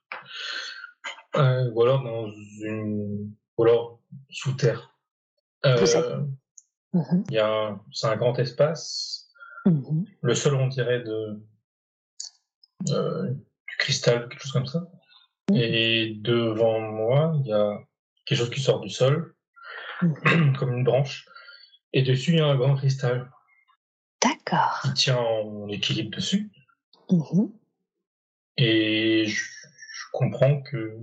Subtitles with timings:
[1.36, 2.28] euh, ou alors dans
[2.62, 4.92] une, ou alors sous Terre.
[5.64, 5.86] Euh,
[6.92, 7.24] Mhm.
[7.28, 9.28] Il y a c'est un grand espace.
[9.64, 10.06] Mhm.
[10.22, 11.42] Le sol, on dirait de
[12.90, 14.86] euh, du cristal, quelque chose comme ça.
[15.50, 15.56] Mhm.
[15.56, 17.78] Et devant moi, il y a
[18.24, 19.34] quelque chose qui sort du sol,
[20.00, 21.26] comme une branche.
[21.92, 23.30] Et dessus, il y a un grand cristal.
[24.22, 24.80] D'accord.
[24.82, 26.50] Qui tient en équilibre dessus.
[28.56, 29.42] Et je,
[30.12, 30.98] comprends que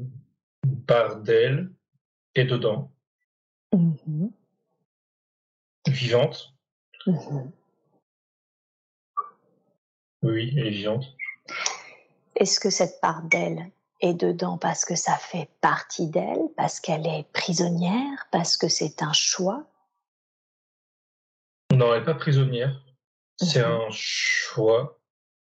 [0.63, 1.71] une part d'elle
[2.35, 2.91] est dedans
[5.87, 6.53] vivante.
[7.05, 7.51] Mhm.
[10.23, 11.05] Oui, elle est vivante.
[12.35, 17.05] Est-ce que cette part d'elle est dedans parce que ça fait partie d'elle, parce qu'elle
[17.05, 19.65] est prisonnière, parce que c'est un choix?
[21.73, 22.81] Non, elle n'est pas prisonnière.
[23.37, 23.71] C'est mhm.
[23.71, 24.99] un choix.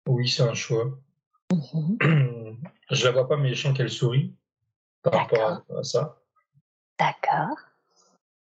[0.08, 0.98] Oui, c'est un choix.
[1.52, 2.62] Mhm.
[2.92, 4.36] Je la vois pas, mais je sens qu'elle sourit
[5.02, 6.22] par rapport à ça.
[7.00, 7.58] D'accord.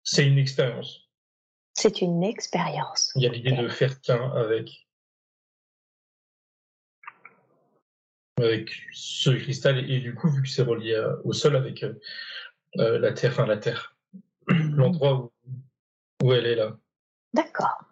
[0.02, 1.09] C'est une expérience.
[1.80, 3.10] C'est une expérience.
[3.14, 4.86] Il y a l'idée de faire qu'un avec
[8.36, 11.98] avec ce cristal et, du coup vu que c'est relié au sol avec euh,
[12.76, 13.96] euh, la terre, enfin la terre,
[14.48, 15.30] l'endroit
[16.22, 16.76] où, elle est là.
[17.32, 17.82] D'accord.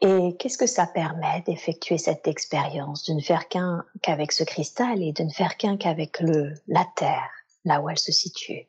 [0.00, 5.00] Et qu'est-ce que ça permet d'effectuer cette expérience, de ne faire qu'un qu'avec ce cristal
[5.00, 7.30] et de ne faire qu'un qu'avec le la terre,
[7.64, 8.66] là où elle se situe?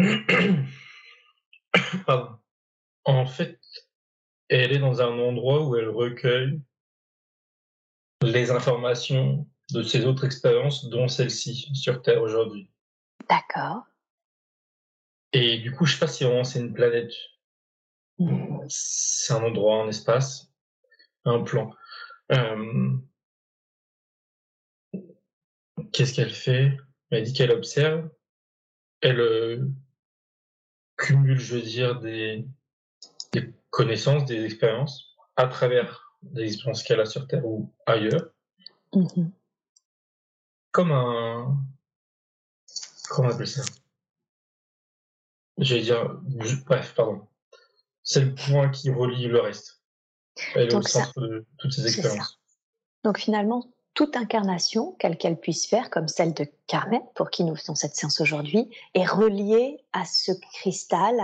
[3.04, 3.58] En fait,
[4.48, 6.60] elle est dans un endroit où elle recueille
[8.22, 12.70] les informations de ses autres expériences, dont celle-ci sur Terre aujourd'hui.
[13.28, 13.84] D'accord.
[15.32, 17.12] Et du coup, je sais pas si vraiment c'est une planète.
[18.68, 20.52] C'est un endroit, un espace,
[21.24, 21.72] un plan.
[22.32, 22.98] Euh,
[25.92, 26.76] qu'est-ce qu'elle fait?
[27.10, 28.10] Elle dit qu'elle observe.
[29.00, 29.66] Elle euh,
[31.00, 32.46] cumule, je veux dire, des,
[33.32, 38.30] des connaissances, des expériences à travers des expériences qu'elle a sur Terre ou ailleurs.
[38.92, 39.30] Mm-hmm.
[40.70, 41.56] Comme un.
[43.08, 43.62] Comment on appelle ça?
[45.58, 46.20] J'allais dire.
[46.66, 47.26] Bref, pardon.
[48.02, 49.82] C'est le point qui relie le reste.
[50.54, 52.40] Elle est au centre de toutes ces expériences.
[53.04, 57.56] Donc finalement, toute incarnation, quelle qu'elle puisse faire, comme celle de Carmen, pour qui nous
[57.56, 61.18] faisons cette séance aujourd'hui, est reliée à ce cristal,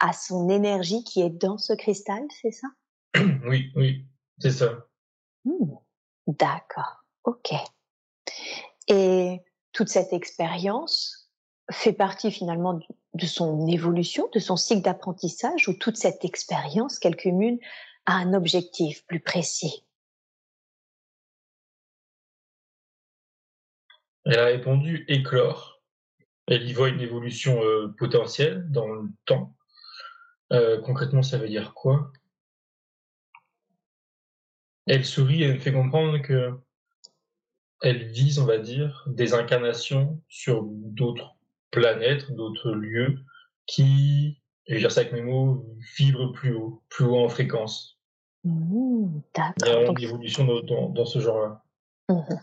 [0.00, 2.68] à, son énergie qui est dans ce cristal, c'est ça?
[3.46, 4.06] Oui, oui,
[4.38, 4.86] c'est ça.
[5.44, 5.74] Hmm,
[6.26, 7.52] d'accord, ok.
[8.88, 9.40] Et
[9.72, 11.30] toute cette expérience
[11.70, 12.80] fait partie finalement
[13.14, 17.58] de son évolution, de son cycle d'apprentissage, ou toute cette expérience qu'elle cumule
[18.06, 19.85] a un objectif plus précis?
[24.26, 25.80] Elle a répondu éclore.
[26.48, 29.54] Elle y voit une évolution euh, potentielle dans le temps.
[30.52, 32.12] Euh, concrètement, ça veut dire quoi?
[34.86, 36.52] Elle sourit et me fait comprendre que
[37.82, 41.36] elle vise, on va dire, des incarnations sur d'autres
[41.70, 43.18] planètes, d'autres lieux
[43.66, 45.66] qui, je vais dire ça avec mes mots,
[45.96, 48.00] vibrent plus haut, plus haut en fréquence.
[48.44, 51.62] Mmh, Il y a une évolution dans, ce genre-là.
[52.08, 52.34] Mmh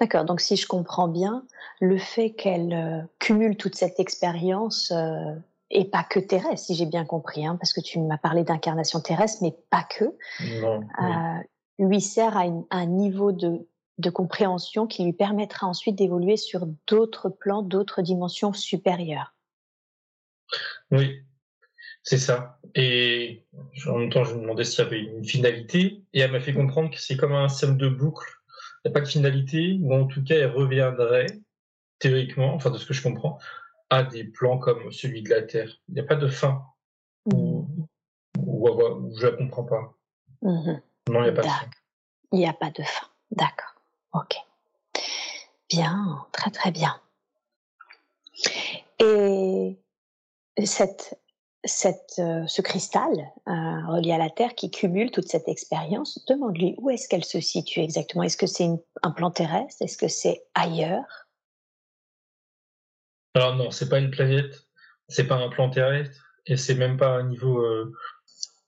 [0.00, 1.44] D'accord, donc si je comprends bien,
[1.80, 5.34] le fait qu'elle euh, cumule toute cette expérience, euh,
[5.70, 9.00] et pas que terrestre, si j'ai bien compris, hein, parce que tu m'as parlé d'incarnation
[9.00, 10.04] terrestre, mais pas que,
[10.42, 11.38] euh,
[11.78, 13.66] lui sert à, un niveau de,
[13.98, 19.34] de, compréhension qui lui permettra ensuite d'évoluer sur d'autres plans, d'autres dimensions supérieures.
[20.90, 21.22] Oui,
[22.02, 22.60] c'est ça.
[22.74, 23.44] Et
[23.86, 26.54] en même temps, je me demandais s'il y avait une finalité, et elle m'a fait
[26.54, 28.33] comprendre que c'est comme un système de boucle
[28.84, 31.26] n'y a pas de finalité, ou en tout cas, elle reviendrait,
[31.98, 33.38] théoriquement, enfin de ce que je comprends,
[33.90, 35.70] à des plans comme celui de la Terre.
[35.88, 36.64] Il n'y a pas de fin.
[37.32, 37.66] Ou,
[38.38, 39.94] ou, je la comprends pas.
[40.42, 40.80] Mhm.
[41.08, 41.70] Non, il n'y a pas de fin.
[42.32, 43.06] Il n'y a pas de fin.
[43.30, 43.74] D'accord.
[44.12, 44.36] Ok.
[45.70, 47.00] Bien, très très bien.
[49.00, 49.76] Et
[50.64, 51.18] cette,
[51.64, 53.12] cette, euh, ce cristal
[53.48, 57.40] euh, relié à la Terre qui cumule toute cette expérience, demande-lui où est-ce qu'elle se
[57.40, 58.22] situe exactement?
[58.22, 58.68] Est-ce que c'est
[59.02, 59.82] un plan terrestre?
[59.82, 61.04] Est-ce que c'est ailleurs?
[63.34, 64.68] Alors non, c'est pas une planète,
[65.08, 67.92] c'est pas un plan terrestre, et c'est même pas un niveau euh,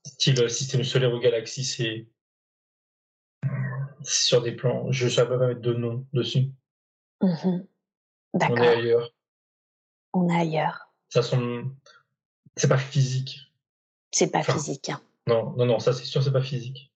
[0.05, 2.09] style système solaire ou galaxie, c'est
[4.03, 4.91] sur des plans.
[4.91, 6.51] Je ne sais pas mettre de nom dessus.
[7.21, 7.67] Mhm.
[8.35, 9.11] On est ailleurs.
[10.13, 10.93] On est ailleurs.
[11.09, 11.71] Ça semble.
[12.57, 13.41] C'est pas physique.
[14.13, 14.89] C'est pas physique.
[14.89, 15.01] Hein.
[15.27, 16.91] Non, non, non, ça c'est sûr, c'est pas physique.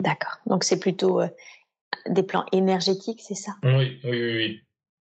[0.00, 0.38] D'accord.
[0.46, 1.28] Donc c'est plutôt euh,
[2.08, 3.52] des plans énergétiques, c'est ça?
[3.62, 4.34] Oui, oui, oui.
[4.36, 4.64] oui.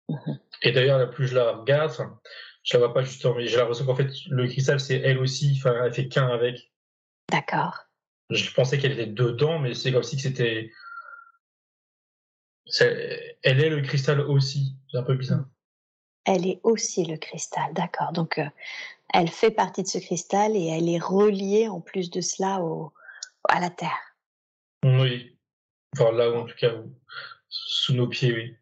[0.09, 0.39] Mhm.
[0.61, 1.91] Et d'ailleurs, plus je la regarde,
[2.63, 5.55] je la vois pas justement, mais j'ai l'impression qu'en fait, le cristal, c'est elle aussi,
[5.57, 6.71] enfin, elle fait qu'un avec.
[7.31, 7.85] D'accord.
[8.29, 10.71] Je pensais qu'elle était dedans, mais c'est comme si c'était
[13.43, 14.75] elle est le cristal aussi.
[14.91, 15.45] C'est un peu bizarre.
[16.25, 18.11] Elle est aussi le cristal, d'accord.
[18.11, 18.49] Donc, euh,
[19.13, 22.91] elle fait partie de ce cristal et elle est reliée en plus de cela au,
[23.47, 24.15] à la Terre.
[24.83, 25.37] Oui.
[25.93, 26.73] Enfin, là, en tout cas,
[27.47, 28.57] sous nos pieds, oui.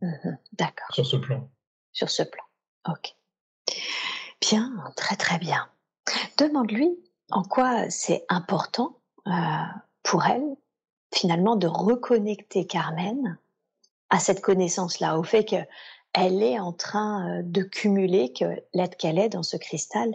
[0.00, 0.88] Mhm, d'accord.
[0.92, 1.50] Sur ce plan.
[1.92, 2.42] Sur ce plan.
[2.88, 3.14] Ok.
[4.40, 5.68] Bien, très très bien.
[6.38, 6.90] Demande-lui
[7.30, 8.98] en quoi c'est important
[9.28, 9.32] euh,
[10.02, 10.56] pour elle,
[11.14, 13.38] finalement, de reconnecter Carmen
[14.10, 15.68] à cette connaissance-là, au fait qu'elle
[16.14, 18.44] est en train euh, de cumuler, que
[18.74, 20.14] l'être qu'elle est dans ce cristal,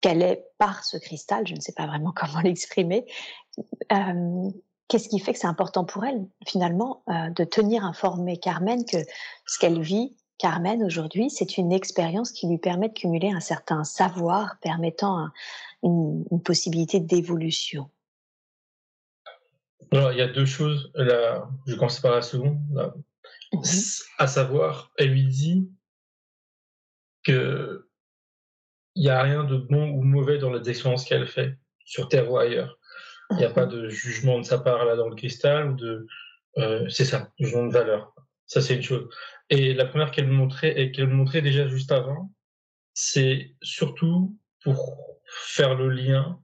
[0.00, 3.06] qu'elle est par ce cristal, je ne sais pas vraiment comment l'exprimer,
[4.88, 8.98] qu'est-ce qui fait que c'est important pour elle, finalement, euh, de tenir informé Carmen que
[9.46, 13.82] ce qu'elle vit, Carmen, aujourd'hui, c'est une expérience qui lui permet de cumuler un certain
[13.82, 15.28] savoir permettant
[15.82, 17.90] une, possibilité d'évolution.
[19.90, 20.92] Alors, il y a deux choses.
[20.94, 22.60] Je commence par la seconde.
[23.52, 23.62] Mhm.
[24.18, 25.70] À savoir, elle lui dit
[27.24, 27.88] que
[28.94, 32.30] il n'y a rien de bon ou mauvais dans les expériences qu'elle fait, sur Terre
[32.30, 32.78] ou ailleurs.
[33.30, 33.72] Il n'y a pas mhm.
[33.72, 36.06] de jugement de sa part là dans le cristal ou de.
[36.58, 38.14] Euh, c'est ça, jugement de valeur.
[38.46, 39.08] Ça, c'est une chose.
[39.50, 42.32] Et la première qu'elle montrait, et qu'elle montrait déjà juste avant,
[42.94, 46.40] c'est surtout pour faire le lien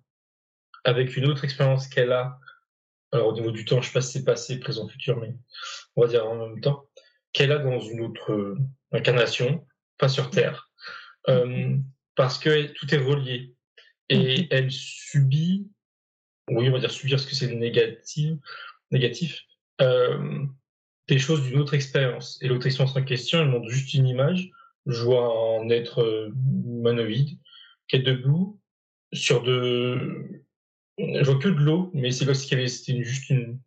[0.84, 2.38] avec une autre expérience qu'elle a
[3.14, 5.36] alors au niveau du temps, je ne sais pas si c'est passé, présent, futur, mais
[5.94, 6.88] on va dire en même temps,
[7.34, 8.58] qu'elle a dans une autre euh,
[8.92, 9.66] incarnation,
[9.98, 10.70] pas sur Terre,
[11.28, 11.76] euh,
[12.14, 13.54] parce que tout est relié.
[14.08, 15.68] Et elle subit,
[16.48, 18.34] oui, on va dire subir parce que c'est négatif,
[18.90, 19.42] négatif
[19.80, 20.46] euh,
[21.08, 22.38] des choses d'une autre expérience.
[22.40, 24.50] Et l'autre expérience en question, elle montre juste une image.
[24.86, 27.38] Je vois un être humanoïde
[27.88, 28.60] qui est debout
[29.12, 30.44] sur de
[30.98, 33.58] je vois que de l'eau, mais c'est comme si c'était juste une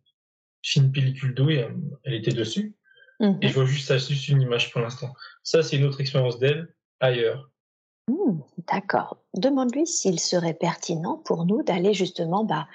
[0.62, 1.66] fine pellicule d'eau et
[2.04, 2.77] elle était dessus.
[3.20, 3.38] Mhm.
[3.42, 5.12] Et je vois juste, juste une image pour l'instant.
[5.42, 7.50] Ça, c'est une autre expérience d'elle ailleurs.
[8.08, 9.18] Hmm, d'accord.
[9.34, 12.66] Demande-lui s'il serait pertinent pour nous d'aller justement bah,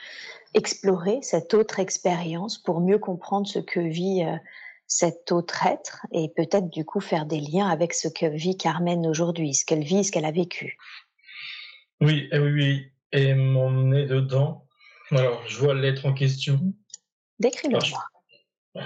[0.53, 4.37] explorer cette autre expérience pour mieux comprendre ce que vit euh,
[4.85, 9.07] cet autre être et peut-être du coup faire des liens avec ce que vit Carmen
[9.07, 10.77] aujourd'hui, ce qu'elle vit, ce qu'elle a vécu.
[11.99, 14.65] Oui, eh oui, oui et nez dedans.
[15.11, 16.59] Alors, je vois l'être en question.
[17.39, 18.83] Décris-le-moi.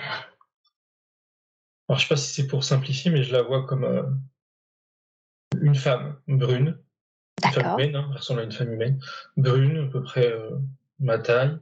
[1.88, 4.03] Alors, je sais pas si c'est pour simplifier, mais je la vois comme euh,
[5.62, 6.77] une femme brune.
[7.44, 9.00] Une femme humaine, hein, elle ressemble à une femme humaine.
[9.38, 10.58] Brune, à peu près euh,
[11.00, 11.58] ma taille.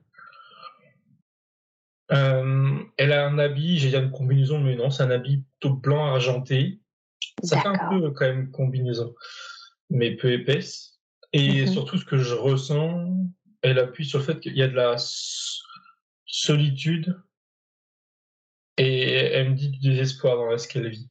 [2.11, 5.75] Euh, elle a un habit, j'ai dit une combinaison, mais non, c'est un habit plutôt
[5.75, 6.79] blanc argenté.
[7.43, 9.13] Ça fait un peu quand même combinaison,
[9.89, 10.99] mais peu épaisse.
[11.33, 13.11] Et mmh surtout, ce que je ressens,
[13.61, 14.95] elle appuie sur le fait qu'il y a de la
[16.25, 17.19] solitude
[18.77, 21.07] et elle me dit du désespoir dans ce qu'elle vit.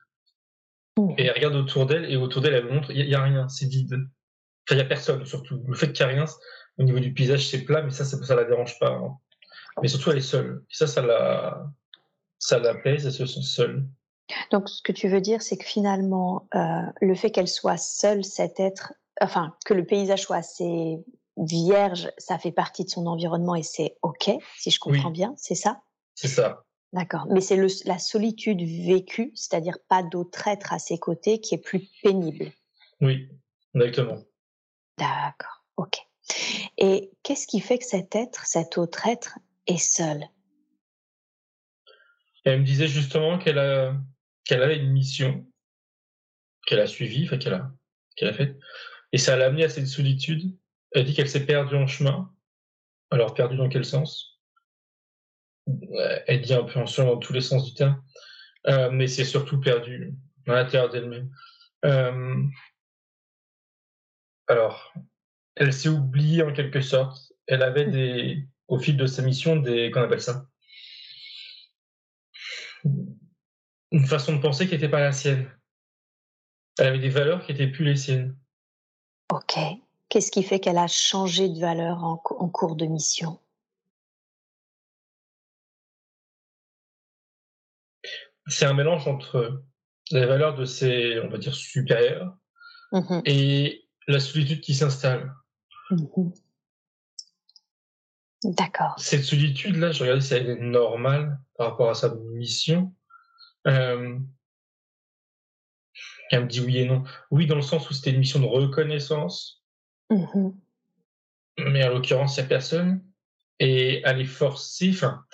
[0.96, 1.14] Mmh.
[1.18, 3.66] Et elle regarde autour d'elle et autour d'elle, elle montre, il n'y a, rien, c'est
[3.66, 3.94] vide.
[3.94, 5.62] Enfin, il n'y a personne surtout.
[5.66, 6.24] Le fait qu'il n'y a rien,
[6.78, 8.90] au niveau du paysage, c'est plat, mais ça, ça, ne la dérange pas.
[8.90, 9.16] Hein.
[9.82, 10.64] Mais surtout, elle est seule.
[10.70, 11.66] Et ça, ça la,
[12.38, 13.86] ça la plaise, elle se sent seule.
[14.50, 18.24] Donc, ce que tu veux dire, c'est que finalement, euh, le fait qu'elle soit seule,
[18.24, 21.04] cet être, enfin, que le paysage soit assez
[21.36, 25.56] vierge, ça fait partie de son environnement et c'est OK, si je comprends bien, c'est
[25.56, 25.80] ça?
[26.14, 26.64] C'est ça.
[26.94, 27.26] D'accord.
[27.28, 31.88] Mais c'est la solitude vécue, c'est-à-dire pas d'autre être à ses côtés, qui est plus
[32.04, 32.52] pénible.
[33.00, 33.28] Oui,
[33.74, 34.22] exactement.
[34.96, 35.64] D'accord.
[35.76, 35.96] OK.
[36.78, 40.24] Et qu'est-ce qui fait que cet être, cet autre être, est seul?
[42.44, 43.96] Elle me disait justement qu'elle a,
[44.44, 45.44] qu'elle a une mission
[46.66, 47.72] qu'elle a suivie, enfin qu'elle a,
[48.16, 48.56] qu'elle a faite,
[49.12, 50.56] et ça l'a amené à cette solitude.
[50.92, 52.32] Elle dit qu'elle s'est perdue en chemin
[53.10, 54.33] Alors, perdu dans quel sens?
[56.26, 58.02] Elle dit un peu en dans tous les sens du terme,
[58.66, 60.14] euh, mais c'est surtout perdu
[60.46, 61.30] à l'intérieur d'elle-même.
[61.84, 62.42] Euh,
[64.46, 64.92] alors,
[65.56, 67.32] elle s'est oubliée en quelque sorte.
[67.46, 70.46] Elle avait des, au fil de sa mission, des, qu'on appelle ça,
[72.84, 75.50] une façon de penser qui n'était pas la sienne.
[76.78, 78.36] Elle avait des valeurs qui n'étaient plus les siennes.
[79.32, 79.56] Ok.
[80.08, 83.38] Qu'est-ce qui fait qu'elle a changé de valeur en, cours de mission?
[88.46, 89.62] C'est un mélange entre
[90.10, 92.36] les valeurs de ses, on va dire, supérieurs
[92.92, 95.34] mmh et la solitude qui s'installe.
[95.90, 96.30] Mmh
[98.44, 98.94] D'accord.
[98.98, 102.94] Cette solitude-là, je regardais si elle est normale par rapport à sa mission.
[103.66, 104.18] Euh,
[106.30, 107.04] elle me dit oui et non.
[107.30, 109.62] Oui, dans le sens où c'était une mission de reconnaissance.
[110.10, 110.50] Mmh
[111.58, 113.04] mais en l'occurrence, il n'y a personne.
[113.60, 115.24] Et elle est forcée, enfin,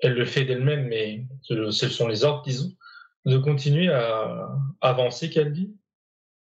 [0.00, 2.72] elle le fait d'elle-même, mais ce, sont les ordres, disons,
[3.24, 4.48] de continuer à
[4.80, 5.74] avancer, qu'elle dit.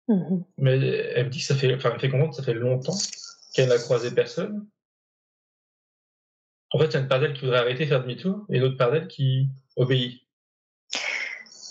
[0.06, 2.52] Mmh mais elle me dit que ça fait, enfin, elle fait comprendre que ça fait
[2.52, 2.96] longtemps
[3.54, 4.66] qu'elle n'a croisé personne.
[6.72, 8.64] En fait, il y a une part d'elle qui voudrait arrêter, faire demi-tour, et une
[8.64, 10.20] autre part d'elle qui obéit.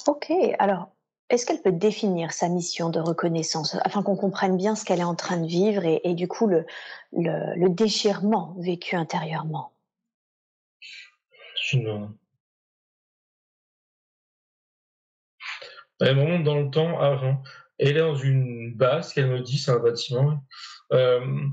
[0.08, 0.90] Ok, alors
[1.30, 5.04] est-ce qu'elle peut définir sa mission de reconnaissance afin qu'on comprenne bien ce qu'elle est
[5.04, 6.66] en train de vivre et, du coup le,
[7.12, 9.73] le, déchirement vécu intérieurement?
[11.72, 12.14] Une...
[16.02, 17.42] Un moment dans le temps avant,
[17.78, 20.44] elle est dans une base qu'elle me dit, c'est un bâtiment.
[20.92, 21.48] Euh,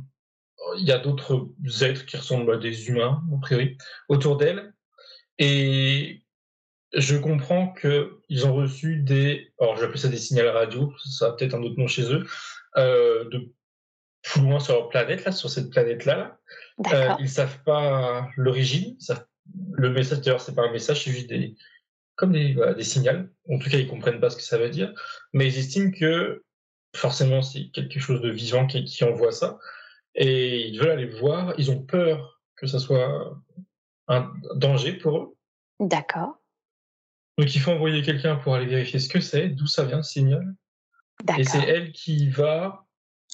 [0.76, 1.52] il y a d'autres
[1.82, 3.76] êtres qui ressemblent à des humains, a priori,
[4.08, 4.72] autour d'elle.
[5.38, 6.24] Et
[6.92, 11.54] je comprends qu'ils ont reçu des, alors j'appelle ça des signaux radio, ça a peut-être
[11.54, 12.26] un autre nom chez eux,
[12.76, 13.52] euh, de
[14.22, 16.38] plus loin sur leur planète, là, sur cette planète-là.
[16.92, 18.96] Euh, ils savent pas l'origine.
[19.72, 21.56] Le message, d'ailleurs, c'est pas un message, c'est juste des,
[22.16, 23.26] comme des, des signaux.
[23.48, 24.92] En tout cas, ils comprennent pas ce que ça veut dire,
[25.32, 26.44] mais ils estiment que
[26.94, 29.58] forcément, c'est quelque chose de vivant qui, qui envoie ça,
[30.14, 31.54] et ils veulent aller voir.
[31.58, 33.40] Ils ont peur que ça soit
[34.08, 35.36] un danger pour eux.
[35.78, 36.36] D'accord.
[37.38, 40.02] Donc il faut envoyer quelqu'un pour aller vérifier ce que c'est, d'où ça vient, le
[40.02, 40.54] signal.
[41.38, 42.86] Et c'est elle qui va,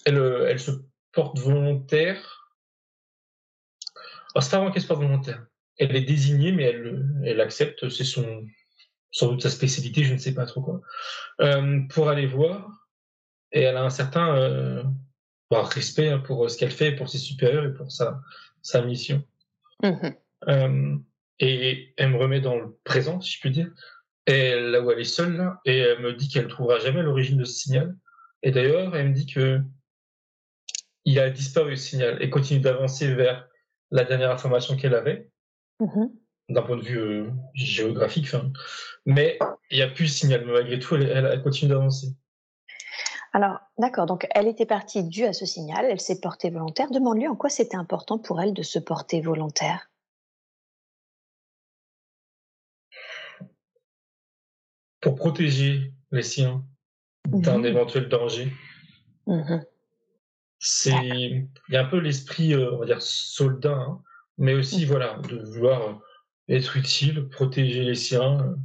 [0.05, 0.19] elle,
[0.49, 0.71] elle se
[1.13, 2.53] porte volontaire.
[4.35, 5.47] Alors c'est pas vraiment qu'elle se porte volontaire.
[5.79, 8.47] Elle est désignée, mais elle, elle accepte, c'est son,
[9.11, 10.81] sans doute sa spécialité, je ne sais pas trop quoi,
[11.41, 12.71] euh, pour aller voir.
[13.53, 14.83] Et elle a un certain euh,
[15.51, 18.21] bah, respect hein, pour ce qu'elle fait, pour ses supérieurs et pour sa,
[18.63, 19.23] sa mission.
[19.83, 20.99] Mmh
[21.39, 23.71] et elle me remet dans le présent, si je puis dire.
[24.27, 27.03] Et là où elle est seule, là, et elle me dit qu'elle ne trouvera jamais
[27.03, 27.95] l'origine de ce signal.
[28.43, 29.61] Et d'ailleurs, elle me dit que
[31.05, 33.49] il a disparu ce signal et continue d'avancer vers
[33.91, 35.31] la dernière information qu'elle avait,
[35.81, 36.11] mm-hmm.
[36.51, 38.29] d'un point de vue euh, géographique.
[39.05, 39.39] Mais
[39.71, 42.09] il n'y a plus de signal, mais malgré tout, elle, elle continue d'avancer.
[43.33, 46.91] Alors, d'accord, donc elle était partie due à ce signal, elle s'est portée volontaire.
[46.91, 49.91] Demande-lui en quoi c'était important pour elle de se porter volontaire.
[55.07, 56.65] pour protéger les siens
[57.29, 57.67] d'un mhm.
[57.67, 58.53] éventuel danger.
[59.29, 59.65] Mhm.
[60.59, 64.03] C'est, il y a un peu l'esprit, euh, on va dire, soldat, hein,
[64.39, 64.89] mais aussi, mhm.
[64.89, 65.95] voilà, de vouloir euh,
[66.49, 68.57] être utile, protéger les siens,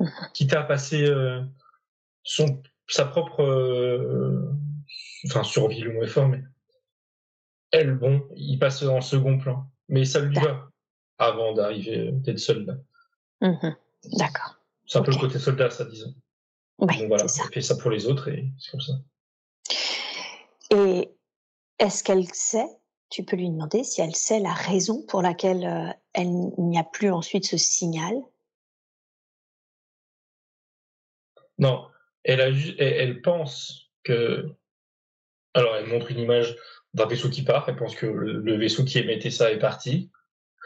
[0.00, 1.06] euh, quitte à passer
[2.22, 3.42] son, sa propre,
[5.26, 6.42] enfin, survie, le mot est fort, mais
[7.72, 10.70] elle, bon, il passe en second plan, mais ça lui va
[11.18, 12.76] avant d'arriver d'être soldat.
[13.40, 14.56] D'accord.
[14.86, 16.14] C'est un peu le côté soldat, ça, disons.
[16.78, 17.42] Oui, voilà, ça.
[17.44, 18.94] elle fait ça pour les autres et c'est comme ça.
[20.70, 21.10] Et
[21.78, 22.66] est-ce qu'elle sait,
[23.10, 26.84] tu peux lui demander si elle sait la raison pour laquelle euh, elle n'y a
[26.84, 28.14] plus ensuite ce signal
[31.58, 31.88] Non,
[32.24, 32.48] elle, a,
[32.78, 34.48] elle, pense que.
[35.52, 36.56] Alors, elle montre une image
[36.94, 40.10] d'un vaisseau qui part, elle pense que le vaisseau qui émettait ça est parti.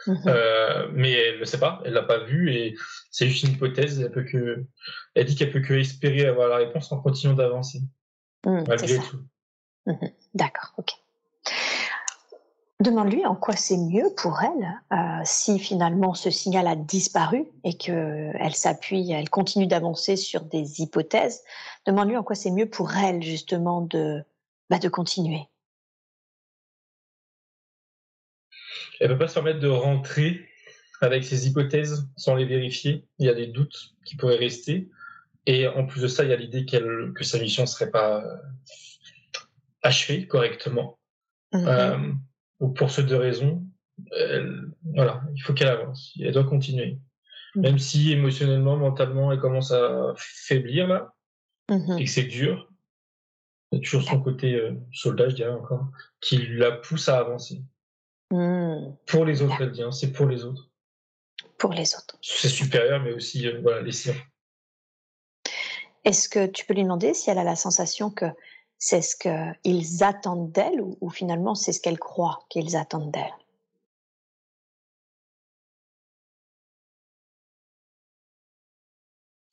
[0.07, 2.75] Mmh euh, mais elle ne sait pas, elle l'a pas vu et
[3.11, 3.99] c'est juste une hypothèse.
[3.99, 4.65] Elle peut que,
[5.15, 7.79] elle dit qu'elle peut que espérer avoir la réponse en continuant d'avancer
[8.45, 9.25] mmh, malgré tout.
[9.85, 10.91] Mmh D'accord, ok.
[12.85, 17.73] Demande-lui en quoi c'est mieux pour elle euh, si finalement ce signal a disparu et
[17.73, 21.41] qu'elle s'appuie, elle continue d'avancer sur des hypothèses.
[21.87, 24.23] Demande-lui en quoi c'est mieux pour elle justement de,
[24.69, 25.41] bah, de continuer.
[28.99, 30.47] Elle peut pas se permettre de rentrer
[31.01, 33.07] avec ses hypothèses sans les vérifier.
[33.17, 34.91] Il y a des doutes qui pourraient rester.
[35.47, 37.89] Et en plus de ça, il y a l'idée qu'elle, que sa mission ne serait
[37.89, 38.37] pas euh,
[39.81, 40.99] achevée correctement.
[41.51, 41.67] Mhm.
[41.67, 42.13] Euh,
[42.59, 43.63] pour ces deux raisons,
[44.93, 46.13] voilà, il faut qu'elle avance.
[46.19, 46.99] Elle doit continuer.
[47.55, 47.61] Mhm.
[47.61, 51.13] Même si émotionnellement, mentalement, elle commence à faiblir là,
[51.69, 51.97] Mhm.
[51.97, 52.71] et que c'est dur,
[53.71, 55.87] il y a toujours son côté euh, soldat, je dirais encore,
[56.21, 57.61] qui la pousse à avancer.
[58.31, 58.95] Hmm.
[59.05, 60.69] Pour les autres, elle dit, hein, c'est pour les autres.
[61.57, 62.17] Pour les autres.
[62.21, 64.15] C'est supérieur, mais aussi euh, voilà, les siens.
[66.03, 68.25] Est-ce que tu peux lui demander si elle a la sensation que
[68.87, 73.33] c'est ce qu'ils attendent d'elle ou, ou finalement c'est ce qu'elle croit qu'ils attendent d'elle?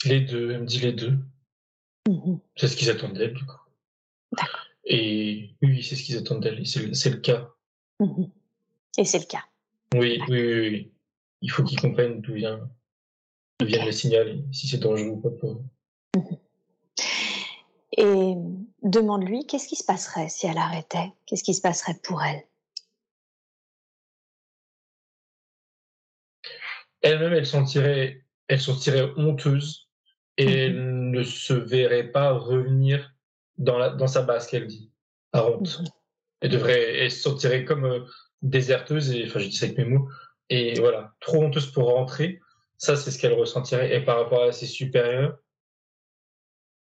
[0.05, 1.17] Les deux, elle me dit les deux.
[2.09, 2.41] Mhm.
[2.57, 3.57] C'est ce qu'ils attendent d'elle, du coup.
[4.33, 4.67] D'accord.
[4.85, 6.67] Et oui, c'est ce qu'ils attendent d'elle.
[6.67, 7.49] C'est le- le cas.
[8.01, 8.31] Mhm.
[8.99, 9.45] Et c'est le cas.
[9.95, 10.93] Oui, oui, oui, oui.
[11.41, 12.69] Il faut qu'ils comprennent d'où vient,
[13.93, 15.65] signaux, et si c'est dangereux ou pas pour eux.
[17.97, 18.35] Et
[18.83, 21.13] demande-lui qu'est-ce qui se passerait si elle arrêtait?
[21.27, 22.43] Qu'est-ce qui se passerait pour elle?
[27.03, 29.89] Elle-même, elle sentirait, elle sentirait honteuse
[30.39, 30.53] et Mhm.
[30.53, 33.15] elle ne se verrait pas revenir
[33.59, 34.91] dans, la, dans sa base qu'elle dit,
[35.33, 35.81] à honte.
[35.81, 35.87] Mhm.
[36.41, 38.07] Elle devrait, elle se sentirait comme euh,
[38.41, 40.09] déserteuse et, enfin, je dis ça avec mes mots,
[40.49, 42.41] et voilà, trop honteuse pour rentrer.
[42.79, 43.95] Ça, c'est ce qu'elle ressentirait.
[43.95, 45.39] Et par rapport à ses supérieurs,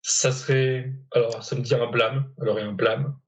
[0.09, 2.33] ça serait, alors, ça me dit un blâme.
[2.41, 3.19] Alors, il y a un blâme,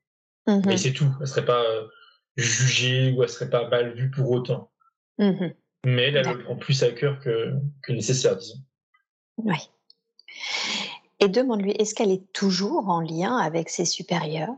[0.47, 0.63] Mhm.
[0.65, 1.13] mais c'est tout.
[1.21, 1.89] Elle serait pas euh,
[2.37, 4.71] jugée ou elle serait pas mal vue pour autant.
[5.19, 5.55] Mhm.
[5.85, 8.61] Mais elle, elle le prend plus à cœur que, que nécessaire, disons.
[9.39, 9.57] Oui.
[11.19, 14.55] Et demande-lui est-ce qu'elle est toujours en lien avec ses supérieurs?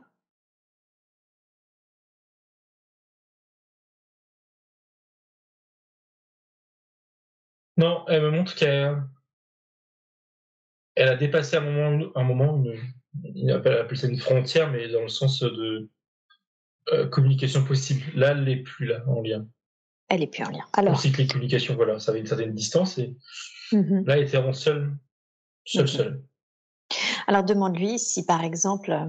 [7.79, 9.03] Non, elle me montre qu'elle
[10.94, 12.62] elle a dépassé un moment, un moment
[13.35, 15.88] une, appelle, elle appelle ça une frontière, mais dans le sens de
[16.92, 18.02] euh, communication possible.
[18.14, 19.47] Là, elle n'est plus là, en lien.
[20.09, 20.64] Elle est plus en lien.
[20.76, 23.14] On Alors, sait que les communications, voilà, ça avait une certaine distance, et
[23.73, 24.04] Mhm.
[24.06, 24.93] là, elle était vraiment seule,
[25.65, 25.88] seule, Ok.
[25.88, 26.23] seule.
[27.28, 29.06] Alors demande-lui si par exemple, euh,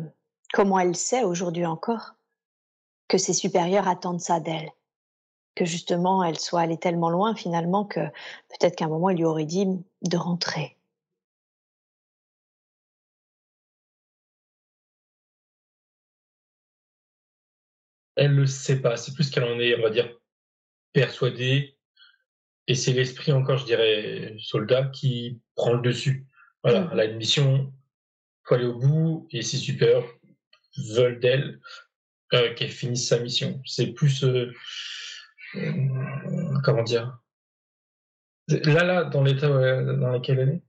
[0.54, 2.14] comment elle sait aujourd'hui encore
[3.08, 4.70] que ses supérieurs attendent ça d'elle.
[5.56, 8.00] Que justement, elle soit allée tellement loin finalement que
[8.50, 9.66] peut-être qu'à un moment, il lui aurait dit
[10.04, 10.78] de rentrer.
[18.22, 20.08] Elle le sait pas, c'est plus qu'elle en est, on va dire,
[20.94, 21.76] persuadée,
[22.68, 26.28] et c'est l'esprit encore, je dirais, soldat, qui prend le dessus.
[26.64, 26.90] Voilà, Mhm.
[26.94, 27.74] elle a une mission,
[28.44, 30.06] faut aller au bout, et ses supérieurs
[30.94, 31.60] veulent d'elle
[32.34, 33.60] euh, qu'elle finisse sa mission.
[33.66, 34.54] C'est plus, euh,
[35.56, 37.18] euh, comment dire,
[38.48, 40.64] là, là, dans l'état dans lequel elle est,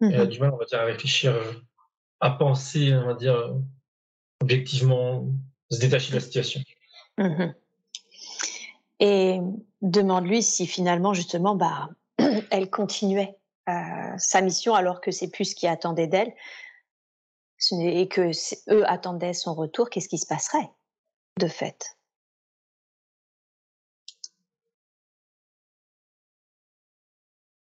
[0.00, 0.30] elle a Mhm.
[0.30, 1.32] du mal, on va dire, à réfléchir,
[2.18, 3.54] à penser, on va dire,
[4.40, 5.32] objectivement,
[5.70, 6.60] se détacher de la situation.
[7.18, 7.54] Mhm.
[9.00, 9.40] Et
[9.82, 11.90] demande-lui si finalement, justement, bah,
[12.50, 13.36] elle continuait
[13.68, 16.32] euh, sa mission alors que c'est plus ce qui attendait d'elle
[17.58, 18.30] ce et que
[18.70, 20.70] eux attendaient son retour, qu'est-ce qui se passerait
[21.38, 21.96] de fait?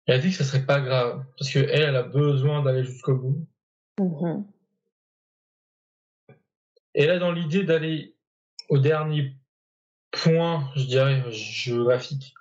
[0.06, 2.84] Elle a dit que ça serait pas grave, parce que elle, elle a besoin d'aller
[2.84, 3.46] jusqu'au bout.
[3.98, 4.46] Mhm.
[6.94, 8.13] Et là, dans l'idée d'aller
[8.68, 9.36] au dernier
[10.10, 12.34] point, je dirais, géographique,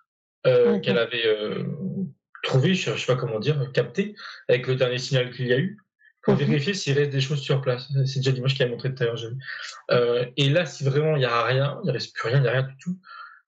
[0.46, 0.82] euh, Mhm.
[0.82, 1.66] qu'elle avait euh,
[2.44, 4.16] trouvé, je, je sais pas comment dire, capté,
[4.48, 5.78] avec le dernier signal qu'il y a eu,
[6.22, 6.40] pour Mhm.
[6.40, 7.88] vérifier s'il reste des choses sur place.
[8.06, 9.18] C'est déjà l'image qu'elle a montré tout à l'heure.
[9.18, 9.36] j'ai vu.
[9.92, 12.44] Euh, et là, si vraiment il n'y a rien, il ne reste plus rien, il
[12.44, 12.98] n'y a rien du tout,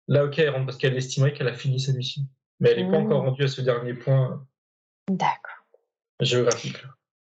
[0.08, 2.24] là, ok, elle rentre parce qu'elle estimerait qu'elle a fini sa mission.
[2.60, 4.46] Mais elle n'est pas encore rendue à ce dernier point
[5.10, 5.66] D'accord.
[6.22, 6.78] géographique.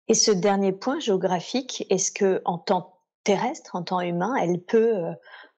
[0.08, 4.96] Et ce dernier point géographique, est-ce que en temps terrestre, en temps humain, elle peut
[4.98, 5.14] euh,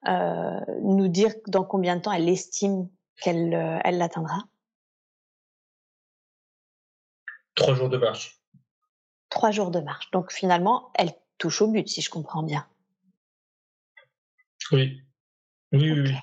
[0.08, 2.88] euh, nous dire dans combien de temps elle estime
[3.20, 4.38] qu'elle euh, elle l'atteindra
[7.54, 8.40] Trois jours de marche.
[9.30, 10.10] Trois jours de marche.
[10.10, 12.66] Donc finalement, elle touche au but, si je comprends bien.
[14.72, 15.00] Oui.
[15.72, 16.14] Oui, oui.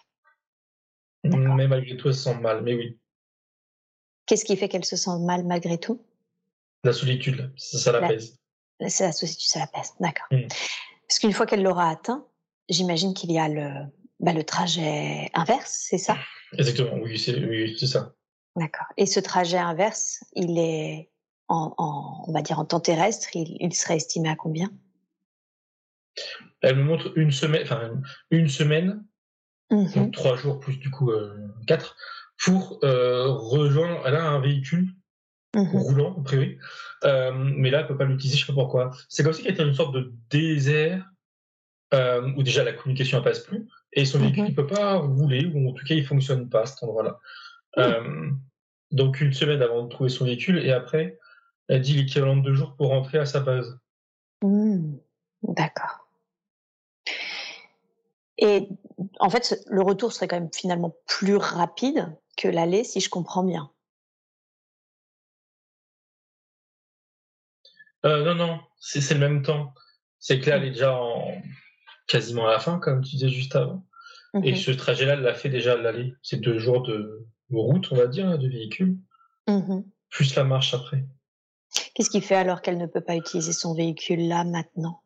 [1.24, 2.64] Mais malgré tout, elle se sent mal.
[2.64, 2.98] Mais oui,
[4.26, 6.06] Qu'est-ce qui fait qu'elle se sent mal malgré tout?
[6.84, 8.38] La solitude, ça, ça la La- pèse.
[8.88, 9.94] C'est la solitude, ça la pèse.
[10.00, 10.26] D'accord.
[10.32, 10.48] Mm.
[11.12, 12.26] Parce qu'une fois qu'elle l'aura atteint,
[12.70, 13.70] j'imagine qu'il y a le,
[14.22, 16.16] bah, le trajet inverse, c'est ça?
[16.58, 18.16] Exactement, oui, c'est oui, ça.
[18.56, 18.86] D'accord.
[18.96, 21.12] Et ce trajet inverse, il est
[21.50, 24.72] en, en- on va dire en temps terrestre, il, il serait estimé à combien?
[26.62, 27.92] Elle me montre une semaine, enfin
[28.30, 29.04] une semaine,
[29.70, 31.98] donc trois jours plus du coup euh, quatre,
[32.42, 34.02] pour euh, rejoindre.
[34.08, 34.88] Elle a un véhicule
[35.56, 35.68] Mhm.
[35.80, 36.58] roulant, a priori,
[37.04, 38.92] euh, mais là, elle peut pas l'utiliser, je sais pas pourquoi.
[39.10, 41.06] C'est comme si c'était une sorte de désert
[41.94, 44.56] euh, où déjà la communication ne passe plus, et son véhicule ne Mhm.
[44.56, 47.20] peut pas rouler, ou en tout cas il fonctionne pas à cet endroit-là.
[47.78, 48.30] Euh,
[48.92, 51.20] donc une semaine avant de trouver son véhicule, et après,
[51.68, 53.78] elle dit l'équivalent de deux jours pour rentrer à sa base.
[54.42, 54.96] Hmm,
[55.44, 56.08] D'accord.
[58.38, 58.70] Et
[59.20, 63.44] en fait, le retour serait quand même finalement plus rapide que l'aller, si je comprends
[63.44, 63.70] bien.
[68.06, 69.74] Euh, non, non, c'est le même temps.
[70.20, 71.42] C'est que là, elle est déjà en...
[72.08, 73.86] quasiment à la fin, comme tu disais juste avant.
[74.44, 76.14] Et Mhm, ce trajet-là, elle l'a fait déjà à l'aller.
[76.24, 78.98] C'est deux jours de route, on va dire, de véhicule,
[79.48, 79.84] mhm.
[80.10, 81.06] plus la marche après.
[81.96, 85.04] Qu'est-ce qui fait alors qu'elle ne peut pas utiliser son véhicule là maintenant?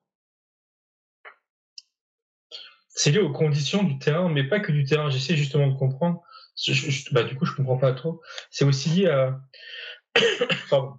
[2.90, 5.10] C'est lié aux conditions du terrain, mais pas que du terrain.
[5.10, 6.22] J'essaie justement de comprendre.
[6.56, 8.22] Je- je- bah, du coup, je comprends pas trop.
[8.52, 9.42] C'est aussi lié à.
[10.70, 10.94] Pardon.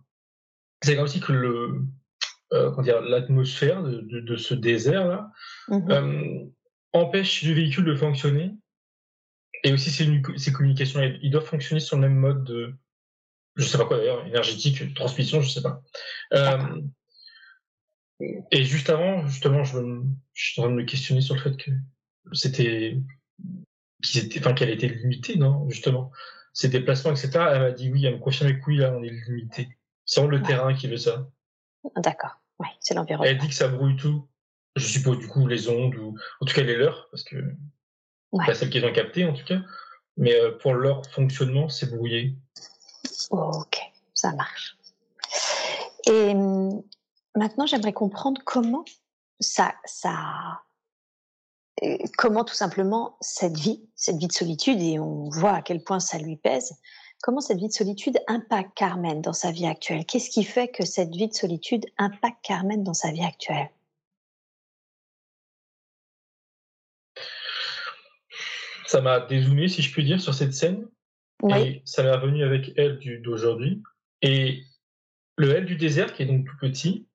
[0.87, 1.83] C'est aussi que le,
[2.53, 5.31] euh, l'atmosphère de, de- de ce désert-là
[5.69, 6.45] Mhm, euh,
[6.93, 8.53] empêche le véhicule de fonctionner.
[9.65, 12.75] Et aussi, ses communications, ils doivent fonctionner sur le même mode de.
[13.57, 15.83] Je sais pas quoi d'ailleurs, énergétique, transmission, je sais pas.
[16.35, 16.81] Euh,
[18.51, 19.79] et juste avant, justement, je,
[20.35, 21.71] je suis en train de me questionner sur le fait que
[22.33, 22.99] c'était
[24.03, 26.13] qu'ils étaient, enfin, qu'elle était limitée, non, justement.
[26.53, 27.31] Ses déplacements, etc.
[27.53, 29.69] Elle m'a dit oui, elle me confirmait que oui, là, on est limité.
[30.07, 30.47] C'est vraiment le Ouais.
[30.47, 31.27] terrain qui veut ça.
[31.97, 32.39] D'accord.
[32.59, 33.39] Oui, c'est Elle l'environnement.
[33.43, 34.27] dit que ça brouille tout.
[34.77, 37.37] Je suppose, du coup, les ondes, ou en tout cas les leurs, parce que
[38.33, 38.45] Ouais.
[38.47, 39.61] pas celles qu'ils ont captées, en tout cas.
[40.17, 42.37] Mais euh, pour leur fonctionnement, c'est brouillé.
[43.31, 43.79] Ok,
[44.15, 44.77] ça marche.
[46.07, 46.83] Et hum,
[47.35, 48.85] maintenant, j'aimerais comprendre comment
[49.41, 50.63] ça, ça,
[51.83, 55.83] euh, comment tout simplement cette vie, cette vie de solitude, et on voit à quel
[55.83, 56.75] point ça lui pèse,
[57.23, 60.05] comment cette vie de solitude impacte Carmen dans sa vie actuelle?
[60.07, 63.71] Qu'est-ce qui fait que cette vie de solitude impacte Carmen dans sa vie actuelle?
[68.87, 70.89] Ça m'a dézoomé, si je puis dire, sur cette scène.
[71.43, 73.83] Oui, Et ça m'est revenu avec elle d'aujourd'hui.
[74.23, 74.63] Et
[75.37, 77.07] le elle du désert, qui est donc tout petit,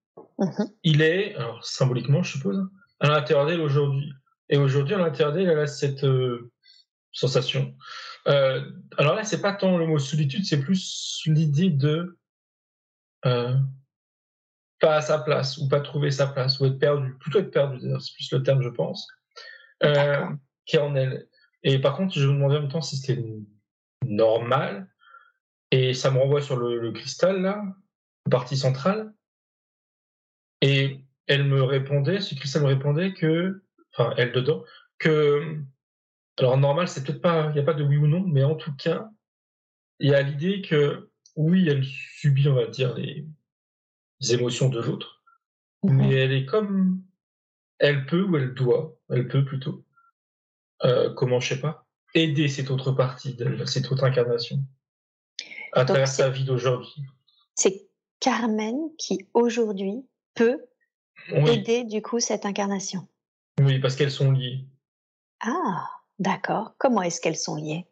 [0.42, 0.72] Mhm.
[0.84, 2.68] il est, alors symboliquement, je suppose,
[3.00, 4.12] à l'intérieur d'elle aujourd'hui.
[4.50, 6.52] Et aujourd'hui, à l'intérieur d'elle, elle a cette euh,
[7.12, 7.76] sensation.
[8.28, 12.20] Euh, alors là, c'est pas tant le mot solitude, c'est plus l'idée de
[13.26, 13.56] euh,
[14.80, 17.16] pas à sa place, ou pas trouver sa place, ou être perdu.
[17.20, 19.08] Plutôt être perdu, d'ailleurs, c'est plus le terme, je pense,
[19.84, 20.26] euh,
[20.66, 21.28] qui en elle.
[21.64, 23.24] Et par contre, je me demandais en même temps si c'était
[24.06, 24.88] normal.
[25.72, 27.64] Et ça me renvoie sur le, le cristal, là,
[28.26, 29.14] la partie centrale.
[30.62, 34.64] Et elle me répondait, ce cristal me répondait que, enfin, elle dedans,
[34.98, 35.58] que,
[36.42, 38.56] alors normal, c'est peut-être pas, il n'y a pas de oui ou non, mais en
[38.56, 39.10] tout cas,
[40.00, 43.26] il y a l'idée que, oui, elle subit, on va dire, les,
[44.20, 45.22] les émotions de l'autre,
[45.84, 45.96] Mhm.
[45.98, 47.04] mais elle est comme,
[47.80, 49.86] elle peut ou elle doit, elle peut plutôt,
[50.84, 54.60] euh, comment, je sais pas, aider cette autre partie d'elle, cette autre incarnation,
[55.74, 57.04] à Donc, travers sa vie d'aujourd'hui.
[57.56, 57.88] C'est
[58.20, 60.60] Carmen qui aujourd'hui peut
[61.32, 63.08] Oui, aider du coup cette incarnation.
[63.60, 64.66] oui, parce qu'elles sont liées.
[65.40, 65.88] Ah,
[66.22, 66.76] d'accord.
[66.78, 67.86] Comment est-ce qu'elles sont liées?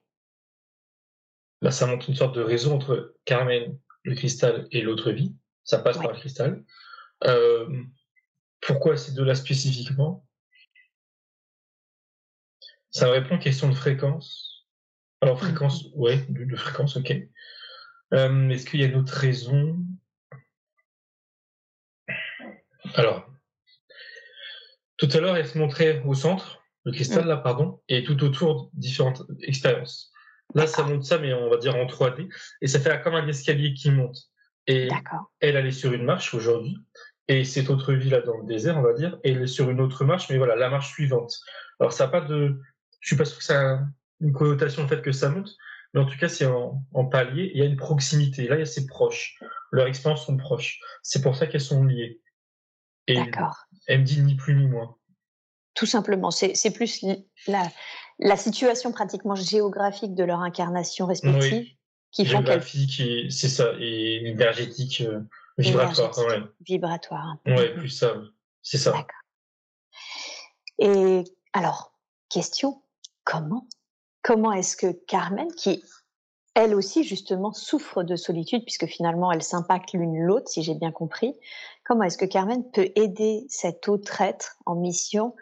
[1.61, 5.35] Là, ça montre une sorte de réseau entre Carmen, le cristal, et l'autre vie.
[5.63, 6.03] Ça passe Ouais.
[6.03, 6.63] par le cristal.
[7.25, 7.83] Euh,
[8.61, 10.25] pourquoi ces deux-là spécifiquement?
[12.91, 14.65] Ça me répond question de fréquence.
[15.21, 17.11] Alors, fréquence, ouais, de, de fréquence, ok.
[18.13, 19.77] Euh, Est-ce qu'il y a une autre raison?
[22.95, 23.29] Alors,
[24.97, 26.58] tout à l'heure, elle se montrait au centre,
[26.89, 30.11] le cristal, là, pardon, et tout autour, différentes expériences.
[30.55, 32.27] Là, ça monte ça, mais on va dire en 3D,
[32.61, 34.17] et ça fait comme un escalier qui monte.
[34.67, 34.89] Et
[35.39, 36.77] elle, elle est sur une marche aujourd'hui,
[37.27, 39.69] et cette autre vie là dans le désert, on va dire, et elle est sur
[39.69, 41.39] une autre marche, mais voilà, la marche suivante.
[41.79, 42.59] Alors ça n'a pas de,
[42.99, 43.79] je suis pas sûr que ça a
[44.19, 45.55] une connotation le fait que ça monte,
[45.93, 48.47] mais en tout cas c'est en, en palier, il y a une proximité.
[48.47, 49.39] Là, il y a c'est proche,
[49.71, 50.79] leurs expériences sont proches.
[51.03, 52.19] C'est pour ça qu'elles sont liées.
[53.07, 53.65] Et D'accord.
[53.87, 54.95] elle me dit ni plus ni moins.
[55.79, 57.05] Tout simplement, c'est plus
[57.47, 57.63] la,
[58.19, 61.77] la situation pratiquement géographique de leur incarnation respective Oui.
[62.11, 65.21] qui font Géographique, c'est ça, et énergétique, euh,
[65.57, 66.43] vibratoire, Énergétique.
[66.43, 66.51] ouais.
[66.67, 67.25] vibratoires.
[67.27, 67.51] un peu.
[67.55, 68.13] Ouais, plus ça,
[68.61, 68.91] c'est ça.
[68.91, 69.05] D'accord.
[70.79, 71.93] Et alors,
[72.29, 72.81] question,
[73.23, 73.65] comment
[74.21, 75.81] Comment est-ce que Carmen, qui
[76.55, 80.91] elle aussi justement souffre de solitude, puisque finalement elle s'impacte l'une l'autre, si j'ai bien
[80.91, 81.33] compris,
[81.85, 85.35] comment est-ce que Carmen peut aider cet autre être en mission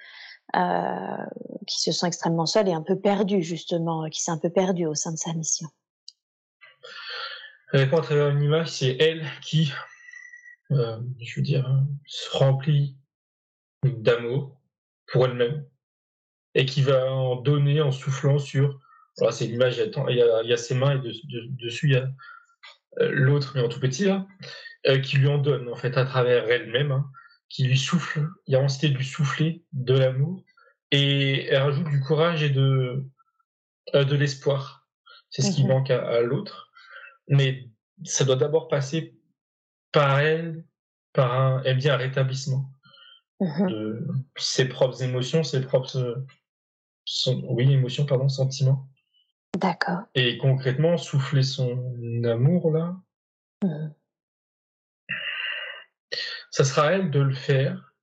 [0.54, 4.86] qui se sent extrêmement seul et un peu perdu justement, qui s'est un peu perdu
[4.86, 5.68] au sein de sa mission
[7.74, 9.72] Elle répond à travers une image, c'est elle qui,
[10.72, 11.70] euh, je veux dire,
[12.06, 12.98] se remplit
[13.84, 14.60] d'amour
[15.12, 15.66] pour elle-même
[16.56, 18.80] et qui va en donner en soufflant sur.
[19.18, 21.12] Voilà, c'est l'image, il, y a ses mains et
[21.62, 22.08] dessus il y a
[23.00, 24.28] euh, l'autre, mais en tout petit là,
[24.88, 27.10] euh, qui lui en donne en fait à travers elle-même, hein,
[27.50, 28.28] qui lui souffle.
[28.46, 30.44] Il y a envie de lui souffler de l'amour
[30.92, 33.06] et elle rajoute du courage et de
[33.96, 34.88] euh, de l'espoir.
[35.30, 35.70] C'est ce qui mhm.
[35.70, 36.72] manque à, l'autre,
[37.28, 37.70] mais
[38.04, 39.18] ça doit d'abord passer
[39.92, 40.66] par elle,
[41.14, 42.72] par un, elle dit un rétablissement
[43.42, 43.70] mhm.
[43.70, 44.08] de
[44.38, 46.26] ses propres émotions, ses propres
[47.50, 48.88] oui, émotions, pardon, sentiments.
[49.58, 50.00] D'accord.
[50.16, 52.96] Et concrètement, souffler son amour, là,
[53.64, 53.88] mmh.
[56.58, 57.94] Ça sera à elle de le faire,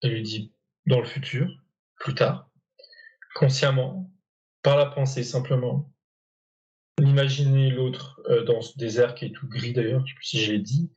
[0.00, 0.54] elle lui dit,
[0.86, 1.46] dans le futur,
[1.98, 2.48] plus tard,
[3.34, 4.10] consciemment,
[4.62, 5.92] par la pensée simplement.
[7.02, 10.40] Imaginer l'autre euh, dans ce désert qui est tout gris d'ailleurs, je sais plus si
[10.42, 10.90] je l'ai dit,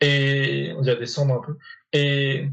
[0.00, 1.58] et on dirait descendre un peu,
[1.92, 2.50] et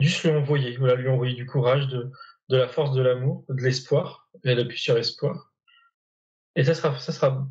[0.00, 2.10] juste lui envoyer, voilà, lui envoyer du courage, de,
[2.48, 5.52] la force de l'amour, de l'espoir, elle appuie sur espoir.
[6.56, 7.48] Et ça sera, ça sera bon.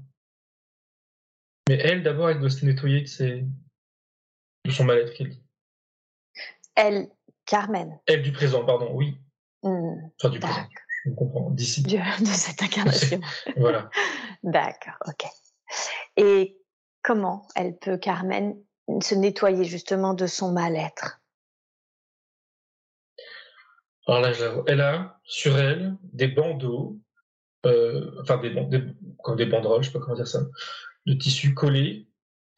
[1.69, 3.45] Mais elle, d'abord, elle doit se nettoyer de, ses...
[4.65, 5.43] de son mal-être qu'elle dit.
[6.76, 7.10] Elle,
[7.45, 8.00] Carmen.
[8.06, 9.17] Elle du présent, pardon, oui.
[9.63, 10.67] Mmh, enfin, du présent.
[11.06, 11.50] Je comprends.
[11.52, 11.84] D'ici.
[11.84, 13.19] De, cette incarnation.
[13.58, 13.89] voilà.
[14.43, 15.26] D'accord, ok.
[16.17, 16.58] Et
[17.02, 18.56] comment elle peut, Carmen,
[19.02, 21.22] se nettoyer justement de son mal-être?
[24.08, 24.32] Alors là,
[24.67, 26.98] elle a sur elle des bandeaux,
[27.65, 28.84] euh, enfin des, des,
[29.24, 30.41] comme des banderoles, je sais pas comment dire ça,
[31.06, 32.09] de tissu collé.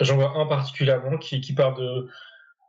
[0.02, 2.08] J'en vois un particulièrement qui, qui part de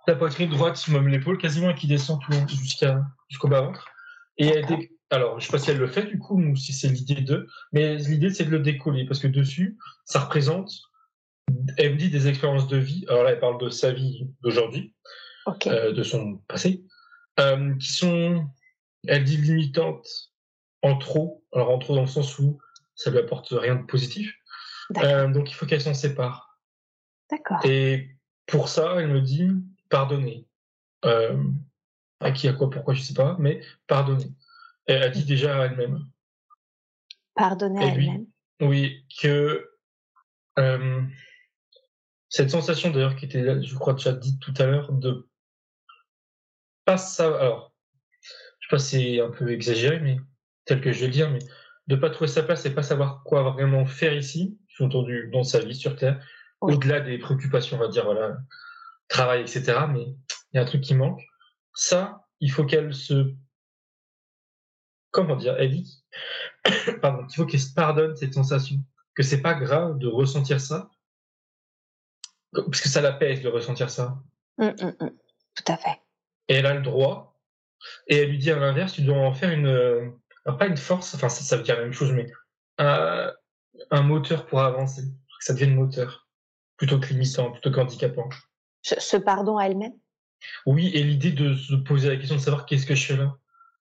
[0.07, 3.87] la poitrine droite, même l'épaule, quasiment, et qui descend tout jusqu'à jusqu'au bas ventre.
[4.39, 4.67] Et elle
[5.11, 7.47] alors, je sais pas si elle le fait du coup, ou si c'est l'idée de,
[7.73, 10.73] mais l'idée c'est de le décoller, parce que dessus, ça représente,
[11.77, 13.05] elle me dit des expériences de vie.
[13.09, 14.95] Alors là, elle parle de sa vie d'aujourd'hui,
[15.67, 16.83] euh, de son passé,
[17.41, 18.47] euh, qui sont
[19.07, 20.07] elle dit limitante
[20.83, 21.45] en trop.
[21.53, 22.59] Alors en trop dans le sens où
[22.95, 24.35] ça lui apporte rien de positif.
[24.99, 26.52] Euh, donc il faut qu'elle s'en sépare.
[27.33, 27.65] D'accord.
[27.65, 28.11] Et
[28.47, 29.49] pour ça, elle me dit
[29.89, 30.47] pardonner.
[31.05, 31.43] Euh,
[32.21, 34.31] à qui, à quoi, pourquoi, je sais pas, mais pardonner.
[34.87, 36.07] Elle a dit déjà à elle-même.
[37.35, 38.27] Pardonner à elle-même.
[38.61, 39.69] Oui, que
[40.59, 41.03] euh,
[42.29, 45.27] cette sensation d'ailleurs qui était, je crois, déjà dite tout à l'heure, de
[46.85, 47.27] pas ça.
[47.41, 47.73] Alors,
[48.79, 50.19] c'est un peu exagéré, mais
[50.65, 51.41] tel que je vais le dire, mais
[51.89, 55.61] de pas trouver sa place et pas savoir quoi vraiment faire ici, entendu dans sa
[55.61, 56.25] vie sur Terre,
[56.63, 58.37] au-delà des préoccupations, on va dire, voilà,
[59.09, 59.81] travail, etc.
[59.91, 61.21] Mais il y a un truc qui manque.
[61.75, 63.35] Ça, il faut qu'elle se,
[65.11, 66.05] comment dire, elle dit,
[67.03, 68.77] pardon, il faut qu'elle se pardonne cette sensation,
[69.15, 70.91] que c'est pas grave de ressentir ça,
[72.53, 74.19] parce que ça la pèse de ressentir ça.
[74.59, 75.11] Mmh, mmh, mmh.
[75.55, 76.01] Tout à fait.
[76.49, 77.41] Et elle a le droit
[78.07, 80.11] et elle lui dit à l'inverse, tu dois en faire une, euh,
[80.59, 82.31] pas une force, enfin ça, ça, veut dire la même chose, mais
[82.79, 83.33] un,
[83.91, 86.22] un moteur pour avancer, que ça devienne moteur,
[86.77, 88.29] plutôt que limitant, plutôt qu'handicapant.
[88.83, 89.95] Ce pardon à elle-même?
[90.67, 93.37] Oui, et l'idée de se poser la question de savoir qu'est-ce que je fais là?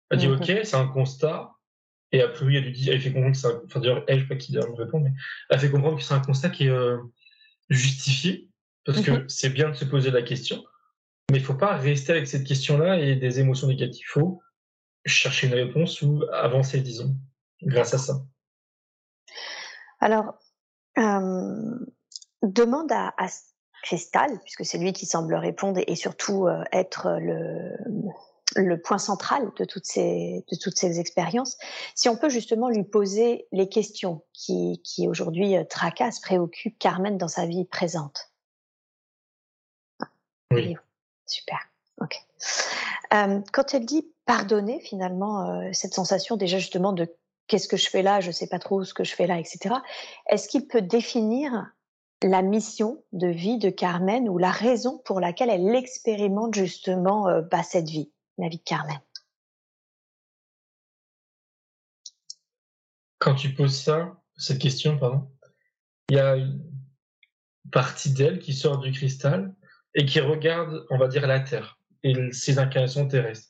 [0.09, 1.51] Elle dit ok, c'est un constat,
[2.11, 4.19] et après oui, elle lui dit, elle fait comprendre que c'est un, enfin d'ailleurs elle,
[4.19, 5.11] je sais pas qui me répond, mais
[5.49, 6.97] elle fait comprendre que c'est un constat qui est euh,
[7.69, 8.49] justifié,
[8.85, 9.29] parce que mhm.
[9.29, 10.65] c'est bien de se poser la question,
[11.31, 14.01] mais il ne faut pas rester avec cette question-là et des émotions négatives.
[14.03, 14.41] Il faut
[15.05, 17.15] chercher une réponse ou avancer, disons,
[17.61, 18.21] grâce à ça.
[19.99, 20.39] Alors,
[20.97, 21.85] euh,
[22.43, 23.27] demande à, à,
[23.83, 27.77] Cristal, puisque c'est lui qui semble répondre et surtout euh, être le,
[28.55, 31.57] le, point central de toutes, ces, de toutes ces expériences,
[31.95, 37.17] si on peut justement lui poser les questions qui, qui aujourd'hui euh, tracassent, préoccupent Carmen
[37.17, 38.31] dans sa vie présente.
[40.51, 40.75] Oui.
[41.25, 41.59] Super.
[42.01, 42.15] Ok.
[43.13, 47.07] Euh, quand elle dit pardonner, finalement, euh, cette sensation déjà justement de
[47.47, 49.39] qu'est-ce que je fais là, je ne sais pas trop ce que je fais là,
[49.39, 49.75] etc.
[50.27, 51.71] Est-ce qu'il peut définir
[52.23, 57.41] la mission de vie de Carmen ou la raison pour laquelle elle expérimente justement euh,
[57.41, 58.99] bah, cette vie, la vie de Carmen
[63.19, 65.29] Quand tu poses ça, cette question, pardon,
[66.09, 66.63] il y a une
[67.71, 69.53] partie d'elle qui sort du cristal
[69.93, 73.49] et qui regarde, on va dire, la Terre et ses incarnations terrestres.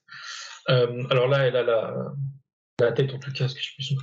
[0.69, 3.93] Euh, alors là, elle a la, tête, en tout cas, ce que je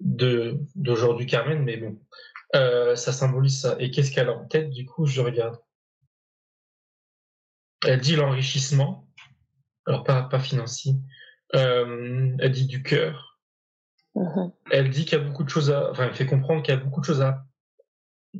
[0.00, 2.00] de d'aujourd'hui Carmen, mais bon,
[2.54, 3.76] euh, ça symbolise ça.
[3.78, 5.58] Et qu'est-ce qu'elle a en tête Du coup, je regarde.
[7.84, 9.08] Elle dit l'enrichissement,
[9.86, 10.94] alors pas pas financier.
[11.54, 13.40] Euh, elle dit du cœur.
[14.14, 14.52] Mm-hmm.
[14.70, 16.76] Elle dit qu'il y a beaucoup de choses à, enfin, elle fait comprendre qu'il y
[16.76, 17.44] a beaucoup de choses à,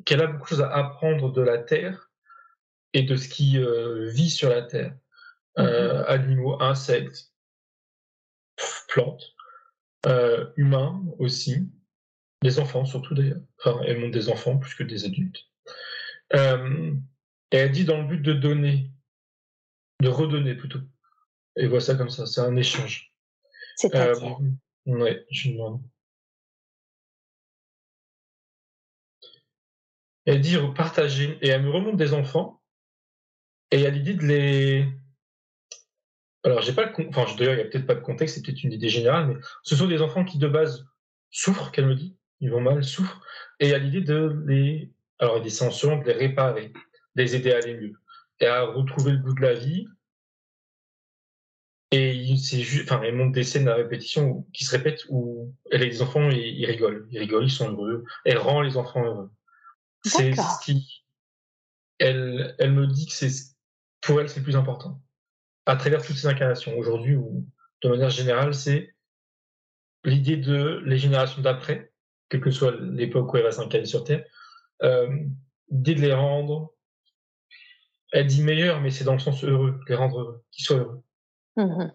[0.05, 2.11] qu'elle a beaucoup de choses à apprendre de la terre
[2.93, 4.95] et de ce qui euh, vit sur la Terre.
[5.59, 6.05] Euh, mhm.
[6.09, 7.31] animaux, insectes,
[8.89, 9.35] plantes,
[10.07, 11.71] euh, humains aussi,
[12.43, 13.41] des enfants surtout d'ailleurs.
[13.59, 15.49] Enfin, elle montre des enfants plus que des adultes.
[16.35, 16.95] Euh,
[17.51, 18.91] et elle dit dans le but de donner,
[20.01, 20.81] de redonner plutôt.
[21.57, 23.13] Et voit ça comme ça, c'est un échange.
[23.77, 24.51] C'est-à-dire euh,
[24.87, 25.83] Ouais, je demande.
[30.25, 32.63] Elle dit partager, et elle me remonte des enfants,
[33.71, 34.89] et il y a l'idée de les.
[36.45, 37.09] Alors, j'ai pas le.
[37.09, 39.37] Enfin, d'ailleurs, il n'y a peut-être pas de contexte, c'est peut-être une idée générale, mais
[39.63, 40.87] ce sont des enfants qui, de base,
[41.31, 42.17] souffrent, qu'elle me dit.
[42.43, 43.23] Ils vont mal, souffrent.
[43.61, 44.93] Et a l'idée de les.
[45.19, 46.73] Alors, des sensations, de les réparer,
[47.15, 47.95] de les aider à aller mieux,
[48.41, 49.87] et à retrouver le goût de la vie.
[51.93, 56.03] Et c'est juste, enfin, elle montre des scènes à répétition qui se répètent où les
[56.03, 57.07] enfants, ils, ils rigolent.
[57.11, 58.05] Ils rigolent, ils sont heureux.
[58.25, 59.31] Elle rend les enfants heureux.
[60.05, 61.05] C'est ce qui.
[61.99, 63.31] Elle, elle me dit que c'est
[64.01, 65.01] pour elle c'est le plus important.
[65.67, 67.47] À travers toutes ces incarnations, aujourd'hui ou
[67.83, 68.97] de manière générale, c'est
[70.05, 71.92] l'idée de les générations d'après,
[72.33, 74.25] quelle que soit l'époque où elle va s'incarner sur Terre,
[74.83, 75.15] euh,
[75.71, 76.73] l'idée de les rendre.
[78.11, 81.03] Elle dit meilleur, mais c'est dans le sens heureux, les rendre heureux, qu'ils soient heureux.
[81.57, 81.91] Mmh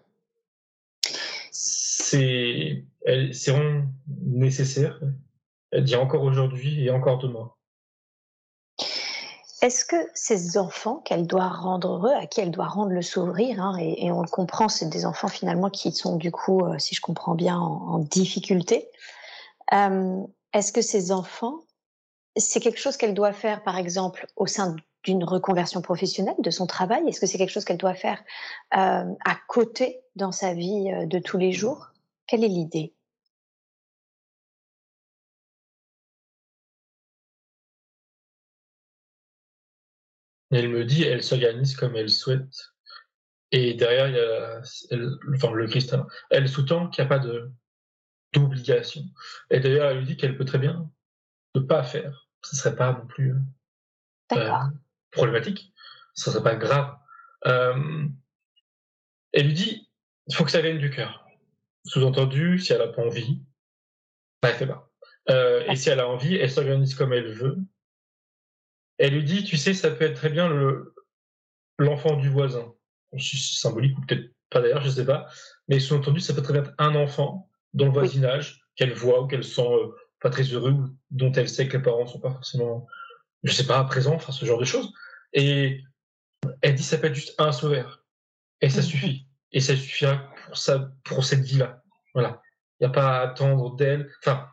[1.50, 2.84] c'est
[3.48, 4.98] vraiment nécessaire.
[5.72, 7.52] Elle dit encore aujourd'hui et encore demain.
[9.60, 13.60] Est-ce que ces enfants qu'elle doit rendre heureux, à qui elle doit rendre le sourire,
[13.60, 16.94] hein, et, on le comprend, c'est des enfants finalement qui sont du coup, euh, si
[16.94, 18.88] je comprends bien, en, difficulté.
[19.72, 21.60] Euh, est-ce que ces enfants,
[22.36, 26.66] c'est quelque chose qu'elle doit faire, par exemple, au sein d'une reconversion professionnelle, de son
[26.66, 27.06] travail?
[27.08, 28.22] Est-ce que c'est quelque chose qu'elle doit faire
[28.76, 31.88] euh, à côté dans sa vie de tous les jours?
[32.26, 32.94] Quelle est l'idée?
[40.50, 42.72] Elle me dit, elle s'organise comme elle souhaite.
[43.50, 44.60] Et derrière, il y a
[45.34, 45.96] enfin, le Christ.
[46.30, 47.50] Elle sous-tend qu'il n'y a pas de
[48.32, 49.02] d'obligation.
[49.50, 50.90] Et d'ailleurs, elle lui dit qu'elle peut très bien
[51.54, 52.28] ne pas faire.
[52.42, 53.34] Ce ne serait pas non plus
[54.32, 54.52] euh,
[55.10, 55.72] problématique.
[56.14, 56.96] Ce ne serait pas grave.
[57.46, 58.06] Euh,
[59.32, 59.88] elle lui dit,
[60.26, 61.26] il faut que ça vienne du cœur.
[61.84, 63.42] Sous-entendu, si elle n'a pas envie,
[64.42, 64.90] bah, elle fait pas.
[65.30, 67.58] Euh, et si elle a envie, elle s'organise comme elle veut.
[68.98, 70.94] Elle lui dit, tu sais, ça peut être très bien le
[71.78, 72.74] l'enfant du voisin.
[73.16, 75.28] C'est symbolique ou peut-être pas d'ailleurs, je sais pas.
[75.68, 79.26] Mais sous-entendu, ça peut très bien être un enfant dans le voisinage qu'elle voit ou
[79.26, 82.32] qu'elle sent euh, pas très heureux ou dont elle sait que les parents sont pas
[82.32, 82.86] forcément,
[83.44, 84.92] je sais pas, présents, enfin ce genre de choses.
[85.32, 85.82] Et
[86.60, 88.04] elle dit, ça peut être juste un sauveur.
[88.60, 89.26] Et ça suffit.
[89.52, 91.82] Et ça suffira pour ça, pour cette vie-là.
[92.14, 92.42] Voilà.
[92.80, 94.10] Il n'y a pas à attendre d'elle.
[94.20, 94.48] Enfin,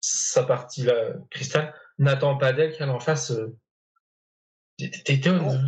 [0.00, 3.56] sa partie-là, Cristal, n'attend pas d'elle qu'elle en fasse euh,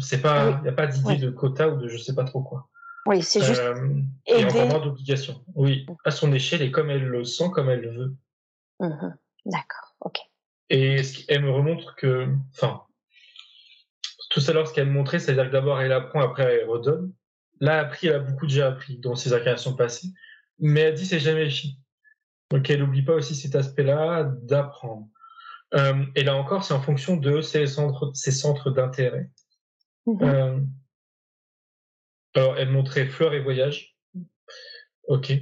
[0.00, 2.42] c'est pas, il n'y a pas d'idée de quota ou de je sais pas trop
[2.42, 2.68] quoi.
[3.06, 3.60] Oui, c'est juste.
[3.60, 5.44] Euh, et encore moins d'obligation.
[5.54, 8.16] Oui, à son échelle et comme elle le sent, comme elle le veut.
[8.80, 10.18] Mmh D'accord, ok.
[10.70, 12.82] Et elle me remontre que, enfin,
[14.30, 17.12] tout à l'heure, ce qu'elle me montrait, c'est-à-dire que d'abord elle apprend, après elle redonne.
[17.60, 20.08] Là, appris, elle a beaucoup déjà appris dans ses incarnations passées,
[20.58, 21.78] mais elle dit c'est jamais fini.
[22.50, 25.08] Donc elle n'oublie pas aussi cet aspect-là d'apprendre.
[25.74, 29.30] Euh, et là encore, c'est en fonction de ces centres, ces centres d'intérêt.
[30.06, 30.22] Mhm.
[30.22, 30.60] Euh,
[32.35, 33.97] alors, elle montrait fleurs et voyage.
[35.09, 35.33] Ok.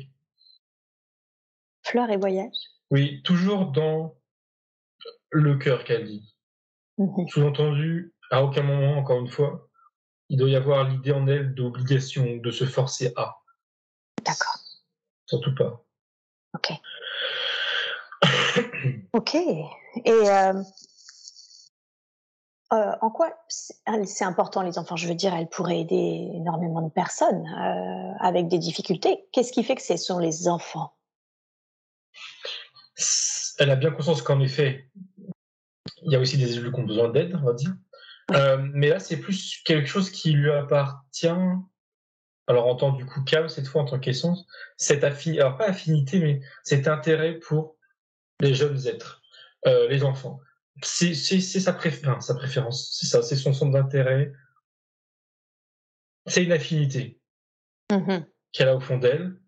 [1.84, 2.54] Fleurs et voyage
[2.90, 4.16] Oui, toujours dans
[5.30, 6.34] le cœur qu'elle dit.
[6.98, 7.28] Mhm.
[7.28, 9.68] Sous-entendu, à aucun moment, encore une fois,
[10.28, 13.36] il doit y avoir l'idée en elle d'obligation, de se forcer à.
[14.24, 14.58] D'accord.
[15.26, 15.84] Surtout pas.
[16.54, 16.72] Ok.
[19.12, 19.34] ok.
[19.34, 20.62] Et euh,
[22.72, 24.96] euh, en quoi c'est important les enfants?
[24.96, 29.26] Je veux dire, elles pourraient aider énormément de personnes euh, avec des difficultés.
[29.32, 30.94] Qu'est-ce qui fait que ce sont les enfants?
[33.58, 34.88] Elle a bien conscience qu'en effet,
[36.02, 37.74] il y a aussi des élus qui ont besoin d'aide, on va dire.
[38.74, 41.28] mais là, c'est plus quelque chose qui lui appartient.
[42.50, 44.44] Alors, en tant du coup Cam, cette fois en tant qu'essence,
[44.76, 47.76] cette affinité, alors pas affinité, mais cet intérêt pour
[48.40, 49.22] les jeunes êtres,
[49.66, 50.40] euh, les enfants.
[50.82, 54.32] C'est sa, sa préférence, c'est ça, c'est son centre d'intérêt.
[56.26, 57.20] C'est une affinité
[57.90, 58.20] mmh
[58.52, 59.40] qu'elle a au fond d'elle.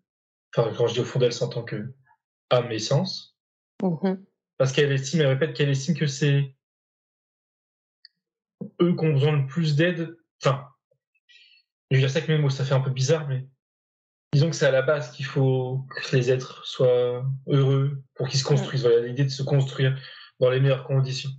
[0.55, 1.93] Enfin, quand je dis au fond d'elle, c'est en tant que
[2.49, 3.37] âme et sens.
[3.81, 4.15] Mmh
[4.57, 6.55] Parce qu'elle estime, elle répète qu'elle estime que c'est
[8.81, 10.15] eux qui ont besoin de plus d'aide.
[10.41, 10.67] Enfin,
[11.89, 13.47] je veux dire ça que mes mots, ça fait un peu bizarre, mais
[14.33, 18.39] disons que c'est à la base qu'il faut que les êtres soient heureux pour qu'ils
[18.39, 18.83] se construisent.
[18.83, 19.97] Voilà l'idée de se construire
[20.43, 21.31] dans les meilleures conditions.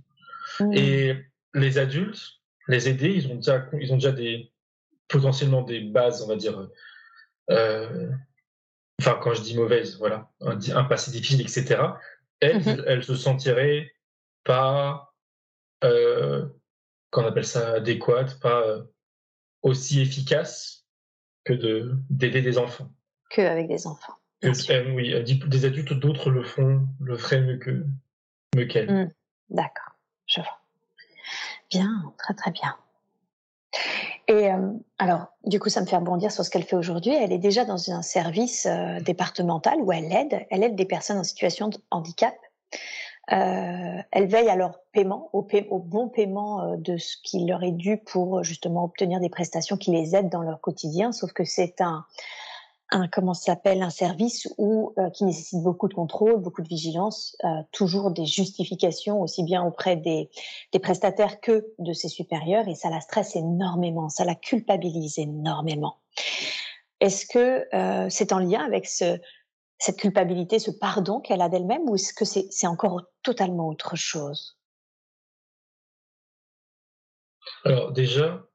[0.59, 0.73] Mm.
[0.73, 4.51] Et les adultes, les aider, ils ont déjà, ils ont déjà des
[5.07, 6.67] potentiellement des bases, on va dire,
[7.51, 8.11] euh,
[8.99, 11.81] enfin quand je dis mauvaise, voilà, un, passé difficile, etc.,
[12.39, 12.83] elle, mhm.
[12.87, 13.93] elle se sentirait
[14.43, 15.13] pas,
[15.83, 16.45] euh,
[17.11, 18.83] qu'on appelle ça adéquate, pas euh,
[19.61, 20.85] aussi efficace
[21.43, 22.91] que de d'aider des enfants.
[23.29, 24.15] Que avec des enfants.
[24.41, 27.85] oui, elle dit des adultes, d'autres le font, le feraient mieux que
[28.55, 28.91] mieux qu'elle.
[28.91, 29.11] Mmh.
[29.49, 29.93] D'accord,
[30.25, 30.59] je vois.
[31.69, 32.75] Bien, très très bien.
[34.27, 37.13] Et euh, alors, du coup, ça me fait rebondir sur ce qu'elle fait aujourd'hui.
[37.13, 40.45] Elle est déjà dans un service euh, départemental où elle aide.
[40.49, 42.35] Elle aide des personnes en situation de handicap.
[43.31, 45.43] Euh, elle veille à leur paiement, au
[45.79, 50.15] bon paiement de ce qui leur est dû pour justement obtenir des prestations qui les
[50.15, 51.11] aident dans leur quotidien.
[51.11, 52.05] Sauf que c'est un,
[52.91, 57.35] un comment s'appelle un service où euh, qui nécessite beaucoup de contrôle, beaucoup de vigilance,
[57.43, 60.29] euh, toujours des justifications aussi bien auprès des,
[60.81, 65.97] prestataires que de ses supérieurs et ça la stresse énormément, ça la culpabilise énormément.
[66.99, 69.19] Est-ce que euh, c'est en lien avec ce,
[69.79, 74.57] cette culpabilité, ce pardon qu'elle a d'elle-même ou est-ce que c'est encore totalement autre chose?
[77.63, 78.45] Alors déjà,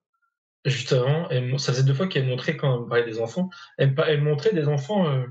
[0.66, 3.48] Juste avant, ça faisait deux fois qu'elle montrait quand elle parlait des enfants,
[3.78, 5.26] elle, elle montrait des enfants, euh,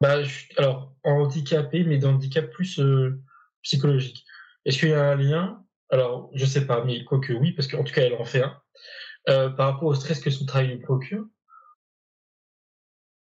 [0.00, 0.16] bah,
[0.56, 3.22] alors en handicapé, mais d'handicap plus euh,
[3.62, 4.24] psychologique.
[4.64, 5.64] Est-ce qu'il y a un lien?
[5.90, 8.60] Alors, je sais pas, mais quoique oui, parce qu'en tout cas, elle en fait un.
[9.28, 11.26] Euh, par rapport au stress que son travail lui procure.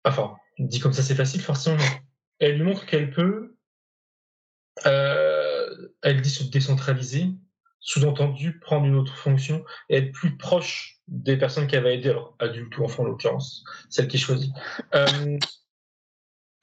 [0.04, 1.78] Enfin, dit comme ça, c'est facile, forcément.
[2.40, 3.56] Elle lui montre qu'elle peut,
[4.84, 7.28] elle dit se décentraliser,
[7.82, 12.34] sous-entendu prendre une autre fonction et être plus proche des personnes qu'elle va aider, alors
[12.38, 14.52] adulte ou enfant en l'occurrence, celle qui choisit.
[14.94, 15.38] Euh,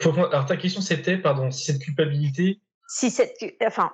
[0.02, 2.62] alors ta question c'était, pardon, si cette culpabilité...
[2.88, 3.38] Si cette...
[3.62, 3.92] Enfin,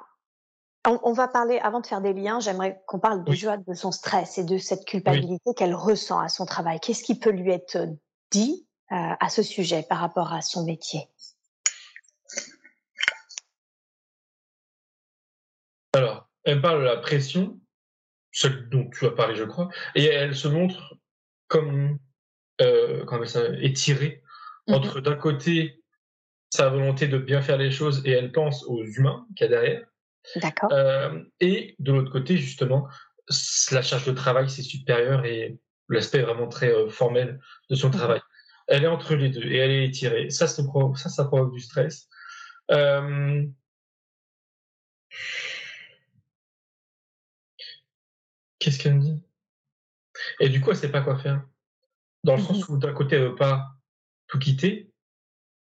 [0.86, 4.38] on, va parler, avant de faire des liens, j'aimerais qu'on parle déjà de son stress
[4.38, 6.80] et de cette culpabilité qu'elle ressent à son travail.
[6.80, 7.78] Qu'est-ce qui peut lui être
[8.32, 11.10] dit euh, à ce sujet par rapport à son métier?
[15.94, 17.60] Alors, elle parle de la pression,
[18.32, 20.96] celle dont tu as parlé, je crois, et elle se montre
[21.48, 22.00] comme
[22.62, 24.22] euh, ça, étirée
[24.68, 25.84] mmh entre d'un côté
[26.50, 29.50] sa volonté de bien faire les choses et elle pense aux humains qu'il y a
[29.50, 29.86] derrière.
[30.38, 30.72] D'accord.
[30.72, 32.88] Euh, et de l'autre côté, justement,
[33.72, 37.40] la charge de travail, c'est supérieur et l'aspect vraiment très euh, formel
[37.70, 38.22] de son mmh travail.
[38.68, 40.32] Elle est entre les deux et elle est étirée.
[40.32, 40.64] Ça, ça,
[41.10, 42.10] ça provoque du stress.
[42.72, 43.46] Euh,
[48.66, 49.22] Qu'est-ce qu'elle me dit?
[50.40, 51.46] Et du coup, elle sait pas quoi faire.
[52.24, 53.76] Dans le sens mmh où d'un côté, elle veut pas
[54.26, 54.92] tout quitter,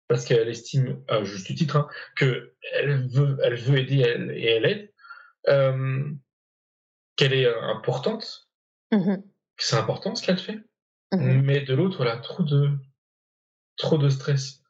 [0.07, 4.45] parce qu'elle estime, à juste titre, hein, que elle veut, elle veut aider elle, et
[4.45, 4.93] elle aide,
[5.47, 6.11] euh,
[7.17, 8.49] qu'elle est importante,
[8.91, 10.59] mmh que c'est important ce qu'elle fait.
[11.11, 12.71] Mmh Mais de l'autre, voilà, trop de,
[13.75, 14.63] trop de stress.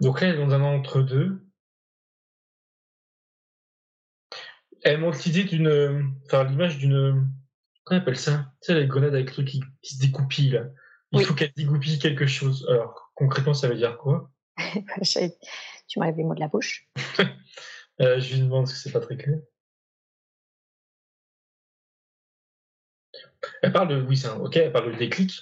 [0.00, 1.45] Donc là, elle est dans un entre-deux.
[4.86, 7.28] Elle montre l'idée d'une, enfin l'image d'une,
[7.82, 8.52] comment on appelle ça?
[8.60, 10.66] Tu sais, les grenades avec le truc qui, se découpille là.
[11.10, 12.64] Il faut qu'elle dégoupille quelque chose.
[12.68, 14.30] Alors concrètement, ça veut dire quoi?
[15.88, 16.88] Tu m'enlèves les mots de la bouche.
[18.00, 19.38] euh, je lui demande parce que c'est pas très clair.
[23.62, 25.32] Elle parle de, oui, c'est un, ok, elle parle de déclic.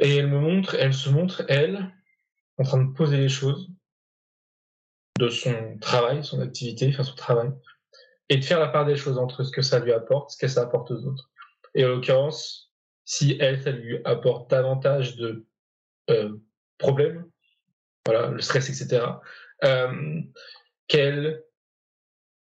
[0.00, 1.90] Et elle me montre, elle se montre, elle,
[2.58, 3.70] en train de poser les choses
[5.18, 7.52] de son travail, son activité, enfin son travail,
[8.28, 10.48] et de faire la part des choses entre ce que ça lui apporte, ce que
[10.48, 11.30] ça apporte aux autres.
[11.74, 12.72] Et en l'occurrence,
[13.04, 15.46] si elle, ça lui apporte davantage de
[16.10, 16.36] euh,
[16.78, 17.28] problèmes,
[18.06, 19.04] voilà, le stress, etc.,
[19.64, 20.20] euh,
[20.88, 21.44] qu'elle,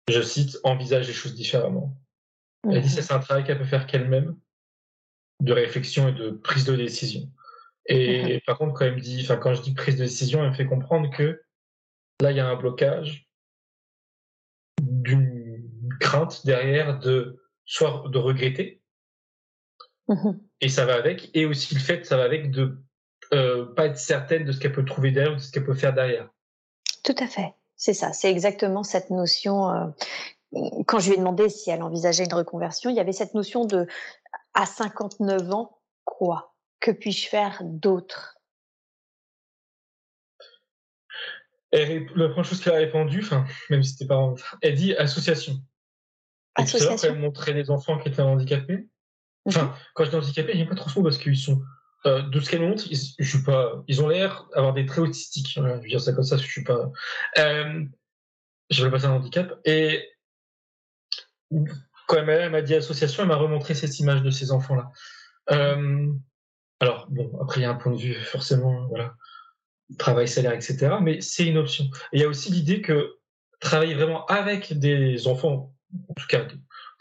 [0.08, 1.96] je cite, envisage les choses différemment.
[2.64, 4.36] Elle dit que c'est un travail qu'elle peut faire qu'elle-même,
[5.40, 7.30] de réflexion et de prise de décision.
[7.86, 10.50] Et par contre, quand elle me dit, enfin, quand je dis prise de décision, elle
[10.50, 11.42] me fait comprendre que
[12.20, 13.29] là, il y a un blocage
[16.00, 18.82] crainte derrière de soit de regretter,
[20.08, 20.32] mmh
[20.62, 22.76] et ça va avec, et aussi le fait, ça va avec de
[23.32, 25.74] euh, pas être certaine de ce qu'elle peut trouver derrière ou de ce qu'elle peut
[25.74, 26.28] faire derrière.
[27.02, 29.70] Tout à fait, c'est ça, c'est exactement cette notion.
[29.70, 29.86] Euh,
[30.86, 33.64] quand je lui ai demandé si elle envisageait une reconversion, il y avait cette notion
[33.64, 33.86] de
[34.52, 36.54] à 59 ans, quoi?
[36.80, 38.36] Que puis-je faire d'autre?
[41.72, 45.54] La première chose qu'elle a répondu, enfin, même si c'était pas, elle dit association.
[46.54, 46.96] Association.
[46.96, 48.88] quand elle montrait des enfants qui étaient handicapés.
[49.46, 49.72] Enfin, mhm.
[49.94, 51.62] quand je dis handicapés, j'aime pas trop ce parce qu'ils sont.
[52.06, 55.04] Euh, de ce qu'elle montre, ils, je suis pas, ils ont l'air d'avoir des traits
[55.04, 55.52] autistiques.
[55.54, 56.90] je veux dire ça comme ça, je suis pas.
[57.38, 57.84] Euh,
[58.70, 59.60] je veux pas ça un handicap.
[59.64, 60.08] Et
[62.06, 64.90] quand elle m'a dit association, elle m'a remontré cette image de ces enfants-là.
[65.50, 66.08] Euh,
[66.80, 69.14] Alors, bon, après, il y a un point de vue, forcément, voilà,
[69.98, 70.96] travail, salaire, etc.
[71.02, 71.84] Mais c'est une option.
[72.12, 73.18] Et il y a aussi l'idée que
[73.60, 75.74] travailler vraiment avec des enfants,
[76.08, 76.46] en tout cas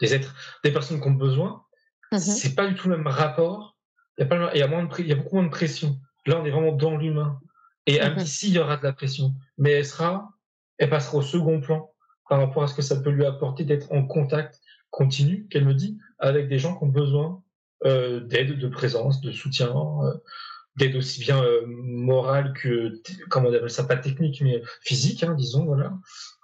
[0.00, 0.34] des êtres,
[0.64, 1.64] des personnes qui ont besoin,
[2.12, 3.78] mmh c'est pas du tout le même rapport.
[4.18, 5.50] Il y a, pas, il y a, moins de, il y a beaucoup moins de
[5.50, 5.98] pression.
[6.26, 7.40] Là, on est vraiment dans l'humain.
[7.86, 9.34] Et mmh ici, il y aura de la pression.
[9.58, 10.32] Mais elle sera,
[10.78, 11.90] elle passera au second plan
[12.28, 14.60] par rapport à ce que ça peut lui apporter d'être en contact
[14.90, 17.42] continu, qu'elle me dit, avec des gens qui ont besoin
[17.86, 19.74] euh, d'aide, de présence, de soutien,
[20.04, 20.14] euh,
[20.76, 25.34] d'aide aussi bien euh, morale que, comment on appelle ça, pas technique, mais physique, hein,
[25.34, 25.94] disons, voilà.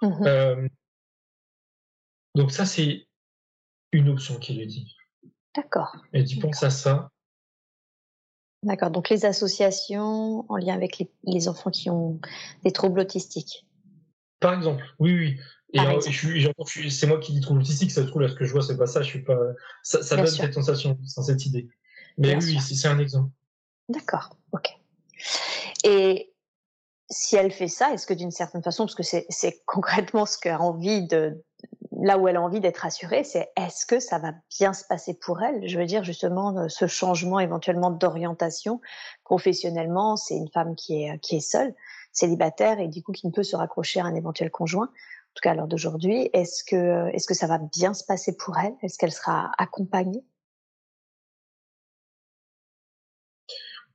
[0.03, 0.69] Mmh
[2.37, 3.09] donc ça, c'est
[3.93, 4.95] une option qui lui dit.
[5.57, 5.97] D'accord.
[6.13, 7.09] Elle dit, pense à ça.
[8.63, 12.21] D'accord, donc les associations en lien avec les, enfants qui ont
[12.63, 13.67] des troubles autistiques.
[14.39, 15.41] Par exemple, oui, oui.
[15.73, 18.63] Et c'est moi qui dis trouble autistique, ça se trouve, là, ce que je vois,
[18.63, 19.39] c'est pas ça, je suis pas.
[19.83, 21.69] Ça, ça donne cette sensation, cette idée.
[22.19, 23.31] Mais oui, c'est un exemple.
[23.89, 24.69] D'accord, ok.
[25.85, 26.35] Et
[27.09, 30.53] si elle fait ça, est-ce que d'une certaine façon, parce que c'est concrètement ce qu'elle
[30.53, 31.43] a envie de,
[32.03, 35.15] là où elle a envie d'être assurée, c'est est-ce que ça va bien se passer
[35.15, 35.69] pour elle?
[35.69, 38.81] Je veux dire justement euh, ce changement éventuellement d'orientation
[39.25, 41.75] professionnellement, c'est une femme qui est qui est seule,
[42.13, 44.87] célibataire et du coup qui ne peut se raccrocher à un éventuel conjoint.
[44.87, 48.37] En tout cas à l'heure d'aujourd'hui, est-ce que est-ce que ça va bien se passer
[48.37, 48.75] pour elle?
[48.83, 50.25] Est-ce qu'elle sera accompagnée?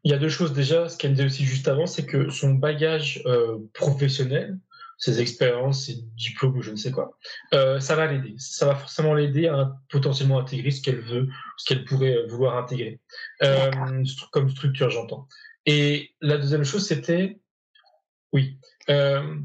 [0.04, 0.90] Il y a deux choses déjà.
[0.90, 4.58] Ce qu'elle disait aussi juste avant, c'est que son bagage euh, professionnel,
[5.02, 7.18] ses expériences, ses diplômes ou je ne sais quoi,
[7.54, 8.36] euh, ça va l'aider.
[8.38, 11.28] Ça va forcément l'aider à potentiellement intégrer ce qu'elle veut,
[11.58, 13.02] ce qu'elle pourrait vouloir intégrer,
[13.44, 13.72] euh,
[14.32, 15.28] comme structure, j'entends.
[15.66, 17.40] Et la deuxième chose, c'était,
[18.32, 19.40] oui, euh,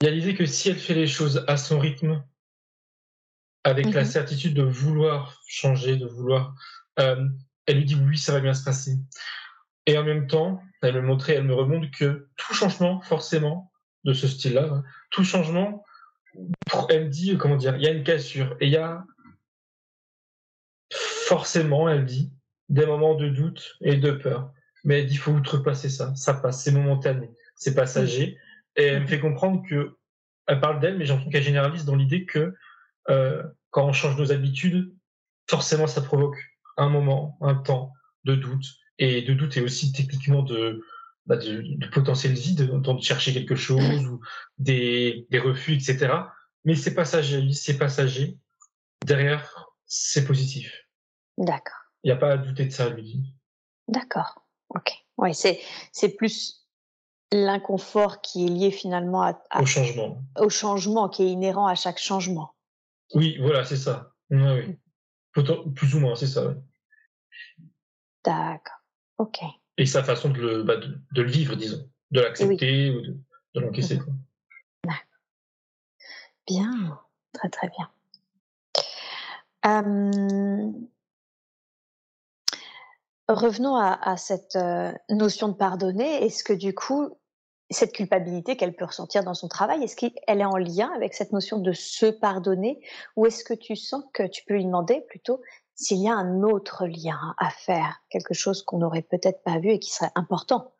[0.00, 2.22] il y a l'idée que si elle fait les choses à son rythme,
[3.64, 6.54] avec la mmh certitude de vouloir changer, de vouloir,
[7.00, 7.26] euh,
[7.64, 8.96] elle lui dit oui, ça va bien se passer.
[9.86, 13.72] Et en même temps, elle me montrait, elle me remonte que tout changement, forcément,
[14.04, 15.84] de ce style-là, hein, tout changement,
[16.90, 18.56] elle me dit, comment dire, il y a une cassure.
[18.60, 19.04] Et il y a
[20.92, 22.32] forcément, elle dit,
[22.68, 24.52] des moments de doute et de peur.
[24.84, 26.14] Mais elle dit, il faut outrepasser ça.
[26.14, 28.38] Ça passe, c'est momentané, c'est passager.
[28.76, 29.96] Et elle me fait comprendre que,
[30.46, 32.54] elle parle d'elle, mais j'ai l'impression qu'elle généralise dans l'idée que
[33.08, 34.94] euh, quand on change nos habitudes,
[35.48, 36.36] forcément, ça provoque
[36.76, 37.92] un moment, un temps
[38.24, 38.64] de doute,
[38.98, 40.82] et de doute et aussi techniquement de,
[41.26, 44.20] bah de, de, potentiel vide, de chercher quelque chose ou
[44.58, 46.14] des, des refus, etc.
[46.64, 48.38] Mais c'est passager, c'est passager.
[49.04, 50.86] Derrière, c'est positif.
[51.38, 51.78] D'accord.
[52.02, 53.34] Il n'y a pas à douter de ça, lui.
[53.88, 54.46] D'accord.
[54.70, 54.92] Ok.
[55.16, 55.60] Ouais, c'est
[55.92, 56.66] c'est plus
[57.32, 60.22] l'inconfort qui est lié finalement à, au changement.
[60.38, 62.54] Au changement qui est inhérent à chaque changement.
[63.14, 64.12] Oui, voilà, c'est ça.
[64.30, 64.78] Oui, oui.
[65.36, 65.74] Mm.
[65.74, 66.54] Plus ou moins, c'est ça.
[68.24, 68.75] D'accord.
[69.18, 69.40] Ok.
[69.78, 73.16] Et sa façon de le, bah, de, le vivre, disons, de l'accepter ou de,
[73.54, 74.00] de l'encaisser.
[76.46, 77.00] Bien,
[77.32, 77.90] très très bien.
[79.66, 80.70] Euh,
[83.28, 86.24] revenons à, à cette euh, notion de pardonner.
[86.24, 87.18] Est-ce que du coup,
[87.70, 91.32] cette culpabilité qu'elle peut ressentir dans son travail, est-ce qu'elle est en lien avec cette
[91.32, 92.80] notion de se pardonner?
[93.16, 95.40] Ou est-ce que tu sens que tu peux lui demander plutôt
[95.76, 99.70] s'il y a un autre lien à faire, quelque chose qu'on n'aurait peut-être pas vu
[99.70, 100.74] et qui serait important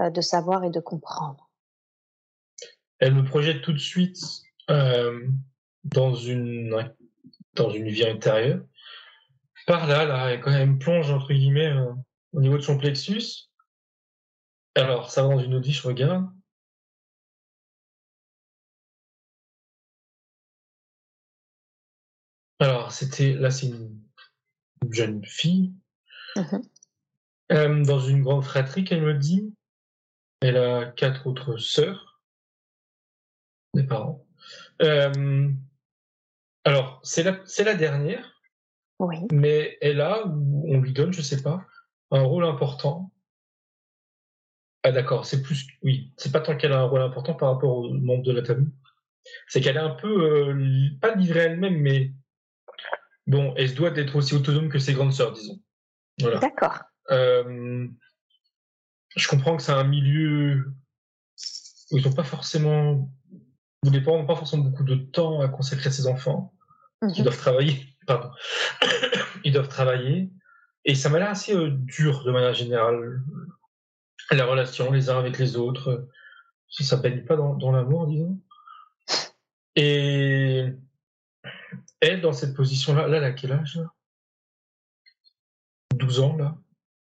[0.00, 1.50] euh, de savoir et de comprendre.
[2.98, 4.18] Elle me projette tout de suite
[4.70, 5.28] euh,
[5.84, 6.92] dans une
[7.54, 8.64] dans une vie intérieure.
[9.66, 11.92] Par là, là, elle quand même plonge entre guillemets euh,
[12.32, 13.50] au niveau de son plexus.
[14.74, 16.26] Alors, ça va dans une autre je regarde.
[22.60, 23.97] Alors, c'était là, c'est une
[24.90, 25.72] jeune fille,
[26.36, 26.58] mmh
[27.50, 29.54] euh, dans une grande fratrie qu'elle me dit.
[30.40, 32.20] Elle a quatre autres sœurs,
[33.74, 34.26] des parents.
[34.82, 35.50] Euh,
[36.64, 38.40] alors, c'est la, c'est la dernière,
[38.98, 39.16] oui.
[39.32, 41.66] mais elle a, ou on lui donne, je sais pas,
[42.10, 43.10] un rôle important.
[44.84, 47.78] Ah d'accord, c'est plus, oui, c'est pas tant qu'elle a un rôle important par rapport
[47.78, 48.72] aux membres de la famille,
[49.48, 52.12] c'est qu'elle est un peu, euh, pas livrée elle-même, mais
[53.28, 55.60] Bon, elle se doit d'être aussi autonome que ses grandes sœurs, disons.
[56.18, 56.38] Voilà.
[56.38, 56.80] D'accord.
[57.10, 57.86] Euh,
[59.14, 60.72] je comprends que c'est un milieu
[61.90, 63.10] où ils n'ont pas forcément,
[63.84, 66.54] où les parents n'ont pas forcément beaucoup de temps à consacrer à ses enfants.
[67.02, 67.22] Ils mhm.
[67.24, 67.86] doivent travailler.
[68.06, 68.30] Pardon.
[69.44, 70.30] ils doivent travailler.
[70.86, 73.20] Et ça m'a l'air assez euh, dur de manière générale.
[74.30, 76.08] La relation les uns avec les autres.
[76.70, 78.40] Ça ne s'appelle pas dans, dans l'amour, disons.
[79.76, 80.72] Et
[82.00, 83.92] elle, dans cette position-là, là, elle a quel âge là?
[85.92, 86.56] 12, 12 ans, là.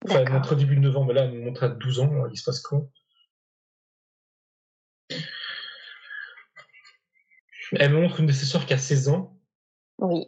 [0.05, 2.11] Enfin, elle montre début de 9 ans, mais là, elle me montre à 12 ans,
[2.11, 2.87] alors il se passe quoi?
[7.75, 9.39] Elle me montre une de ses sœurs qui a 16 ans.
[9.99, 10.25] Oui.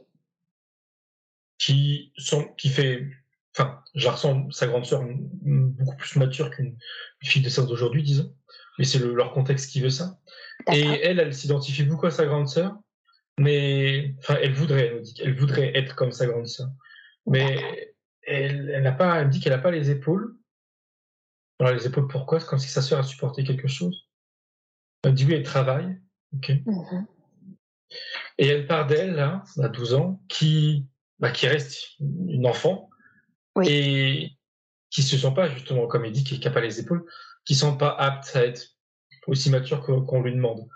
[1.58, 3.08] Qui, sont, qui fait.
[3.54, 6.78] Enfin, je ressemble sa grande sœur beaucoup plus mature qu'une
[7.22, 8.36] fille de sœur d'aujourd'hui, disons.
[8.78, 10.20] Mais c'est le, leur contexte qui veut ça.
[10.72, 12.78] Et elle, elle s'identifie beaucoup à sa grande sœur.
[13.40, 14.16] Mais.
[14.20, 16.70] Enfin, elle voudrait, elle, dit, elle voudrait être comme sa grande sœur.
[17.28, 17.88] Mais
[18.24, 20.36] elle, elle, a pas, elle me dit qu'elle n'a pas les épaules.
[21.60, 22.40] Alors, les épaules, pourquoi?
[22.40, 24.10] C'est comme si sa sœur a supporté quelque chose.
[25.04, 25.98] Elle dit oui, elle travaille.
[26.34, 26.50] Ok.
[26.50, 27.06] Mm-hmm.
[28.38, 30.88] Et elle part d'elle, là, à 12 ans, qui,
[31.20, 32.90] bah, qui reste une enfant
[33.64, 34.32] et
[34.90, 37.06] qui se sent pas, justement, comme il dit, qui n'a pas les épaules,
[37.46, 38.76] qui ne sent pas apte à être
[39.28, 40.68] aussi mature qu'on lui demande.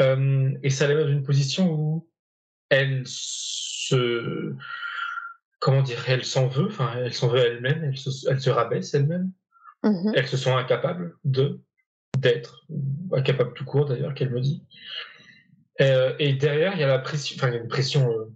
[0.00, 2.08] Euh, et ça la met dans une position où
[2.70, 4.54] elle se,
[5.58, 8.94] comment dire, elle s'en veut, enfin, elle s'en veut elle-même, elle se, elle se rabaisse
[8.94, 9.32] elle-même,
[9.82, 11.60] mmh elle se sent incapable de,
[12.18, 12.66] d'être,
[13.12, 14.64] incapable tout court d'ailleurs, qu'elle me dit.
[15.80, 18.32] Euh, et derrière, il y a la pression, enfin, il y a une pression euh,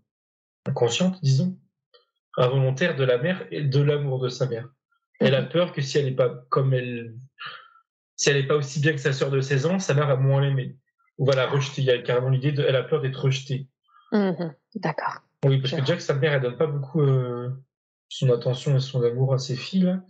[0.66, 1.58] inconsciente, disons,
[2.36, 4.68] involontaire de la mère et de l'amour de sa mère.
[5.20, 5.48] Elle a mhm.
[5.48, 7.14] peur que si elle n'est pas comme elle,
[8.16, 10.16] si elle n'est pas aussi bien que sa sœur de 16 ans, sa mère va
[10.16, 10.76] moins l'aimer.
[11.22, 11.82] Ou va la rejeter.
[11.82, 13.68] Il y a carrément l'idée de, elle a peur d'être rejetée.
[14.10, 14.52] Mhm.
[14.74, 15.22] D'accord.
[15.44, 17.50] Oui, parce que déjà que sa mère, elle donne pas beaucoup euh,
[18.08, 19.84] son attention et son amour à ses filles.
[19.84, 20.02] Là.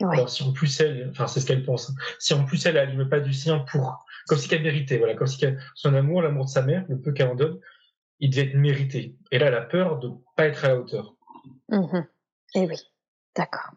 [0.00, 1.94] Alors si en plus elle, enfin c'est ce qu'elle pense, hein.
[2.18, 5.26] si en plus elle, met pas du sien pour comme si qu'elle méritait, voilà, comme
[5.26, 5.44] si
[5.74, 7.60] son amour, l'amour de sa mère, le peu qu'elle en donne,
[8.20, 9.16] il devait être mérité.
[9.30, 11.14] Et là, elle a peur de pas être à la hauteur.
[11.68, 12.04] Mmh
[12.56, 12.76] et eh oui,
[13.34, 13.72] d'accord.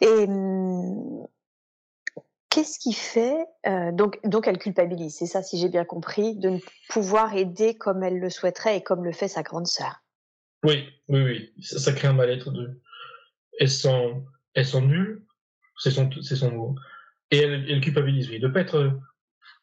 [0.00, 1.26] Et hum,
[2.50, 3.36] qu'est-ce qui fait
[3.66, 7.76] euh, donc donc elle culpabilise, c'est ça, si j'ai bien compris, de ne pouvoir aider
[7.76, 10.02] comme elle le souhaiterait et comme le fait sa grande sœur.
[10.62, 12.80] Oui, oui, oui, ça, crée un mal-être de.
[13.58, 14.24] Elles sont,
[14.54, 15.24] elles sont nulles,
[15.78, 16.74] c'est son, c'est son mot
[17.30, 18.98] et elle, culpabilise, oui, de pas être.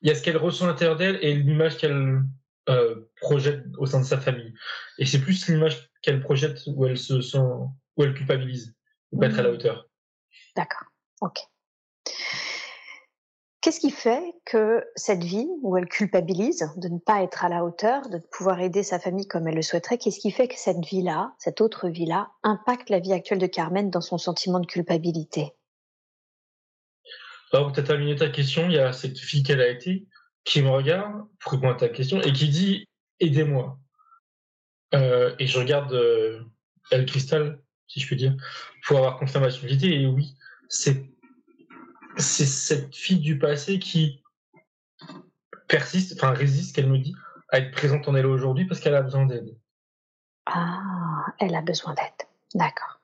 [0.02, 2.22] Il y a ce qu'elle ressent à l'intérieur d'elle et l'image qu'elle
[2.70, 4.54] euh, projette au sein de sa famille.
[5.00, 8.76] Et c'est plus l'image qu'elle projette où elle se sent, où elle culpabilise,
[9.12, 9.54] de pas être à la mmh.
[9.54, 9.90] hauteur.
[10.56, 10.88] D'accord.
[11.22, 11.40] Ok.
[13.68, 17.65] Qu'est-ce qui fait que cette vie où elle culpabilise de ne pas être à la
[17.65, 20.86] hauteur, de pouvoir aider sa famille comme elle le souhaiterait, qu'est-ce qui fait que cette
[20.86, 25.51] vie-là, cette autre vie-là, impacte la vie actuelle de Carmen dans son sentiment de culpabilité?
[27.51, 30.07] Alors, tu as terminé ta question, il y a cette fille qu'elle a été
[30.45, 32.86] qui me regarde pour répondre à ta question et qui dit
[33.20, 33.78] Aidez-moi.
[34.95, 36.39] Euh, et je regarde euh,
[36.89, 38.34] El Cristal, si je puis dire,
[38.86, 39.89] pour avoir confirmation de l'idée.
[39.89, 40.38] Et oui,
[40.70, 41.16] c'est
[42.18, 44.24] c'est cette fille du passé qui
[45.68, 47.15] persiste, enfin résiste, qu'elle me dit,
[47.49, 49.55] à être présente en elle aujourd'hui parce qu'elle a besoin d'aide.
[50.45, 52.28] Ah, elle a besoin d'aide.
[52.53, 52.99] D'accord.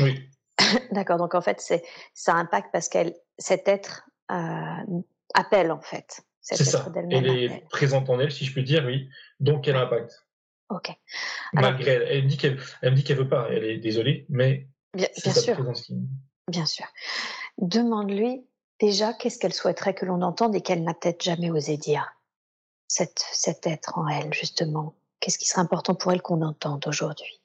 [0.00, 0.28] Oui.
[0.92, 1.18] D'accord.
[1.18, 1.84] Donc en fait, c'est
[2.14, 5.00] ça impacte parce qu'elle cet être euh,
[5.34, 6.22] appelle en fait.
[6.40, 6.86] C'est ça.
[7.10, 9.10] Elle est présente en elle, si je peux dire, oui.
[9.38, 10.26] Donc elle a impact.
[10.70, 10.90] Ok.
[11.52, 13.48] Malgré elle, elle me dit qu'elle, elle me dit qu'elle veut pas.
[13.50, 15.56] Elle est désolée, mais bien, bien sûr.
[16.48, 16.86] Bien sûr.
[17.58, 18.46] Demande-lui
[18.80, 22.08] déjà qu'est-ce qu'elle souhaiterait que l'on entende et qu'elle n'a peut-être jamais osé dire.
[22.86, 24.94] Cet, cet être en elle, justement.
[25.20, 27.42] Qu'est-ce qui serait important pour elle qu'on entende aujourd'hui?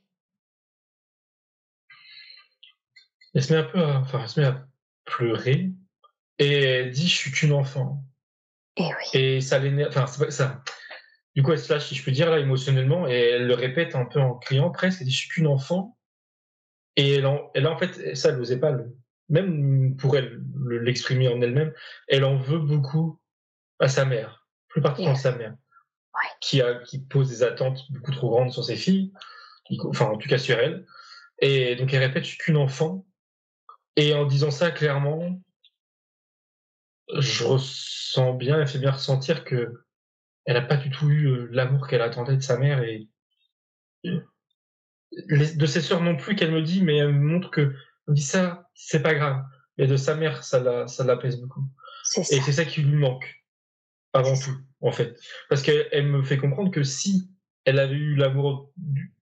[3.33, 4.67] Elle se met un peu à, enfin, elle se met à
[5.05, 5.71] pleurer
[6.37, 8.03] et elle dit je suis qu'une enfant.
[8.77, 9.19] Et oui.
[9.19, 9.89] Et ça l'énerve.
[9.95, 10.63] Enfin, ça.
[11.35, 13.95] Du coup, elle se lâche, si je peux dire, là, émotionnellement, et elle le répète
[13.95, 15.01] un peu en criant presque.
[15.01, 15.97] Elle dit je suis qu'une enfant.
[16.95, 18.95] Et elle, en, elle en fait, ça, elle n'osait pas, le,
[19.29, 21.73] même pour elle, l'exprimer en elle-même,
[22.07, 23.19] elle en veut beaucoup
[23.79, 25.55] à sa mère, plus particulièrement sa mère,
[26.41, 29.11] qui, a, qui pose des attentes beaucoup trop grandes sur ses filles,
[29.85, 30.85] enfin, en tout cas sur elle.
[31.39, 33.05] Et donc, elle répète je suis qu'une enfant.
[33.95, 35.39] Et en disant ça clairement,
[37.19, 39.83] je ressens bien, elle fait bien ressentir que
[40.45, 43.07] elle n'a pas du tout eu euh, l'amour qu'elle attendait de sa mère et
[44.03, 47.73] de ses sœurs non plus qu'elle me dit, mais elle me montre que
[48.07, 49.43] on dit ça, c'est pas grave.
[49.77, 51.63] Mais de sa mère, ça la, l'apaise beaucoup.
[52.17, 53.43] Et c'est ça qui lui manque
[54.13, 55.17] avant tout, en fait,
[55.49, 57.29] parce qu'elle me fait comprendre que si
[57.65, 58.71] elle avait eu l'amour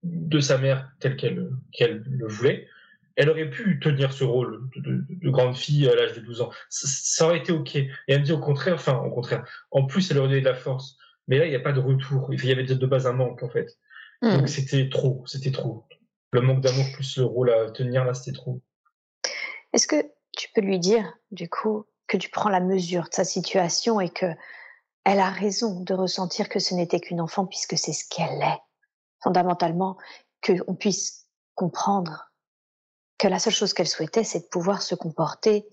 [0.02, 2.68] de sa mère tel qu'elle qu'elle le voulait,
[3.16, 6.50] elle aurait pu tenir ce rôle de, grande fille à l'âge de 12 ans.
[6.68, 7.76] Ça, aurait été OK.
[7.76, 9.44] Et elle me dit au contraire, enfin, au contraire.
[9.70, 10.96] En plus, elle aurait donné de la force.
[11.28, 12.32] Mais là, il n'y a pas de retour.
[12.32, 13.78] Il y avait de base un manque, en fait.
[14.22, 14.38] Hmm.
[14.38, 15.24] Donc, c'était trop.
[15.26, 15.86] C'était trop.
[16.32, 18.62] Le manque d'amour plus le rôle à tenir, là, c'était trop.
[19.72, 23.24] Est-ce que tu peux lui dire, du coup, que tu prends la mesure de sa
[23.24, 24.26] situation et que
[25.04, 28.60] elle a raison de ressentir que ce n'était qu'une enfant puisque c'est ce qu'elle est?
[29.22, 29.98] Fondamentalement,
[30.44, 32.30] qu'on puisse comprendre
[33.18, 35.66] que la seule chose qu'elle souhaitait, c'est de pouvoir se comporter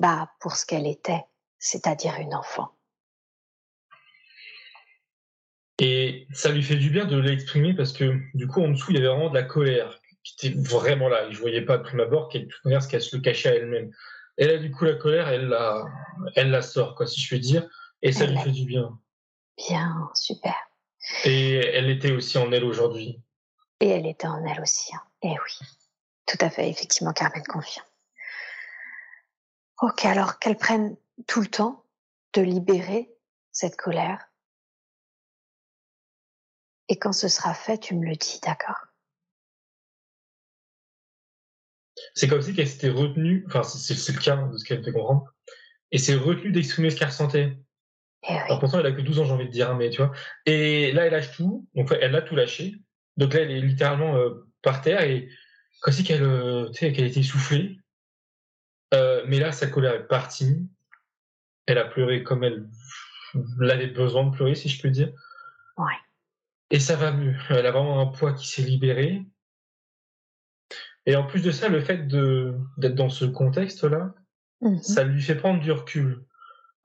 [0.00, 1.24] bah, pour ce qu'elle était,
[1.58, 2.70] c'est-à-dire une enfant.
[5.80, 8.96] Et ça lui fait du bien de l'exprimer parce que du coup, en dessous, il
[8.96, 11.30] y avait vraiment de la colère qui était vraiment là.
[11.30, 12.48] Je voyais pas de prime abord qu'elle,
[12.88, 13.92] qu'elle se le cachait à elle-même.
[14.36, 15.84] Elle a du coup la colère, elle la,
[16.34, 17.68] elle la sort, quoi, si je puis dire,
[18.02, 18.98] et ça lui fait du bien.
[19.56, 20.56] Bien, super.
[21.24, 23.20] Et elle était aussi en elle aujourd'hui.
[23.80, 24.94] Et elle était en elle aussi.
[24.94, 25.02] Hein.
[25.22, 25.68] Et eh oui,
[26.26, 27.86] tout à fait, effectivement, Carmen confirme.
[29.80, 30.96] Ok, alors qu'elle prenne
[31.26, 31.84] tout le temps
[32.32, 33.14] de libérer
[33.52, 34.26] cette colère.
[36.88, 38.86] Et quand ce sera fait, tu me le dis, d'accord?
[42.14, 45.32] C'est comme si qu'elle s'était retenue, enfin c'est le cas de ce qu'elle fait comprendre,
[45.92, 47.56] et c'est retenue d'exprimer ce qu'elle ressentait.
[48.28, 49.98] Eh Alors pourtant elle a que 12 ans, j'ai envie de dire, hein, mais tu
[49.98, 50.12] vois.
[50.46, 52.76] Et là elle lâche tout, donc elle a tout lâché.
[53.16, 55.28] Donc là elle est littéralement euh, par terre et
[55.82, 57.78] comme si qu'elle euh, qu'elle était essoufflée.
[58.94, 60.66] Euh, mais là sa colère est partie.
[61.66, 62.66] Elle a pleuré comme elle
[63.60, 65.12] avait besoin de pleurer, si je peux dire.
[65.76, 65.94] Ouais.
[66.70, 67.36] Et ça va mieux.
[67.50, 69.22] Elle a vraiment un poids qui s'est libéré.
[71.06, 74.14] Et en plus de ça, le fait d'être dans ce contexte-là,
[74.60, 76.24] mmh ça lui fait prendre du recul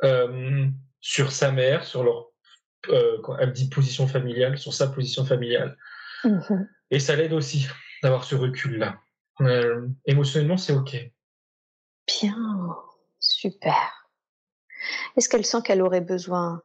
[0.04, 0.68] euh,
[1.00, 2.30] sur sa mère, sur leur,
[2.90, 5.78] euh, elle dit position familiale, sur sa position familiale.
[6.24, 7.68] Mmh Et ça l'aide aussi
[8.04, 9.00] d'avoir ce recul-là.
[9.42, 10.98] Euh, émotionnellement, c'est OK.
[12.08, 12.76] Bien,
[13.20, 14.10] super.
[15.16, 16.62] Est-ce qu'elle sent qu'elle aurait besoin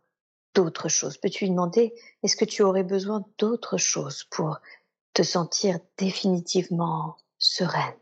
[0.55, 1.19] d'autre chose?
[1.19, 4.59] Peux-tu lui demander, est-ce que tu aurais besoin d'autre chose pour
[5.13, 7.95] te sentir définitivement sereine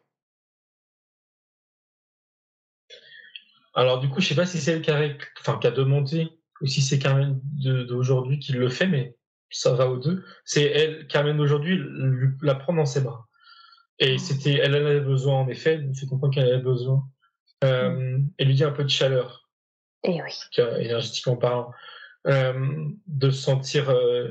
[3.75, 5.01] Alors du coup, je sais pas si c'est elle qui a,
[5.41, 6.29] enfin, qui a demandé
[6.61, 7.41] ou si c'est Carmen
[7.89, 9.17] d'aujourd'hui qui le fait, mais
[9.51, 10.25] ça va aux deux.
[10.45, 11.81] C'est elle, Carmen d'aujourd'hui,
[12.43, 13.27] la prend dans ses bras.
[13.99, 14.19] Et mmh.
[14.19, 17.03] c'était, elle en avait besoin en effet, elle fait comprendre qu'elle avait besoin.
[17.65, 18.31] Euh, mmh.
[18.39, 19.49] Elle lui dit un peu de chaleur.
[20.05, 20.33] Et oui.
[20.79, 21.73] Énergétiquement parlant.
[22.29, 24.29] Euh, de sentir euh,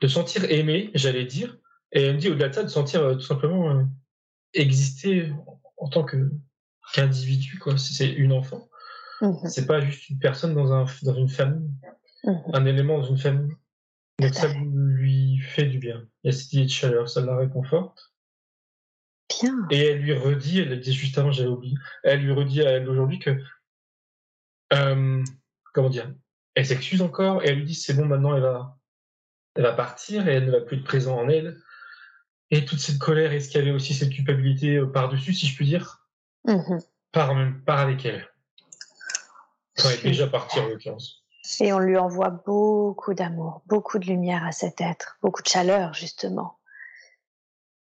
[0.00, 1.56] de sentir aimé, j'allais dire.
[1.94, 3.88] Et elle me dit au-delà de ça, de sentir euh, tout simplement
[4.52, 5.32] exister
[5.76, 6.30] en tant que
[6.92, 7.78] qu'individu, quoi.
[7.78, 8.68] C'est une enfant.
[9.20, 11.70] Mmh c'est pas juste une personne dans, un, dans une famille,
[12.24, 13.54] mmh un élément dans une famille.
[14.18, 16.06] Donc ça lui fait du bien.
[16.22, 18.12] Il y a cette idée de chaleur, ça la réconforte.
[19.40, 19.66] Bien.
[19.70, 22.70] Et elle lui redit, elle l'a dit juste avant, j'avais oublié, elle lui redit à
[22.70, 23.40] elle aujourd'hui que,
[25.72, 26.12] comment dire,
[26.54, 28.78] elle s'excuse encore et elle lui dit c'est bon maintenant elle va
[29.56, 31.60] elle va partir et elle ne va plus être présente en elle
[32.54, 35.46] et toute cette colère est-ce qu'il y avait aussi cette culpabilité euh, par dessus si
[35.46, 36.06] je puis dire
[36.46, 36.78] mmh
[37.12, 37.32] par
[37.64, 38.28] par avec elle.
[39.76, 41.22] Elle est déjà partie en l'occurrence.
[41.60, 45.94] Et on lui envoie beaucoup d'amour beaucoup de lumière à cet être beaucoup de chaleur
[45.94, 46.58] justement.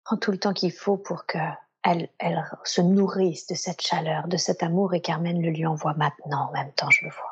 [0.07, 1.39] En tout le temps qu'il faut pour que
[1.83, 5.95] elle, elle se nourrisse de cette chaleur, de cet amour, et Carmen le lui envoie
[5.95, 7.28] maintenant en même temps, je le vois.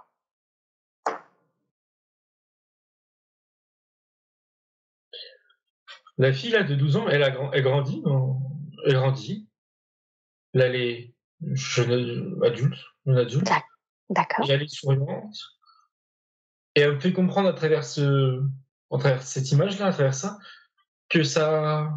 [6.19, 8.03] La fille là de 12 ans, elle a elle grandit,
[8.87, 9.49] elle grandit.
[10.55, 11.15] Là, elle est
[11.53, 13.51] jeune adulte, une adulte.
[14.09, 14.49] D'accord.
[14.49, 15.37] Et elle est souriante.
[16.75, 18.43] Et elle me fait comprendre à travers ce,
[18.91, 20.39] à travers cette image-là, à travers ça,
[21.09, 21.91] que ça,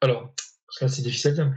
[0.00, 0.34] alors,
[0.66, 1.54] parce que c'est difficile à dire,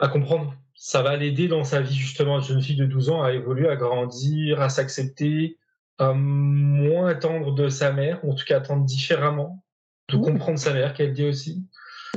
[0.00, 0.54] à comprendre.
[0.74, 3.68] Ça va l'aider dans sa vie, justement, une jeune fille de 12 ans, à évoluer,
[3.68, 5.58] à grandir, à s'accepter,
[5.98, 9.64] à moins attendre de sa mère, ou en tout cas attendre différemment,
[10.08, 10.22] de mmh.
[10.22, 11.64] comprendre sa mère, qu'elle dit aussi.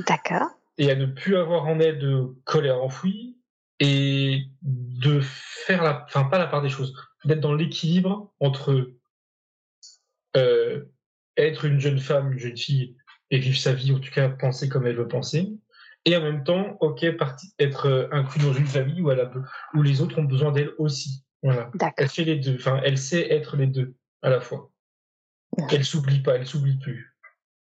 [0.07, 0.47] D'accord.
[0.77, 3.37] Et à ne plus avoir en elle de colère enfouie
[3.79, 6.93] et de faire la, enfin pas la part des choses,
[7.25, 8.91] d'être dans l'équilibre entre
[10.37, 10.85] euh,
[11.37, 12.95] être une jeune femme, une jeune fille
[13.31, 15.49] et vivre sa vie, en tout cas penser comme elle veut penser,
[16.05, 17.05] et en même temps, ok,
[17.59, 19.31] être euh, inclus dans une famille où, elle a,
[19.73, 21.23] où les autres ont besoin d'elle aussi.
[21.43, 21.71] Voilà.
[21.97, 24.71] Elle fait les deux, enfin, elle sait être les deux à la fois.
[25.71, 27.15] Elle s'oublie pas, elle s'oublie plus.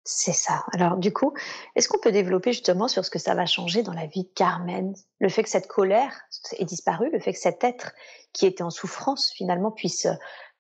[0.09, 0.63] C'est ça.
[0.71, 1.33] Alors du coup,
[1.75, 4.29] est-ce qu'on peut développer justement sur ce que ça va changer dans la vie de
[4.33, 4.95] Carmen?
[5.19, 6.13] Le fait que cette colère
[6.57, 7.91] ait disparu, le fait que cet être
[8.31, 10.07] qui était en souffrance finalement puisse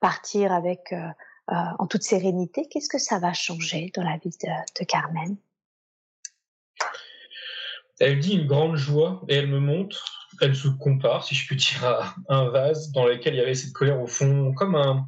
[0.01, 0.97] partir avec euh,
[1.51, 5.37] euh, en toute sérénité, qu'est-ce que ça va changer dans la vie de, Carmen?
[8.01, 11.55] Elle dit une grande joie et elle me montre, elle se compare, si je puis
[11.55, 15.07] dire, à un vase dans lequel il y avait cette colère au fond, comme un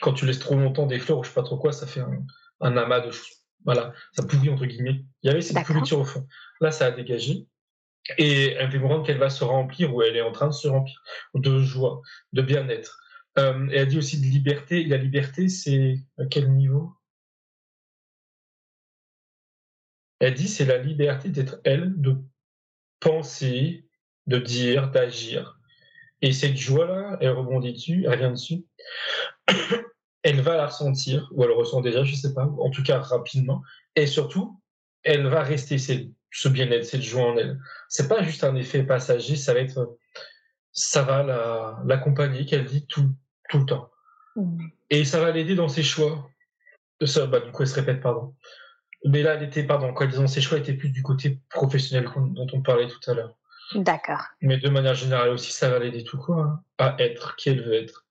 [0.00, 2.00] quand tu laisses trop longtemps des fleurs ou je sais pas trop quoi, ça fait
[2.00, 2.24] un,
[2.60, 5.04] un amas de choses voilà, ça pourrit entre guillemets.
[5.22, 6.26] Il y avait cette pourriture au fond.
[6.60, 7.46] Là, ça a dégagé.
[8.18, 10.66] Et elle fait comprendre qu'elle va se remplir, ou elle est en train de se
[10.66, 11.00] remplir,
[11.34, 12.02] de joie,
[12.32, 12.98] de bien-être.
[13.38, 14.84] Euh, et elle dit aussi de liberté.
[14.84, 16.92] La liberté, c'est à quel niveau?
[20.18, 22.16] Elle dit c'est la liberté d'être elle, de
[23.00, 23.86] penser,
[24.26, 25.58] de dire, d'agir.
[26.20, 28.64] Et cette joie-là, elle rebondit dessus, elle vient dessus.
[30.22, 33.00] Elle va la ressentir, ou elle le ressent déjà, je sais pas, en tout cas
[33.00, 33.62] rapidement.
[33.96, 34.60] Et surtout,
[35.02, 37.58] elle va rester ce bien-être, cette joie en elle.
[37.88, 39.96] C'est pas juste un effet passager, ça va être,
[40.72, 43.10] ça va l'accompagner, qu'elle dit tout,
[43.48, 43.90] tout le temps.
[44.36, 44.66] Mmh.
[44.90, 46.28] Et ça va l'aider dans ses choix.
[47.04, 48.34] Ça, bah, du coup, elle se répète, pardon.
[49.04, 51.40] Mais là, elle était, pardon, quand elle disait ses choix, elle était plus du côté
[51.50, 53.34] professionnel dont on parlait tout à l'heure.
[53.74, 54.22] D'accord.
[54.40, 57.62] Mais de manière générale aussi, ça va l'aider tout quoi hein, à être qui elle
[57.62, 58.01] veut être.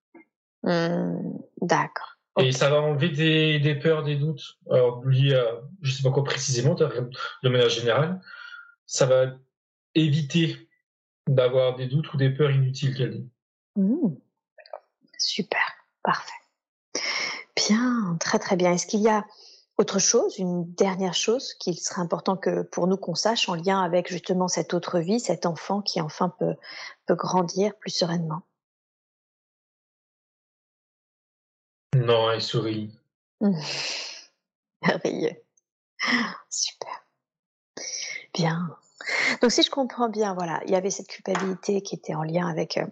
[0.64, 2.18] Mmh, d'accord.
[2.40, 4.58] Et ça va enlever des, des, peurs, des doutes.
[4.70, 8.22] Alors, liés à, je sais pas quoi précisément, de manière générale,
[8.86, 9.26] ça va
[9.96, 10.70] éviter
[11.28, 13.30] d'avoir des doutes ou des peurs inutiles qu'elle dit.
[13.76, 14.16] Mmh.
[15.18, 15.62] Super,
[16.04, 16.32] parfait.
[17.56, 18.72] Bien, très très bien.
[18.72, 19.26] Est-ce qu'il y a
[19.78, 23.82] autre chose, une dernière chose qu'il serait important que pour nous qu'on sache en lien
[23.82, 26.56] avec justement cette autre vie, cet enfant qui enfin peut,
[27.06, 28.42] peut grandir plus sereinement?
[31.96, 32.92] Non, elle sourit.
[34.82, 35.36] Merveilleux.
[36.50, 37.06] Super.
[38.34, 38.70] Bien.
[39.42, 42.48] Donc si je comprends bien, voilà, il y avait cette culpabilité qui était en lien
[42.48, 42.86] avec euh,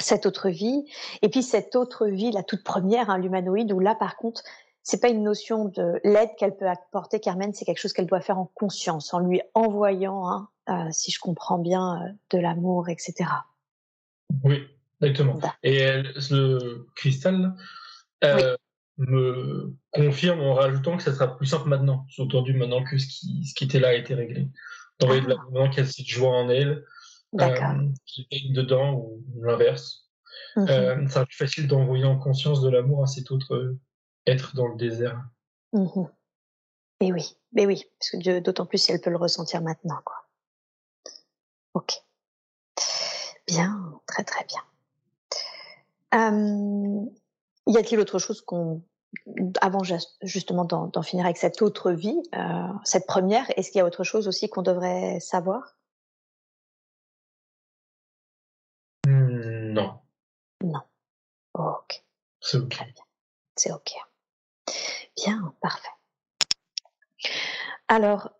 [0.00, 0.84] cette autre vie,
[1.22, 4.42] et puis cette autre vie, la toute première, hein, l'humanoïde, où là par contre,
[4.82, 8.20] c'est pas une notion de l'aide qu'elle peut apporter, Carmen, c'est quelque chose qu'elle doit
[8.20, 12.88] faire en conscience, en lui envoyant, hein, euh, si je comprends bien, euh, de l'amour,
[12.88, 13.30] etc.
[14.42, 14.66] Oui,
[15.00, 15.38] exactement.
[15.62, 17.54] Et elle, le cristal
[18.24, 18.56] euh,
[18.98, 23.44] me confirme en rajoutant que ça sera plus simple maintenant, sous-entendu maintenant que ce qui,
[23.44, 24.48] ce qui était là a été réglé.
[24.98, 25.36] D'envoyer de ah.
[25.52, 26.84] l'amour, qu'elle cette joie en elle,
[28.06, 30.10] qui est dedans ou l'inverse.
[30.56, 31.06] Mm -hmm.
[31.06, 33.76] ça sera plus facile d'envoyer en conscience de l'amour à cette autre
[34.26, 35.20] être dans le désert.
[35.72, 36.04] Mmh
[37.02, 40.24] mais oui, mais oui, parce que d'autant plus si elle peut le ressentir maintenant, quoi.
[41.74, 42.00] Ok.
[43.48, 44.62] Bien, très très bien.
[47.72, 48.82] Y a-t-il autre chose qu'on,
[49.60, 49.82] avant
[50.22, 54.04] justement d'en finir avec cette autre vie, euh, cette première, est-ce qu'il y a autre
[54.04, 55.76] chose aussi qu'on devrait savoir?
[59.06, 60.00] Mmh, Non.
[60.62, 60.80] Non.
[61.54, 62.04] ok.
[62.40, 62.78] C'est ok.
[63.56, 63.92] C'est ok.
[65.16, 65.88] Bien, parfait.
[67.88, 68.30] Alors,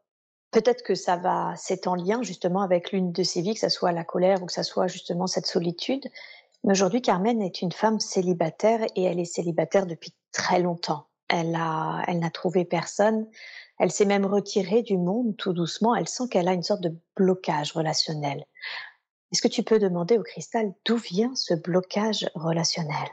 [0.51, 3.68] peut-être que ça va, c'est en lien justement avec l'une de ces vies, que ce
[3.68, 6.09] soit la colère ou que ce soit justement cette solitude.
[6.65, 11.09] Mais aujourd'hui, Carmen est une femme célibataire et elle est célibataire depuis très longtemps.
[11.29, 13.29] Elle a, elle n'a trouvé personne.
[13.79, 15.95] Elle s'est même retirée du monde tout doucement.
[15.97, 18.45] Elle sent qu'elle a une sorte de blocage relationnel.
[19.33, 23.09] Est-ce que tu peux demander au cristal d'où vient ce blocage relationnel?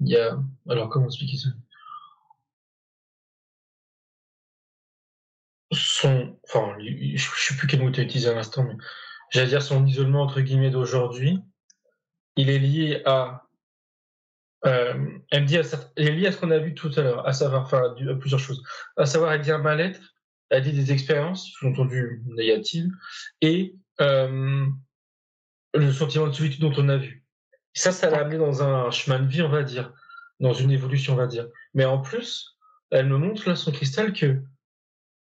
[0.00, 0.38] Il y a.
[0.68, 1.50] Alors, comment expliquer ça?
[5.72, 6.38] Son.
[6.48, 8.74] Enfin, je ne sais plus quel mot tu as utilisé à l'instant, mais
[9.30, 11.38] j'allais dire son isolement entre guillemets d'aujourd'hui,
[12.36, 13.44] il est lié à.
[14.66, 15.62] Euh, elle me dit à,
[15.96, 18.14] il est lié à ce qu'on a vu tout à l'heure, à savoir, enfin, à
[18.14, 18.62] plusieurs choses.
[18.96, 20.00] À savoir, elle dit un mal-être,
[20.50, 22.90] elle dit des expériences, sous-entendu négatives,
[23.40, 24.66] et euh,
[25.74, 27.24] le sentiment de solitude dont on a vu.
[27.72, 29.92] Ça, ça l'a amené dans un chemin de vie, on va dire,
[30.40, 31.46] dans une évolution, on va dire.
[31.74, 32.56] Mais en plus,
[32.90, 34.42] elle me montre là son cristal que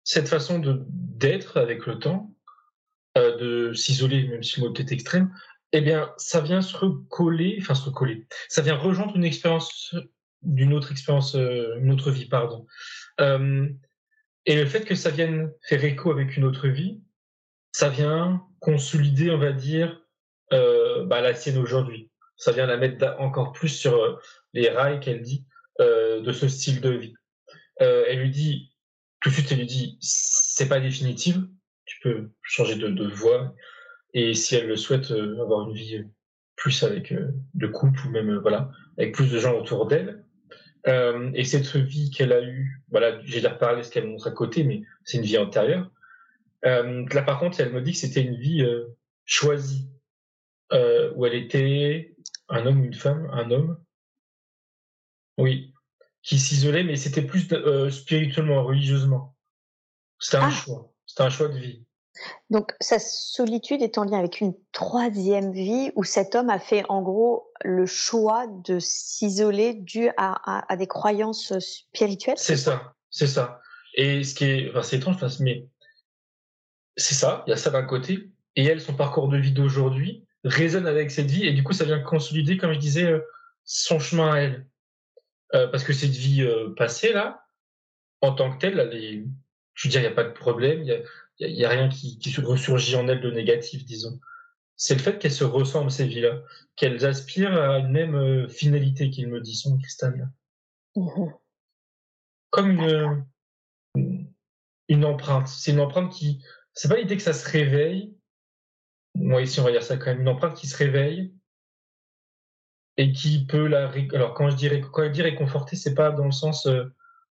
[0.04, 2.34] cette façon d'être avec le temps,
[3.18, 5.34] euh, de s'isoler, même si le mot est extrême,
[5.72, 8.28] eh bien, ça vient se recoller, enfin se recoller.
[8.47, 9.95] Ça vient rejoindre une expérience
[10.41, 12.66] d'une autre expérience, euh, une autre vie, pardon.
[13.20, 13.68] Euh,
[14.45, 17.02] et le fait que ça vienne faire écho avec une autre vie,
[17.72, 20.02] ça vient consolider, on va dire,
[20.52, 24.20] bah, la sienne aujourd'hui ça vient la mettre encore plus sur
[24.54, 25.45] les rails qu'elle dit
[25.80, 27.14] de ce style de vie.
[27.78, 28.68] Elle lui dit,
[29.22, 31.38] tout de suite, elle lui dit, c'est pas définitif,
[31.86, 33.53] tu peux changer de, de voie,
[34.13, 36.03] et si elle le souhaite, avoir une vie
[36.55, 37.13] plus avec
[37.53, 40.24] de couple ou même voilà avec plus de gens autour d'elle.
[40.88, 44.32] Euh, et cette vie qu'elle a eue, voilà, j'ai déjà reparlé ce qu'elle montre à
[44.32, 45.91] côté, mais c'est une vie antérieure.
[46.65, 48.88] Euh, là, par contre, elle me dit que c'était une vie euh,
[49.26, 49.89] choisie,
[50.72, 52.15] où elle était
[52.47, 53.78] un homme, une femme, un homme.
[55.38, 55.74] Oui,
[56.22, 59.36] qui s'isolait, mais c'était plus euh, spirituellement, religieusement.
[60.20, 60.51] C'était un ah.
[60.51, 60.93] choix.
[61.05, 61.84] C'était un choix de vie.
[62.49, 66.84] Donc sa solitude est en lien avec une troisième vie où cet homme a fait
[66.89, 72.38] en gros le choix de s'isoler dû à, des croyances spirituelles.
[72.38, 73.61] C'est ça, c'est ça.
[73.95, 75.67] Et ce qui est, enfin, c'est étrange, mais
[76.97, 77.43] c'est ça.
[77.47, 81.11] Il y a ça d'un côté, et elle, son parcours de vie d'aujourd'hui, résonne avec
[81.11, 83.20] cette vie et du coup ça vient consolider, comme je disais, euh,
[83.65, 84.68] son chemin à elle.
[85.56, 87.45] Euh, parce que cette vie euh, passée, là,
[88.22, 89.26] en tant que telle, elle
[89.74, 91.04] je veux dire, il n'y a pas de problème, il
[91.56, 94.20] n'y a, a, rien qui, qui ressurgit en elle de négatif, disons.
[94.76, 96.41] C'est le fait qu'elles se ressemblent, ces vies-là,
[96.76, 100.30] qu'elles aspirent à une même euh, finalité, qu'il me dit, son cristal.
[100.95, 101.32] Mmh
[102.50, 103.26] Comme une,
[104.89, 105.47] une empreinte.
[105.47, 106.43] C'est une empreinte qui.
[106.74, 108.18] C'est pas l'idée que ça se réveille.
[109.16, 110.22] Moi, ici, on va dire ça quand même.
[110.22, 111.34] Une empreinte qui se réveille
[113.00, 113.89] et qui peut la.
[114.14, 116.66] Alors, quand je dirais, quand elle dit réconforter, c'est pas dans le sens.
[116.66, 116.84] Euh,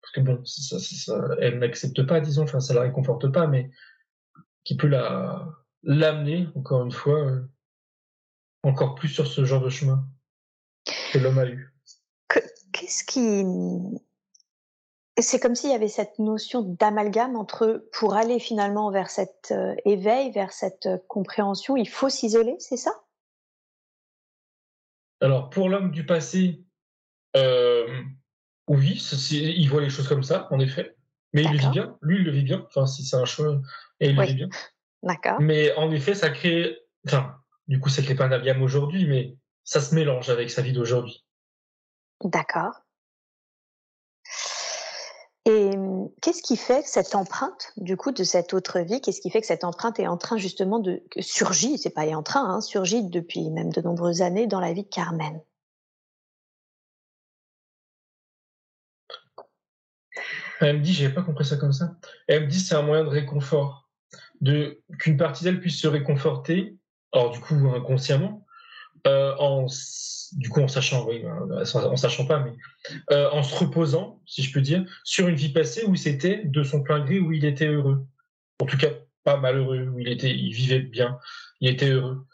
[0.00, 0.76] parce que bon, ça,
[1.40, 3.68] elle n'accepte pas, disons, enfin, ça la réconforte pas, mais
[4.62, 5.44] qui peut la
[5.82, 7.40] l'amener, encore une fois, euh,
[8.62, 10.06] encore plus sur ce genre de chemin
[11.12, 11.74] que l'homme a eu.
[12.72, 13.44] Qu'est-ce qui
[15.18, 19.74] c'est comme s'il y avait cette notion d'amalgame entre pour aller finalement vers cet euh,
[19.84, 22.92] éveil, vers cette compréhension, il faut s'isoler, c'est ça?
[25.20, 26.62] Alors pour l'homme du passé,
[27.36, 28.02] euh,
[28.68, 30.96] oui, il voit les choses comme ça, en effet,
[31.32, 31.98] mais il le vit bien.
[32.02, 32.64] Lui, il le vit bien.
[32.66, 33.60] Enfin, si c'est un choix,
[34.00, 34.48] et il le vit bien.
[35.02, 35.40] D'accord.
[35.40, 37.36] Mais en effet, ça crée, enfin,
[37.68, 40.72] du coup, ça crée pas un amalgame aujourd'hui, mais ça se mélange avec sa vie
[40.72, 41.24] d'aujourd'hui.
[42.24, 42.74] D'accord.
[46.22, 49.40] Qu'est-ce qui fait que cette empreinte, du coup, de cette autre vie, qu'est-ce qui fait
[49.40, 53.02] que cette empreinte est en train justement de surgir, c'est pas en train, hein, surgit
[53.02, 55.40] depuis même de nombreuses années dans la vie de Carmen?
[60.60, 61.96] Elle me dit, j'ai pas compris ça comme ça.
[62.28, 63.90] Elle me dit, c'est un moyen de réconfort,
[64.40, 66.78] de qu'une partie d'elle puisse se réconforter,
[67.12, 68.45] alors du coup inconsciemment,
[69.06, 69.66] euh, en
[70.32, 72.52] du coup en sachant, oui, euh, en sachant pas, mais
[73.12, 76.64] euh, en se reposant, si je peux dire, sur une vie passée où c'était de
[76.64, 78.04] son plein gré, où il était heureux.
[78.60, 78.88] En tout cas,
[79.22, 81.18] pas malheureux, où il était, il vivait bien,
[81.60, 82.26] il était heureux.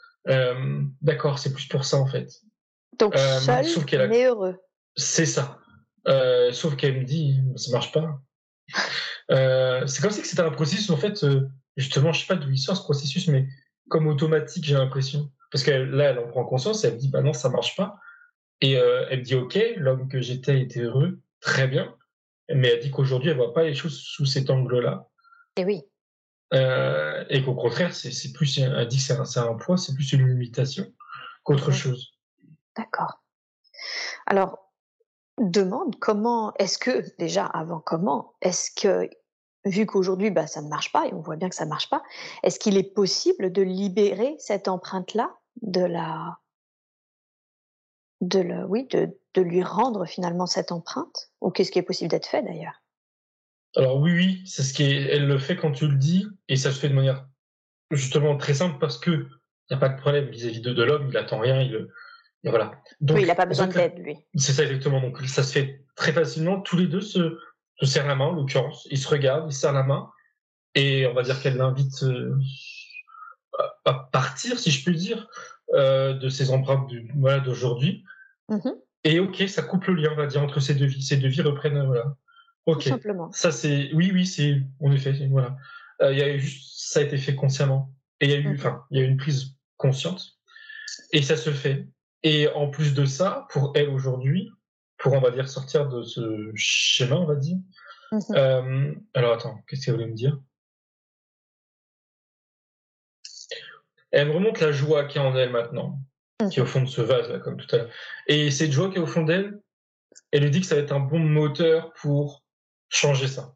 [1.02, 2.40] D'accord, c'est plus pour ça en fait.
[2.98, 3.66] Donc seul,
[4.08, 4.56] mais heureux.
[4.96, 5.58] C'est ça.
[6.52, 8.22] sauf qu'elle me dit, ça marche pas.
[9.86, 11.26] c'est comme si c'était un processus en fait.
[11.76, 13.46] justement, je sais pas d'où il sort ce processus, mais
[13.88, 15.30] comme automatique, j'ai l'impression.
[15.52, 18.00] Parce que là, elle en prend conscience, elle me dit, bah non, ça marche pas.
[18.62, 21.94] Et euh, elle me dit, ok, l'homme que j'étais était heureux, très bien.
[22.48, 25.08] Mais elle dit qu'aujourd'hui, elle voit pas les choses sous cet angle-là.
[25.56, 25.82] Et oui.
[26.54, 30.12] Euh, et qu'au contraire, c'est plus, elle dit que c'est un, un, poids, c'est plus
[30.12, 30.86] une limitation
[31.44, 32.12] qu'autre chose.
[32.76, 33.22] D'accord.
[34.26, 34.72] Alors,
[35.38, 39.08] demande comment, est-ce que, déjà avant comment, est-ce que
[39.64, 41.88] vu qu'aujourd'hui, bah, ça ne marche pas, et on voit bien que ça ne marche
[41.88, 42.02] pas,
[42.42, 46.38] est-ce qu'il est possible de libérer cette empreinte-là de la,
[48.20, 52.10] de le, oui, de, de lui rendre finalement cette empreinte, ou qu'est-ce qui est possible
[52.10, 52.82] d'être fait d'ailleurs?
[53.76, 56.56] Alors oui, oui, c'est ce qui est, elle le fait quand tu le dis, et
[56.56, 57.26] ça se fait de manière
[57.90, 61.08] justement très simple parce que il n'y a pas de problème vis-à-vis de, de l'homme,
[61.08, 61.88] il attend rien, il,
[62.44, 62.82] voilà.
[63.00, 64.18] Donc, oui, il n'a pas besoin d'aide, lui.
[64.34, 65.00] C'est ça exactement.
[65.00, 66.60] Donc ça se fait très facilement.
[66.60, 67.38] Tous les deux se,
[67.80, 68.88] se serre la main, en l'occurrence.
[68.90, 70.10] Ils se regardent, ils se serrent la main.
[70.74, 72.36] Et on va dire qu'elle l'invite euh,
[74.12, 75.28] partir, si je puis dire,
[75.74, 76.90] euh, de ces empreintes
[77.44, 78.04] d'aujourd'hui.
[78.48, 78.74] Mm-hmm.
[79.04, 81.02] Et ok, ça coupe le lien, on va dire, entre ces deux vies.
[81.02, 82.16] Ces deux vies reprennent, euh, voilà.
[82.66, 82.84] Ok.
[82.84, 83.30] simplement.
[83.32, 85.56] Ça c'est, oui, oui, c'est, en effet, voilà.
[86.00, 87.92] Il y a juste, ça a été fait consciemment.
[88.20, 90.38] Et il y a eu, enfin, il y a eu une prise consciente.
[91.12, 91.86] Et ça se fait.
[92.22, 94.50] Et en plus de ça, pour elle aujourd'hui,
[94.98, 97.56] pour, on va dire, sortir de ce schéma, on va dire.
[98.30, 100.38] Euh, alors attends, qu'est-ce qu'elle voulait me dire?
[104.12, 105.98] Elle me remonte la joie qui est en elle maintenant,
[106.50, 107.90] qui est au fond de ce vase, là, comme tout à l'heure.
[108.26, 109.60] Et cette joie qui est au fond d'elle,
[110.30, 112.42] elle lui dit que ça va être un bon moteur pour
[112.88, 113.54] changer ça.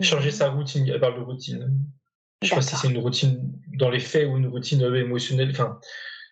[0.00, 0.88] Changer mmh sa routine.
[0.88, 1.74] Elle parle de routine.
[2.42, 5.80] Je sais pas si c'est une routine dans les faits ou une routine émotionnelle, enfin,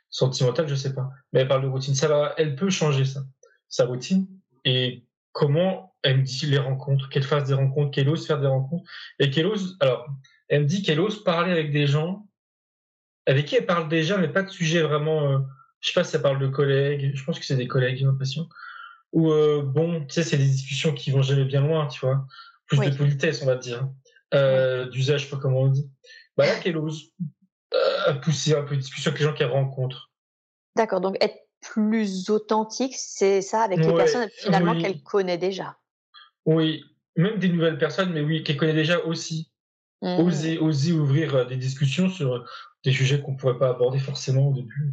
[0.09, 1.11] sentimentale, je sais pas.
[1.33, 1.95] Mais elle parle de routine.
[1.95, 3.23] Ça va, elle peut changer ça,
[3.69, 4.29] sa routine
[4.65, 8.47] et comment elle me dit les rencontres, qu'elle fasse des rencontres, qu'elle ose faire des
[8.47, 8.89] rencontres,
[9.19, 10.07] et qu'elle ose, alors,
[10.49, 12.27] elle me dit qu'elle ose parler avec des gens
[13.27, 15.39] avec qui elle parle déjà, mais pas de sujet vraiment, euh,
[15.81, 18.05] je sais pas si ça parle de collègues, je pense que c'est des collègues, j'ai
[18.05, 18.49] l'impression,
[19.13, 22.27] ou euh, bon, tu sais, c'est des discussions qui vont jamais bien loin, tu vois,
[22.67, 23.89] plus de politesse, on va dire,
[24.35, 25.91] euh, d'usage, je sais pas comment on dit.
[26.37, 27.13] Bah là, qu'elle ose
[27.75, 30.11] euh, pousser un peu de discussion avec les gens qu'elle rencontre.
[30.77, 35.79] D'accord, donc être plus authentique, c'est ça, avec les personnes finalement qu'elle connaît déjà.
[36.45, 36.85] Oui,
[37.17, 39.51] même des nouvelles personnes, mais oui, qu'elle connaît déjà aussi.
[40.03, 40.21] Mmh.
[40.21, 42.45] Oser, oser ouvrir des discussions sur
[42.87, 44.93] des sujets qu'on ne pourrait pas aborder forcément au début.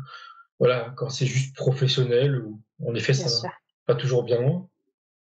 [0.60, 3.54] Voilà, quand c'est juste professionnel, ou en effet, ça va
[3.86, 4.70] pas toujours bien loin.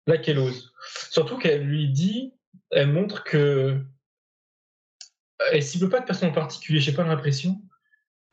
[0.08, 0.74] Là, qu'elle ose.
[1.10, 2.34] Surtout qu'elle lui dit,
[2.72, 3.80] elle montre que
[5.52, 7.62] elle cible pas de personne en particulier, j'ai pas l'impression.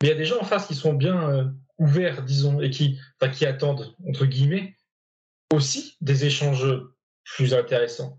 [0.01, 1.45] Mais il y a des gens en face qui sont bien, euh,
[1.77, 4.75] ouverts, disons, et qui, enfin, qui attendent, entre guillemets,
[5.53, 6.67] aussi des échanges
[7.23, 8.17] plus intéressants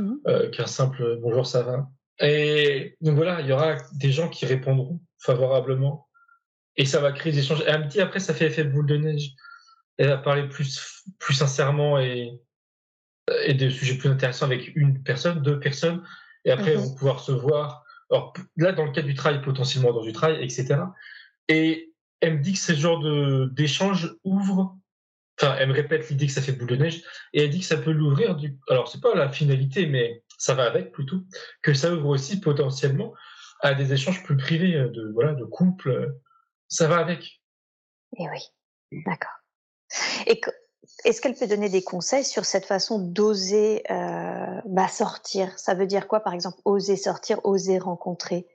[0.00, 0.14] Mmh.
[0.28, 1.88] euh, qu'un simple bonjour, ça va.
[2.20, 6.08] Et donc voilà, il y aura des gens qui répondront favorablement
[6.76, 7.62] et ça va créer des échanges.
[7.66, 9.32] Et me dit après, ça fait effet boule de neige.
[9.98, 12.40] Elle va parler plus, plus sincèrement et,
[13.44, 16.02] et des sujets plus intéressants avec une personne, deux personnes,
[16.44, 16.80] et après, Mhm.
[16.80, 17.84] on va pouvoir se voir.
[18.10, 20.80] Alors là, dans le cadre du travail, potentiellement dans du travail, etc.
[21.48, 23.02] Et elle me dit que ce genre
[23.50, 24.76] d'échange ouvre.
[25.40, 27.02] Enfin, elle me répète l'idée que ça fait boule de neige,
[27.32, 28.36] et elle dit que ça peut l'ouvrir.
[28.36, 28.58] Du...
[28.68, 31.22] Alors, c'est pas la finalité, mais ça va avec plutôt,
[31.62, 33.14] que ça ouvre aussi potentiellement
[33.62, 35.90] à des échanges plus privés euh, de voilà de couple.
[35.90, 36.22] euh,
[36.68, 37.40] Ça va avec.
[38.16, 39.30] Et Eh oui, d'accord.
[40.26, 40.40] Et
[41.04, 45.58] est-ce qu'elle peut donner des conseils sur cette façon d'oser euh, bah, sortir?
[45.58, 48.46] Ça veut dire quoi, par exemple, oser sortir, oser rencontrer?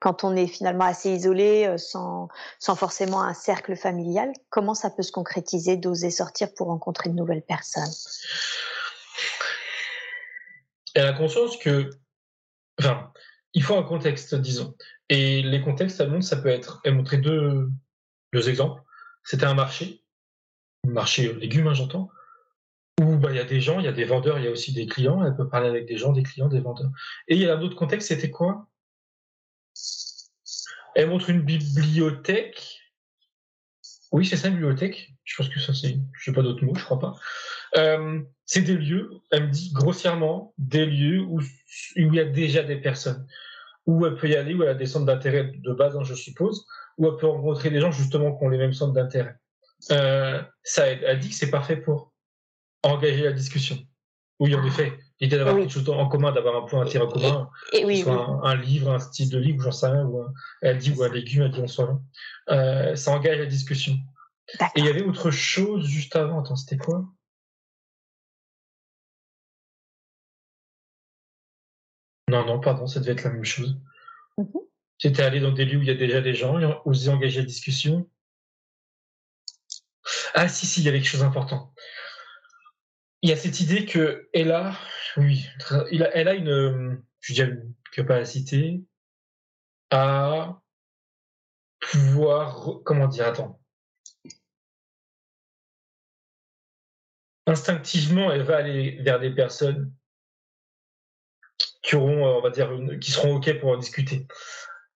[0.00, 5.02] Quand on est finalement assez isolé, sans, sans forcément un cercle familial, comment ça peut
[5.02, 7.92] se concrétiser d'oser sortir pour rencontrer de nouvelles personnes
[10.94, 11.90] Elle a conscience que,
[12.80, 13.12] enfin,
[13.54, 14.76] il faut un contexte, disons.
[15.08, 16.80] Et les contextes, elle montre, ça peut être.
[16.84, 17.70] Elle montrait deux,
[18.32, 18.82] exemples.
[19.24, 20.04] C'était un marché,
[20.86, 22.10] marché légumes, hein, j'entends,
[23.00, 24.50] où bah, il y a des gens, il y a des vendeurs, il y a
[24.50, 25.24] aussi des clients.
[25.24, 26.90] Elle peut parler avec des gens, des clients, des vendeurs.
[27.28, 28.68] Et il y a un autre contexte, c'était quoi?
[30.94, 32.78] Elle montre une bibliothèque.
[34.12, 35.12] Oui, c'est ça, une bibliothèque?
[35.24, 35.98] Je pense que ça, c'est.
[36.12, 37.14] Je sais pas d'autres mots, je crois pas.
[37.76, 41.42] Euh, c'est des lieux, elle me dit grossièrement, des lieux où, où
[41.96, 43.26] il y a déjà des personnes.
[43.86, 46.14] Où elle peut y aller, où elle a des centres d'intérêt de base, hein, je
[46.14, 46.66] suppose,
[46.98, 49.36] où elle peut rencontrer des gens justement qui ont les mêmes centres d'intérêt.
[49.90, 52.12] Euh, ça, elle, elle dit que c'est parfait pour
[52.82, 53.78] engager la discussion.
[54.38, 55.62] Oui, en effet, l'idée d'avoir Oui.
[55.62, 58.38] quelque chose en commun, d'avoir un point d'intérêt commun, Et que oui, ce soit oui.
[58.42, 61.02] un, un livre, un style de livre, j'en sais rien, ou un, elle dit ou
[61.02, 62.02] un légume, elle dit en soi rien.
[62.50, 63.94] Euh, ça engage la discussion.
[64.60, 66.40] Et il y avait autre chose juste avant.
[66.42, 67.04] Attends, c'était quoi?
[72.30, 73.76] Non, non, pardon, ça devait être la même chose.
[74.38, 74.46] Mhm.
[74.98, 77.40] J'étais allé dans des lieux où il y a déjà des gens, et oser engager
[77.40, 78.08] la discussion?
[80.34, 81.74] Ah si, si, il y avait quelque chose d'important.
[83.22, 84.78] Il y a cette idée que elle a,
[85.16, 85.46] oui,
[85.90, 88.84] elle a une, je dirais une capacité
[89.90, 90.62] à
[91.80, 93.60] pouvoir, comment dire, attends.
[97.46, 99.92] Instinctivement, elle va aller vers des personnes
[101.90, 104.24] qui auront, euh, on va dire, une- qui seront ok pour en discuter.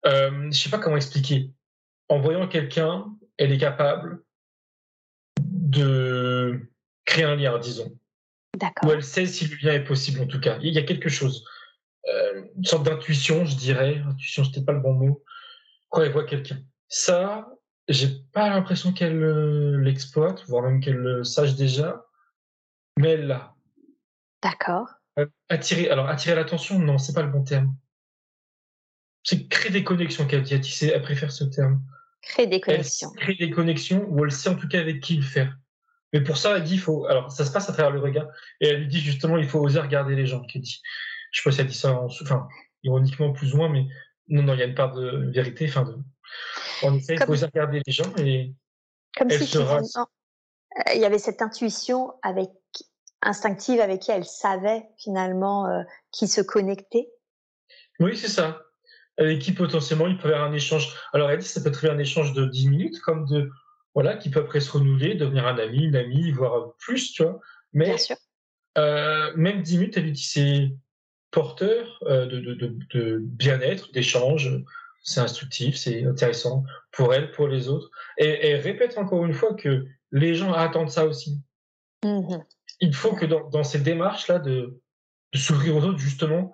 [0.06, 1.50] Euh, je sais pas comment expliquer.
[2.08, 4.22] En voyant quelqu'un, elle est capable
[5.40, 6.60] de
[7.04, 7.88] créer un lien, disons.
[8.54, 8.92] Ou D'accord.
[8.92, 10.58] elle sait si le lien est possible, en tout cas.
[10.62, 11.44] Il y a quelque chose.
[12.08, 14.00] Euh, une sorte d'intuition, je dirais.
[14.06, 15.24] Intuition, c'était pas le bon mot.
[15.88, 16.58] Quand elle voit quelqu'un.
[16.86, 17.48] Ça,
[17.88, 22.06] j'ai pas l'impression qu'elle euh, l'exploite, voire même qu'elle le sache déjà.
[23.00, 23.52] Mais elle l'a.
[24.44, 24.86] D'accord.
[25.18, 27.74] Euh, attirer, alors attirer l'attention, non, c'est pas le bon terme.
[29.22, 30.54] C'est créer des connexions qu'elle dit.
[30.54, 31.82] Elle, elle préfère ce terme.
[32.20, 33.10] Créer des Elle connexions.
[33.12, 35.56] crée des connexions ou elle sait en tout cas avec qui le faire.
[36.12, 37.06] Mais pour ça, elle dit, il faut.
[37.06, 38.26] Alors, ça se passe à travers le regard.
[38.60, 40.40] Et elle lui dit justement, il faut oser regarder les gens.
[40.40, 40.80] Dit.
[41.32, 42.06] Je sais pas si elle dit ça, en...
[42.06, 42.48] enfin,
[42.82, 43.86] ironiquement plus ou moins, mais
[44.28, 45.66] non, non, il y a une part de vérité.
[45.68, 45.96] Enfin, de...
[46.82, 48.54] En effet, il faut oser regarder les gens et
[49.16, 49.80] Comme Elle si sera-
[50.94, 52.50] il y avait cette intuition avec
[53.24, 55.82] instinctive avec qui elle savait finalement euh,
[56.12, 57.08] qui se connecter.
[58.00, 58.62] oui, c'est ça.
[59.16, 60.96] Avec qui potentiellement il peut y avoir un échange.
[61.12, 63.50] Alors, elle dit, ça peut être un échange de 10 minutes, comme de
[63.94, 67.40] voilà, qui peut après se renouveler, devenir un ami, une amie, voire plus, tu vois.
[67.72, 68.16] Mais Bien sûr.
[68.76, 70.72] Euh, même 10 minutes, elle lui dit c'est
[71.30, 74.50] porteur euh, de, de, de, de bien-être, d'échange,
[75.02, 77.90] c'est instructif, c'est intéressant pour elle, pour les autres.
[78.18, 81.40] Et et répète encore une fois que les gens attendent ça aussi.
[82.04, 82.44] Mhm.
[82.84, 84.80] Il faut que dans, dans ces démarches-là de,
[85.32, 86.52] de s'ouvrir aux autres, justement,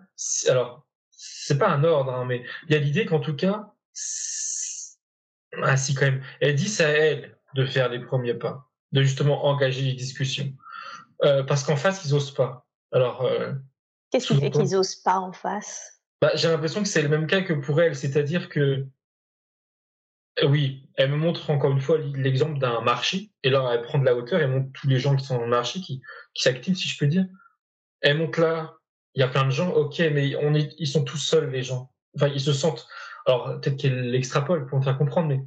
[0.48, 3.72] alors, c'est pas un ordre, hein, mais il y a l'idée qu'en tout cas,
[5.62, 9.02] ah si quand même, elle dit c'est à elle de faire les premiers pas, de
[9.02, 10.54] justement engager les discussions.
[11.24, 12.66] Euh, parce qu'en face, ils osent pas.
[12.92, 13.52] Alors, euh,
[14.10, 16.00] Qu'est-ce qui fait qu'ils osent pas en face?
[16.22, 18.86] Bah, j'ai l'impression que c'est le même cas que pour elle, c'est-à-dire que
[20.40, 23.98] euh, oui, elle me montre encore une fois l'exemple d'un marché, et là elle prend
[23.98, 26.02] de la hauteur, elle montre tous les gens qui sont dans le marché, qui,
[26.34, 27.24] qui s'activent, si je peux dire.
[28.02, 28.74] Elle montre là,
[29.14, 31.62] il y a plein de gens, ok, mais on est, ils sont tous seuls les
[31.62, 31.90] gens.
[32.14, 32.86] Enfin, ils se sentent.
[33.26, 35.40] Alors peut-être qu'elle l'extrapole pour me faire comprendre, mais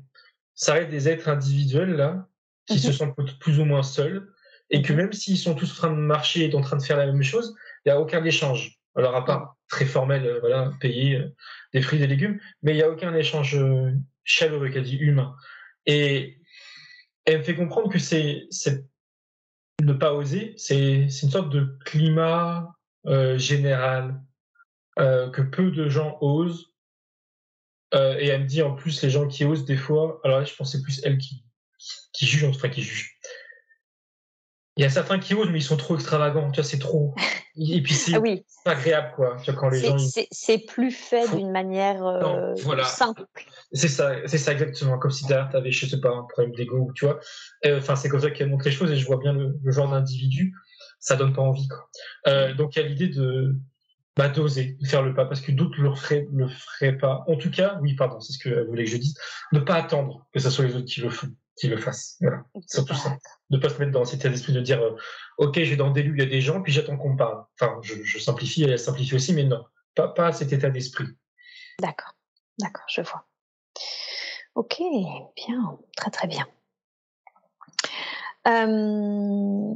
[0.55, 2.27] ça reste des êtres individuels là
[2.65, 2.79] qui Mhm.
[2.79, 4.33] se sentent plus ou moins seuls,
[4.71, 4.97] et que Mhm.
[4.97, 7.21] même s'ils sont tous en train de marcher et en train de faire la même
[7.21, 7.53] chose,
[7.85, 8.79] il n'y a aucun échange.
[8.95, 11.35] Alors à part très formel, euh, voilà, payer euh,
[11.73, 13.91] des fruits, des légumes, mais il n'y a aucun échange euh,
[14.23, 15.35] chaleureux, qu'a dit humain.
[15.85, 16.37] Et
[17.25, 18.85] elle me fait comprendre que c'est c'est
[19.81, 22.73] ne pas oser, c'est une sorte de climat
[23.05, 24.21] euh, général
[24.99, 26.73] euh, que peu de gens osent.
[27.93, 30.19] Euh, et elle me dit en plus les gens qui osent des fois.
[30.23, 31.43] Alors là, je pensais plus elle qui
[32.13, 33.12] qui juge, enfin qui juge.
[34.77, 36.49] Il y a certains qui osent, mais ils sont trop extravagants.
[36.51, 37.13] Tu vois, c'est trop.
[37.57, 39.37] Et puis c'est Ah oui, pas agréable, quoi.
[39.43, 39.97] Tu vois, quand les c'est- gens.
[39.97, 42.83] ils- c'est plus fait d'une manière euh, Non, voilà.
[42.85, 43.23] simple.
[43.71, 44.97] C'est ça, c'est ça exactement.
[44.97, 47.19] Comme si derrière t'avais, je sais pas, un problème d'ego, tu vois.
[47.65, 49.71] Euh, Enfin, c'est comme ça qu'elle montre les choses et je vois bien le, le
[49.71, 50.53] genre d'individu.
[50.99, 51.89] Ça donne pas envie, quoi.
[52.27, 53.55] Euh, donc il y a l'idée de
[54.15, 57.23] bah, d'oser, de faire le pas, parce que d'autres le feraient, le feraient pas.
[57.27, 59.15] En tout cas, oui, pardon, c'est ce que elle voulait que je dise.
[59.51, 62.17] Ne pas attendre que ce soit les autres qui le font, qui le fassent.
[62.21, 62.43] Voilà.
[62.67, 63.17] Surtout ça.
[63.49, 64.95] Ne pas se mettre dans cet état d'esprit de dire, euh,
[65.37, 67.17] ok, je vais dans des lieux, il y a des gens, puis j'attends qu'on me
[67.17, 67.45] parle.
[67.59, 69.63] Enfin, je, je simplifie, elle simplifie aussi, mais non,
[69.95, 71.07] pas, pas cet état d'esprit.
[71.79, 72.13] D'accord,
[72.59, 73.25] d'accord, je vois.
[74.55, 74.81] Ok,
[75.35, 76.47] bien, très très bien.
[78.47, 79.73] Euh,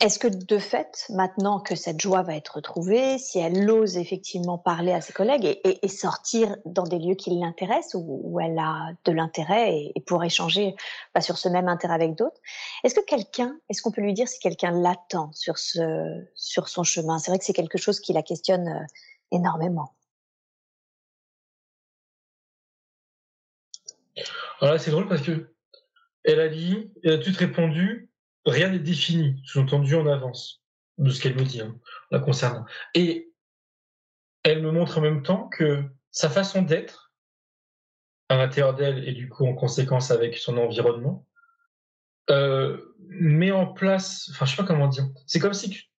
[0.00, 4.56] Est-ce que de fait, maintenant que cette joie va être retrouvée, si elle ose effectivement
[4.56, 8.92] parler à ses collègues et, sortir dans des lieux qui l'intéressent, où, où elle a
[9.04, 10.74] de l'intérêt et, et pour échanger
[11.14, 12.40] bah, sur ce même intérêt avec d'autres,
[12.82, 16.82] est-ce que quelqu'un, est-ce qu'on peut lui dire si quelqu'un l'attend sur, ce, sur son
[16.82, 17.18] chemin?
[17.18, 18.86] C'est vrai que c'est quelque chose qui la questionne euh,
[19.32, 19.92] énormément.
[24.60, 25.52] Alors là, c'est drôle parce que
[26.24, 28.09] elle a dit, elle a tout répondu,
[28.46, 30.62] rien n'est défini, sous-entendu en avance,
[30.98, 31.76] de ce qu'elle me dit, hein,
[32.10, 32.64] la concernant.
[32.94, 33.32] Et
[34.42, 37.12] elle me montre en même temps que sa façon d'être,
[38.28, 41.26] à l'intérieur d'elle et du coup en conséquence avec son environnement,
[42.30, 45.90] euh, met en place, enfin je sais pas comment dire, c'est comme si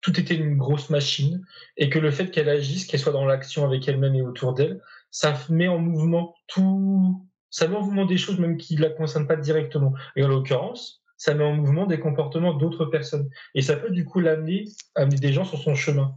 [0.00, 1.44] tout était une grosse machine
[1.76, 4.80] et que le fait qu'elle agisse, qu'elle soit dans l'action avec elle-même et autour d'elle,
[5.10, 8.90] ça met en mouvement tout, ça met en mouvement des choses même qui ne la
[8.90, 9.94] concernent pas directement.
[10.16, 13.28] Et en l'occurrence, ça met en mouvement des comportements d'autres personnes.
[13.54, 14.64] Et ça peut du coup l'amener
[14.94, 16.14] à amener des gens sur son chemin.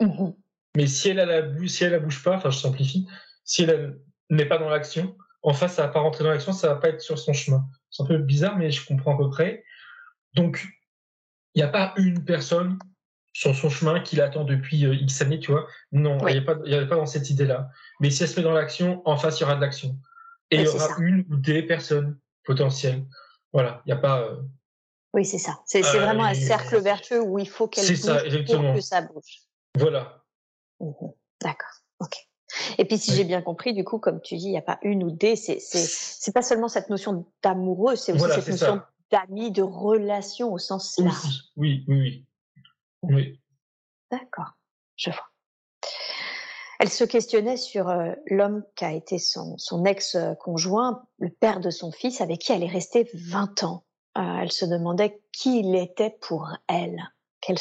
[0.00, 0.34] Mhm.
[0.76, 3.06] Mais si elle, a la, si elle la bouge pas, enfin je simplifie,
[3.44, 3.98] si elle
[4.30, 6.88] n'est pas dans l'action, en face ça va pas rentrer dans l'action, ça va pas
[6.88, 7.64] être sur son chemin.
[7.90, 9.64] C'est un peu bizarre, mais je comprends à peu près.
[10.34, 10.66] Donc
[11.54, 12.78] il n'y a pas une personne
[13.32, 15.66] sur son chemin qui l'attend depuis euh, X années, tu vois.
[15.92, 16.32] Non, il Oui.
[16.32, 17.68] n'y a, pas- a dans cette idée-là.
[18.00, 19.96] Mais si elle se met dans l'action, en face il y aura de l'action.
[20.50, 23.04] Et il Oui, y aura une ou des personnes potentielles.
[23.52, 24.20] Voilà, il n'y a pas.
[24.22, 24.42] euh,
[25.14, 25.60] Oui, c'est ça.
[25.66, 29.00] C'est Euh, vraiment un cercle vertueux où il faut qu'elle bouge ça, pour que ça
[29.02, 29.42] bouge.
[29.76, 30.22] Voilà.
[30.80, 31.12] Mhm.
[31.40, 31.70] D'accord.
[32.00, 32.16] Ok.
[32.78, 33.16] Et puis, si Oui.
[33.18, 35.36] j'ai bien compris, du coup, comme tu dis, il n'y a pas une ou des.
[35.36, 40.58] C'est pas seulement cette notion d'amoureux, c'est aussi Voilà, cette notion d'amis, de relation au
[40.58, 41.44] sens large.
[41.56, 42.26] Oui, oui, oui.
[43.02, 43.40] Oui.
[44.10, 44.52] D'accord.
[44.96, 45.28] Je vois.
[46.78, 51.90] Elle se questionnait sur euh, l'homme qui a été son, ex-conjoint, le père de son
[51.90, 53.84] fils, avec qui elle est restée 20 ans.
[54.16, 57.02] Euh, elle se demandait qui il était pour elle.
[57.40, 57.58] Quel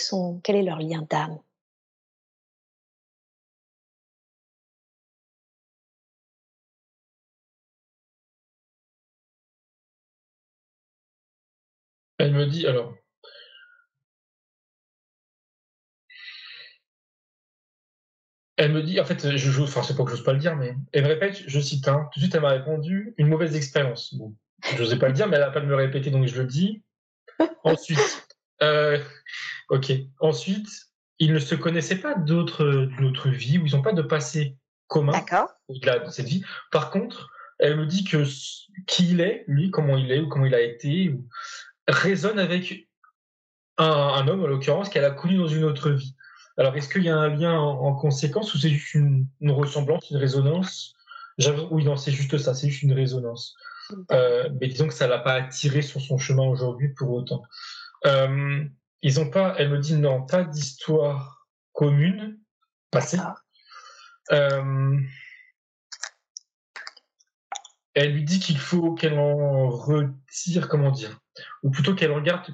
[0.55, 1.39] est leur lien d'âme?
[12.19, 12.93] Elle me dit, alors.
[18.57, 20.55] Elle me dit, en fait, je joue, enfin, c'est pas que j'ose pas le dire,
[20.55, 23.55] mais elle me répète, je cite, hein, tout de suite, elle m'a répondu, une mauvaise
[23.55, 24.15] expérience.
[24.15, 24.35] Bon,
[24.75, 26.81] j'osais pas le dire, mais elle a pas de me répéter, donc je le dis.
[27.63, 28.27] Ensuite,
[28.63, 28.99] euh,
[29.69, 29.91] ok.
[30.19, 30.67] Ensuite,
[31.19, 34.57] ils ne se connaissaient pas d'autres, d'une autre vie, ou ils n'ont pas de passé
[34.87, 35.49] commun D'accord.
[35.67, 36.43] au-delà de cette vie.
[36.71, 37.29] Par contre,
[37.59, 38.23] elle me dit que
[38.87, 41.27] qui il est, lui, comment il est, ou comment il a été, ou-
[41.87, 42.89] résonne avec
[43.77, 46.15] un, un homme, en l'occurrence, qu'elle a connu dans une autre vie.
[46.57, 49.51] Alors, est-ce qu'il y a un lien en, en conséquence ou c'est juste une, une
[49.51, 50.95] ressemblance, une résonance?
[51.69, 53.55] Oui, non, c'est juste ça, c'est juste une résonance.
[54.11, 57.43] Euh, mais disons que ça l'a pas attiré sur son chemin aujourd'hui pour autant.
[58.05, 58.65] Euh,
[59.01, 62.39] ils ont pas, elle me dit non, pas d'histoire commune
[62.91, 63.17] passée.
[63.17, 63.37] D'accord.
[64.31, 64.99] Euh,
[67.93, 71.19] elle lui dit qu'il faut qu'elle en retire, comment dire,
[71.63, 72.47] ou plutôt qu'elle regarde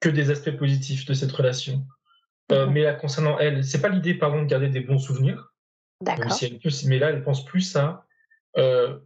[0.00, 1.86] que des aspects positifs de cette relation.
[2.52, 5.52] Euh, mais là, concernant elle, c'est pas l'idée, pardon, de garder des bons souvenirs,
[6.00, 6.32] D'accord.
[6.32, 8.06] si mais là, elle pense plus à
[8.56, 8.98] euh,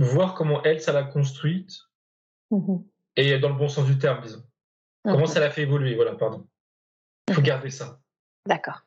[0.00, 1.72] voir comment elle, ça l'a construite,
[2.50, 2.84] Mhm.
[3.16, 4.44] et dans le bon sens du terme, disons.
[5.04, 5.26] Comment Mhm.
[5.26, 6.46] ça l'a fait évoluer, voilà, pardon.
[7.28, 8.00] Il faut garder ça.
[8.46, 8.82] D'accord.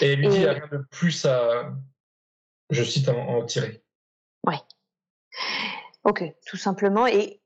[0.00, 1.72] Et lui dit, il n'y a rien de plus à,
[2.70, 3.82] je cite, en, tirer.
[6.04, 7.06] Ok, tout simplement.
[7.06, 7.40] Et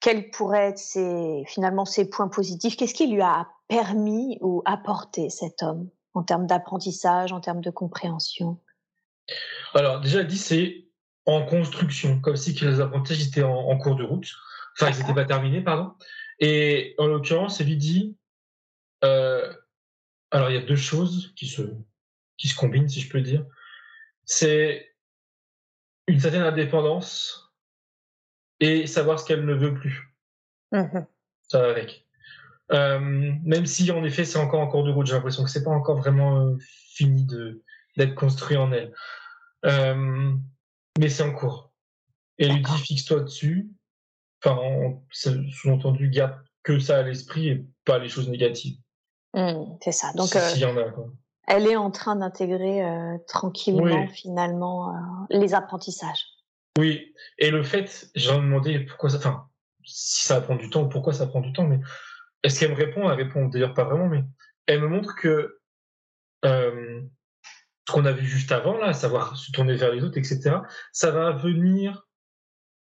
[0.00, 2.76] quels pourraient être ses, finalement ses points positifs?
[2.76, 7.70] Qu'est-ce qui lui a permis ou apporté cet homme en termes d'apprentissage, en termes de
[7.70, 8.60] compréhension?
[9.74, 10.84] Alors, déjà, elle dit c'est
[11.26, 14.30] en construction, comme si que les apprentissages étaient en, en cours de route.
[14.74, 15.92] Enfin, ils n'étaient pas terminés, pardon.
[16.38, 18.16] Et en l'occurrence, elle lui dit,
[19.04, 19.52] euh,
[20.30, 21.62] alors il y a deux choses qui se,
[22.36, 23.46] qui se combinent, si je peux dire.
[24.24, 24.94] C'est
[26.06, 27.54] une certaine indépendance
[28.60, 30.14] et savoir ce qu'elle ne veut plus.
[30.72, 31.06] Mhm.
[31.42, 32.06] Ça va avec.
[32.72, 35.64] Euh, même si en effet c'est encore en cours de route, j'ai l'impression que c'est
[35.64, 36.56] pas encore vraiment euh,
[36.88, 37.62] fini de
[37.96, 38.92] d'être construit en elle.
[39.66, 40.32] Euh,
[40.98, 41.72] mais c'est en cours.
[42.38, 43.70] Et lui dit fixe-toi dessus.
[44.44, 44.58] Enfin,
[45.10, 48.78] sous-entendu, garde que ça à l'esprit et pas les choses négatives.
[49.34, 50.12] Mmh, c'est ça.
[50.14, 51.06] Donc, s'il y en a, quoi.
[51.46, 54.08] elle est en train d'intégrer euh, tranquillement, Oui.
[54.12, 54.98] finalement, euh,
[55.30, 56.26] les apprentissages.
[56.78, 59.46] Oui, et le fait, j'ai envie de demander pourquoi ça, enfin,
[59.84, 61.78] si ça prend du temps ou pourquoi ça prend du temps, mais
[62.44, 63.10] est-ce qu'elle me répond?
[63.10, 64.22] Elle répond d'ailleurs pas vraiment, mais
[64.66, 65.58] elle me montre que
[66.44, 67.02] euh,
[67.88, 70.58] ce qu'on a vu juste avant, là, à savoir se tourner vers les autres, etc.,
[70.92, 72.06] ça va venir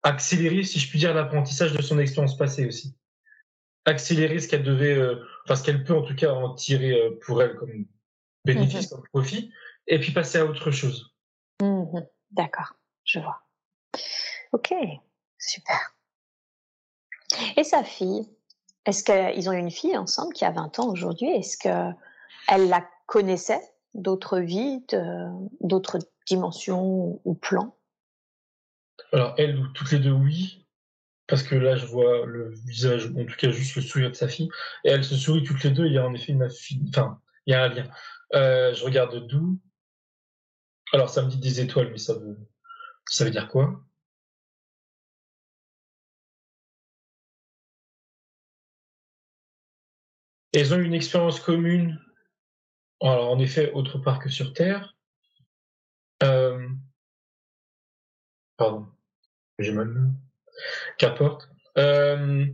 [0.02, 2.94] accélérer, si je puis dire, l'apprentissage de son expérience passée aussi.
[3.86, 7.18] Accélérer ce qu'elle devait, euh, enfin, ce qu'elle peut en tout cas en tirer euh,
[7.22, 7.86] pour elle comme
[8.44, 9.50] bénéfice, comme profit,
[9.86, 11.14] et puis passer à autre chose.
[11.62, 12.06] Mhm.
[12.30, 13.42] D'accord, je vois.
[14.52, 14.74] Ok,
[15.38, 15.96] super.
[17.56, 18.28] Et sa fille,
[18.88, 21.28] est-ce qu'ils ont une fille ensemble qui a 20 ans aujourd'hui?
[21.28, 21.94] Est-ce que
[22.48, 23.60] elle la connaissait
[23.92, 24.82] d'autres vies,
[25.60, 27.76] d'autres dimensions ou- plans?
[29.12, 30.66] Alors, elle, toutes les deux, oui.
[31.26, 34.26] Parce que là, je vois le visage, en tout cas, juste le sourire de sa
[34.26, 34.48] fille.
[34.84, 35.84] Et elles se sourient toutes les deux.
[35.84, 36.48] Il y a en effet une
[36.88, 37.84] Enfin, il y a un lien.
[38.34, 39.58] Euh, je regarde d'où.
[40.94, 43.82] Alors, ça me dit des étoiles, mais ça veut dire quoi?
[50.58, 52.04] Elles ont une expérience commune.
[53.00, 54.96] Alors, en effet, autre part que sur Terre.
[56.24, 56.68] Euh...
[58.56, 58.88] Pardon.
[59.60, 60.10] J'ai mal.
[60.98, 61.48] Qu'importe.
[61.76, 62.44] Euh...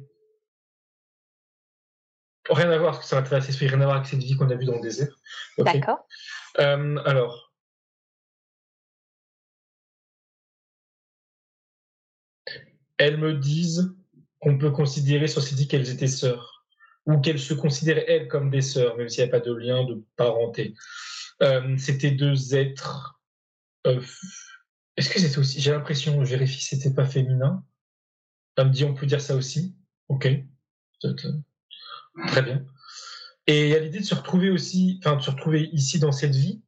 [2.50, 4.66] Rien à voir, ça m'intéresse l'esprit, rien à voir avec cette vie qu'on a vue
[4.66, 5.16] dans le désert.
[5.56, 6.06] D'accord.
[6.58, 7.54] Euh, alors.
[12.98, 13.96] Elles me disent
[14.40, 16.53] qu'on peut considérer sur ces dix qu'elles étaient sœurs,
[17.06, 19.84] ou qu'elles se considéraient elles comme des sœurs, même s'il n'y a pas de lien
[19.84, 20.74] de parenté.
[21.42, 23.20] Euh, c'était deux êtres.
[23.86, 24.00] euh,
[24.96, 27.64] Est-ce que c'était aussi J'ai l'impression, je vérifie, c'était pas féminin?
[28.56, 29.74] Elle me dit, on peut dire ça aussi?
[30.08, 30.26] Ok.
[31.04, 31.14] Euh,
[32.28, 32.64] Très bien.
[33.46, 36.12] Et il y a l'idée de se retrouver aussi, enfin de se retrouver ici dans
[36.12, 36.62] cette vie.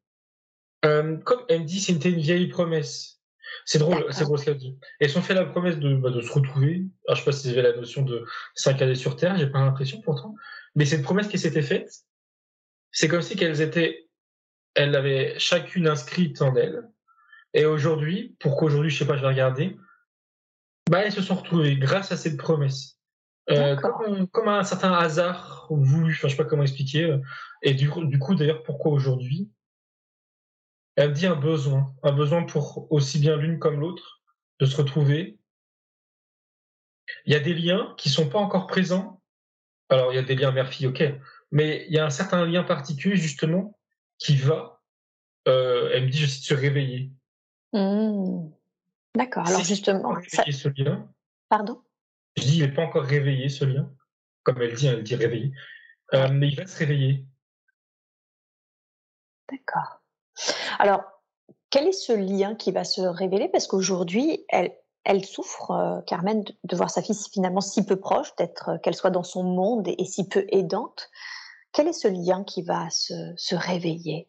[0.84, 3.22] Euh, comme elle me dit, c'était une vieille promesse.
[3.68, 4.78] C'est drôle, c'est drôle ce qu'elle dit.
[5.00, 6.86] Elles sont fait la promesse de, bah, de se retrouver.
[7.06, 8.24] Alors, je sais pas si avez la notion de
[8.54, 10.36] cinq années sur Terre, j'ai pas l'impression pourtant.
[10.76, 11.90] Mais c'est une promesse qui s'était faite.
[12.92, 14.08] C'est comme si qu'elles étaient,
[14.74, 16.88] elles l'avaient chacune inscrite en elles.
[17.54, 19.76] Et aujourd'hui, pourquoi aujourd'hui, je sais pas, je vais regarder.
[20.88, 23.00] Bah, elles se sont retrouvées grâce à cette promesse.
[23.50, 27.18] Euh, comme, comme un certain hasard voulu, enfin, je sais pas comment expliquer.
[27.62, 29.50] Et du, du coup, d'ailleurs, pourquoi aujourd'hui
[30.96, 34.22] Elle me dit un besoin, un besoin pour aussi bien l'une comme l'autre
[34.60, 35.38] de se retrouver.
[37.26, 39.22] Il y a des liens qui sont pas encore présents.
[39.90, 41.04] Alors, il y a des liens mère-fille, ok,
[41.52, 43.78] mais il y a un certain lien particulier justement
[44.18, 44.80] qui va.
[45.46, 47.12] euh, elle me dit, je cite, se réveiller.
[47.72, 48.48] Hmm.
[49.14, 49.46] D'accord.
[49.46, 51.08] Alors justement, ça- ce lien.
[51.48, 51.80] pardon?
[52.36, 53.88] Je dis, il n'est pas encore réveillé ce lien,
[54.42, 55.52] comme elle dit, elle dit réveillé,
[56.14, 57.24] Euh, mais il va se réveiller.
[59.50, 60.00] D'accord.
[60.78, 61.02] Alors,
[61.70, 63.48] quel est ce lien qui va se révéler?
[63.48, 64.72] Parce qu'aujourd'hui, elle,
[65.04, 68.94] elle souffre, euh, Carmen, de, voir sa fille finalement si peu proche, d'être euh, qu'elle
[68.94, 71.10] soit dans son monde et, si peu aidante.
[71.72, 74.28] Quel est ce lien qui va se, se réveiller?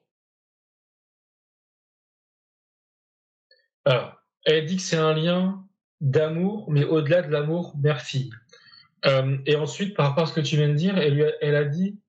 [3.86, 4.14] Alors,
[4.44, 5.64] elle dit que c'est un lien
[6.02, 8.32] d'amour, mais au-delà de l'amour mère-fille.
[9.06, 11.66] Euh, et ensuite, par rapport à ce que tu viens de dire, elle, elle a
[11.66, 12.00] dit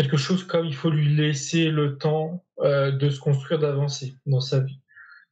[0.00, 4.40] quelque chose comme il faut lui laisser le temps euh, de se construire, d'avancer dans
[4.40, 4.80] sa vie.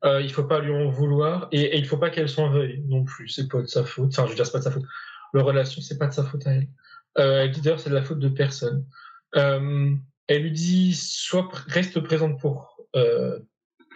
[0.05, 2.85] Euh, il faut pas lui en vouloir et, et il faut pas qu'elle s'en veuille
[2.87, 3.29] non plus.
[3.31, 4.11] C'est pas de sa faute.
[4.11, 4.85] Enfin, je veux dire, pas de sa faute.
[5.33, 6.69] Leur relation, c'est pas de sa faute à elle.
[7.19, 8.87] Euh, elle dit d'ailleurs, c'est de la faute de personne.
[9.37, 9.95] Euh,
[10.27, 13.39] elle lui dit, sois reste présente pour euh,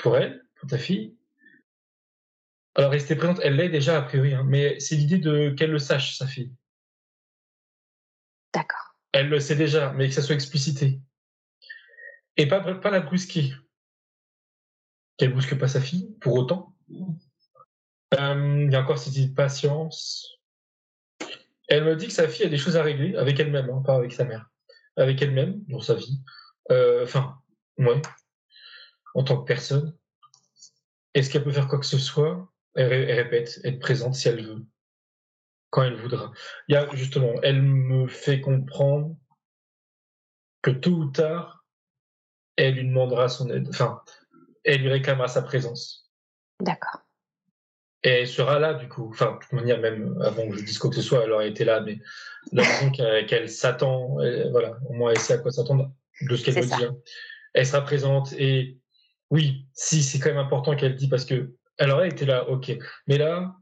[0.01, 1.15] pour elle, pour ta fille.
[2.75, 5.79] Alors rester présente, elle l'est déjà a priori, hein, mais c'est l'idée de qu'elle le
[5.79, 6.51] sache, sa fille.
[8.55, 8.92] D'accord.
[9.13, 11.01] Elle le sait déjà, mais que ça soit explicité.
[12.37, 12.61] Et pas,
[12.91, 13.53] la brusquer.
[15.19, 16.75] Qu'elle brusque pas sa fille, pour autant.
[18.15, 20.39] Euh, il y a encore cette patience.
[21.69, 23.97] Elle me dit que sa fille a des choses à régler avec elle-même, hein, pas
[23.97, 24.51] avec sa mère.
[24.97, 26.21] Avec elle-même, dans sa vie.
[26.71, 27.39] Euh, Enfin,
[27.79, 28.01] ouais.
[29.15, 29.97] En tant que personne.
[31.15, 32.51] Est-ce qu'elle peut faire quoi que ce soit?
[32.75, 34.65] Elle répète, être présente si elle veut.
[35.73, 36.31] Quand elle voudra.
[36.69, 39.17] Il y a justement, elle me fait comprendre
[40.61, 41.65] que tôt ou tard,
[42.57, 43.67] elle lui demandera son aide.
[43.71, 44.03] Enfin,
[44.65, 46.13] elle lui réclamera sa présence.
[46.61, 47.01] D'accord.
[48.05, 49.09] Et elle sera là, du coup.
[49.11, 51.49] Enfin, de toute manière, même avant que je dise quoi que ce soit, elle aurait
[51.49, 51.99] été là, mais
[52.53, 54.17] la façon qu'elle s'attend,
[54.51, 55.91] voilà, au moins elle sait à quoi s'attendre
[56.21, 56.85] de ce qu'elle dit.
[56.85, 56.97] Hein.
[57.55, 58.79] Elle sera présente et
[59.31, 62.77] oui, si, c'est quand même important qu'elle dit parce que, alors elle était là, ok.
[63.07, 63.57] Mais là,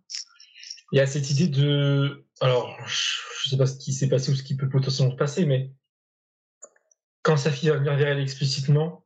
[0.92, 4.34] il y a cette idée de, alors, je sais pas ce qui s'est passé ou
[4.34, 5.70] ce qui peut potentiellement se passer, mais
[7.22, 9.04] quand sa fille va venir vers elle explicitement,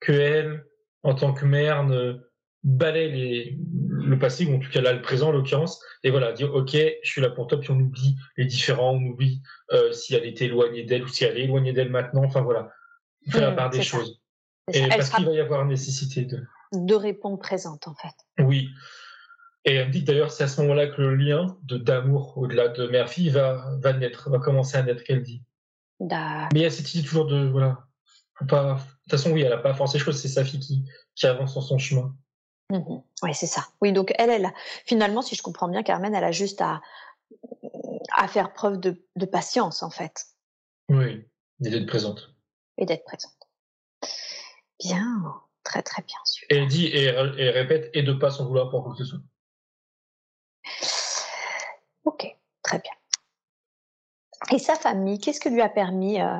[0.00, 0.66] que elle,
[1.02, 2.20] en tant que mère, ne
[2.64, 6.32] balaye les, le passé, ou en tout cas là le présent en l'occurrence, et voilà,
[6.32, 9.42] dire ok, je suis là pour toi, puis on oublie les différents, on oublie
[9.72, 12.70] euh, si elle était éloignée d'elle ou si elle est éloignée d'elle maintenant, enfin voilà,
[13.30, 14.20] faire la mmh, part des choses.
[14.72, 16.44] Et parce qu'il va y avoir nécessité de...
[16.72, 18.14] De répondre présente en fait.
[18.38, 18.68] Oui.
[19.64, 22.68] Et elle me dit d'ailleurs c'est à ce moment-là que le lien de d'amour au-delà
[22.68, 25.42] de mère-fille va, va naître, va commencer à naître, qu'elle dit.
[26.00, 27.86] Mais a cette idée toujours de, voilà,
[28.48, 28.74] pas...
[28.74, 28.80] De
[29.10, 30.84] toute façon, oui, elle n'a pas forcé les choses, c'est sa fille qui,
[31.14, 32.16] qui avance dans son chemin.
[32.70, 33.68] Mmh oui, c'est ça.
[33.80, 34.50] Oui, donc elle, elle,
[34.84, 36.80] finalement, si je comprends bien, Carmen, elle a juste à,
[38.16, 40.26] à faire preuve de, de patience, en fait.
[40.88, 41.24] Oui,
[41.64, 42.34] et d'être présente.
[42.78, 43.36] Et d'être présente.
[44.80, 46.16] Bien, très très bien.
[46.50, 49.04] Et elle dit, et, et répète, et de pas s'en vouloir pour quoi que ce
[49.04, 49.20] soit.
[52.04, 52.92] Ok, très bien.
[54.50, 56.38] Et sa famille, qu'est-ce que lui a permis euh,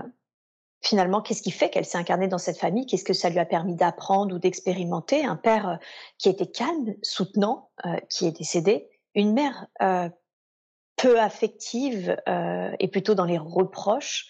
[0.80, 2.86] finalement, qu'est-ce qui fait qu'elle s'est incarnée dans cette famille?
[2.86, 5.24] Qu'est-ce que ça lui a permis d'apprendre ou d'expérimenter?
[5.24, 5.76] Un père euh,
[6.18, 8.88] qui était calme, soutenant, euh, qui est décédé.
[9.14, 9.66] Une mère
[10.96, 12.16] peu affective
[12.78, 14.26] et plutôt dans les reproches.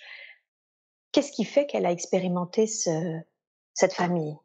[1.12, 3.20] Qu'est-ce qui fait qu'elle a expérimenté ce,
[3.74, 4.36] cette famille?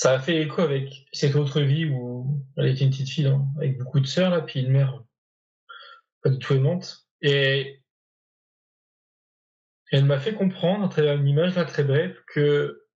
[0.00, 3.46] Ça a fait écho avec cette autre vie où elle était une petite fille hein,
[3.58, 5.04] avec beaucoup de sœurs, puis une mère
[6.22, 7.06] pas du tout aimante.
[7.20, 7.82] Et
[9.92, 12.86] elle m'a fait comprendre, à travers une image là très brève, que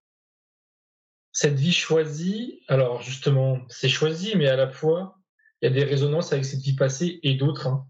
[1.31, 5.19] cette vie choisie, alors justement, c'est choisi, mais à la fois,
[5.61, 7.67] il y a des résonances avec cette vie passée et d'autres.
[7.67, 7.87] Hein.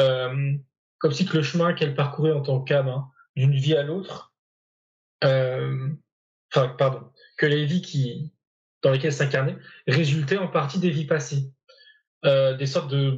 [0.00, 0.52] Euh,
[0.98, 4.34] comme si que le chemin qu'elle parcourait en tant qu'âme, hein, d'une vie à l'autre,
[5.24, 5.88] euh,
[6.52, 8.34] enfin, pardon, que les vies qui,
[8.82, 11.52] dans lesquelles s'incarnait, résultaient en partie des vies passées.
[12.24, 13.16] Euh, des sortes de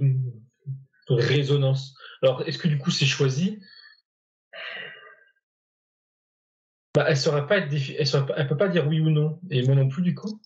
[1.09, 1.97] résonance.
[2.23, 3.61] Alors, est-ce que du coup c'est choisi?
[6.95, 9.75] Bah, Elle ne pas être elle, elle peut pas dire oui ou non, et moi
[9.75, 10.41] non plus du coup.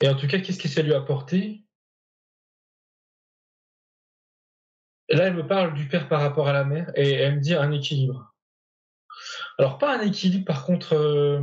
[0.00, 1.64] Et en tout cas, qu'est-ce que ça lui a apporté?
[5.08, 7.54] Là, elle me parle du père par rapport à la mère, et elle me dit
[7.54, 8.32] un équilibre.
[9.58, 11.42] Alors, pas un équilibre, par contre, euh...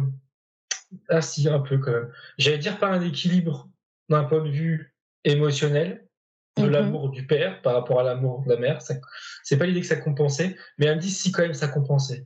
[1.09, 2.11] ah si, un peu quand même.
[2.37, 3.69] J'allais dire pas un équilibre
[4.09, 6.07] d'un point de vue émotionnel,
[6.57, 6.71] de mhm.
[6.71, 8.81] l'amour du père par rapport à l'amour de la mère.
[8.81, 12.25] C'est pas l'idée que ça compensait, mais elle me dit si quand même ça compensait.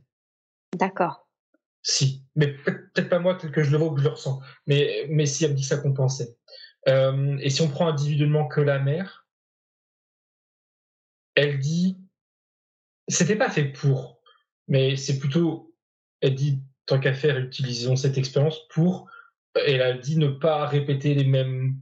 [0.76, 1.28] D'accord.
[1.82, 4.40] Si, mais peut-être pas moi tel que je le vois ou que je le ressens,
[4.66, 6.36] mais, mais si elle me dit que ça compensait.
[6.88, 9.26] Euh, et si on prend individuellement que la mère,
[11.34, 11.98] elle dit,
[13.08, 14.20] c'était pas fait pour,
[14.68, 15.74] mais c'est plutôt,
[16.20, 19.08] elle dit, tant qu'à faire, utilisons cette expérience pour,
[19.54, 21.76] elle a dit ne pas répéter les mêmes,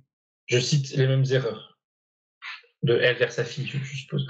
[0.47, 1.71] je cite, les mêmes erreurs
[2.83, 4.27] de elle vers sa fille, je, suppose.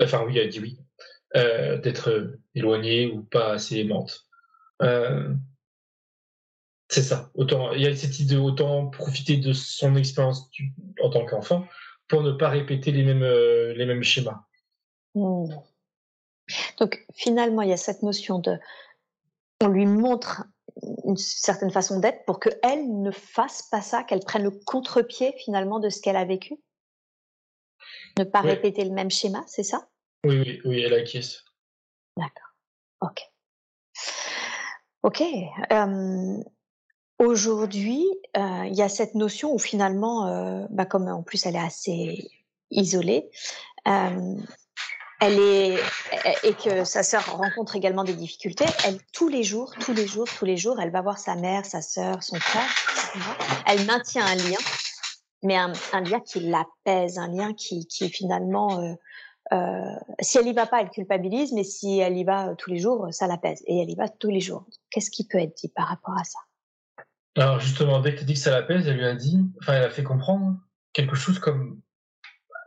[0.00, 0.78] Enfin, oui, elle dit oui.
[1.36, 4.26] Euh, d'être éloignée ou pas assez aimante.
[4.82, 5.32] Euh,
[6.88, 7.30] c'est ça.
[7.34, 10.50] Autant, il y a cette idée autant profiter de son expérience
[11.00, 11.68] en tant qu'enfant
[12.08, 14.42] pour ne pas répéter les mêmes, euh, schémas.
[15.14, 15.44] Hmm.
[16.78, 18.58] Donc finalement, il y a cette notion de,
[19.60, 20.44] on lui montre
[21.04, 25.78] une certaine façon d'être pour qu'elle ne fasse pas ça, qu'elle prenne le contre-pied finalement
[25.78, 26.56] de ce qu'elle a vécu?
[28.18, 29.88] Ne pas répéter le même schéma, c'est ça?
[30.24, 31.44] Oui, oui, oui, elle acquiesce.
[32.16, 32.54] D'accord.
[33.00, 33.20] Ok.
[35.02, 35.22] Ok.
[37.18, 38.06] Aujourd'hui,
[38.36, 41.58] euh, il y a cette notion où finalement, euh, bah comme en plus elle est
[41.58, 42.30] assez
[42.70, 43.30] isolée,
[45.20, 45.78] elle est
[46.42, 48.66] et que sa sœur rencontre également des difficultés.
[48.86, 51.64] Elle tous les jours, tous les jours, tous les jours, elle va voir sa mère,
[51.64, 52.68] sa sœur, son frère.
[53.66, 54.58] Elle maintient un lien
[55.42, 55.72] mais un,
[56.02, 58.94] lien qui l'apaise, un lien qui, qui finalement, euh,
[59.52, 62.70] euh, si elle y va pas, elle culpabilise, mais si elle y va euh, tous
[62.70, 63.62] les jours, ça l'apaise.
[63.66, 64.66] Et elle y va tous les jours.
[64.90, 66.38] Qu'est-ce qui peut être dit par rapport à ça?
[67.36, 69.84] Alors justement, dès que tu dis que ça l'apaise, elle lui a dit, enfin, elle
[69.84, 70.56] a fait comprendre
[70.92, 71.80] quelque chose comme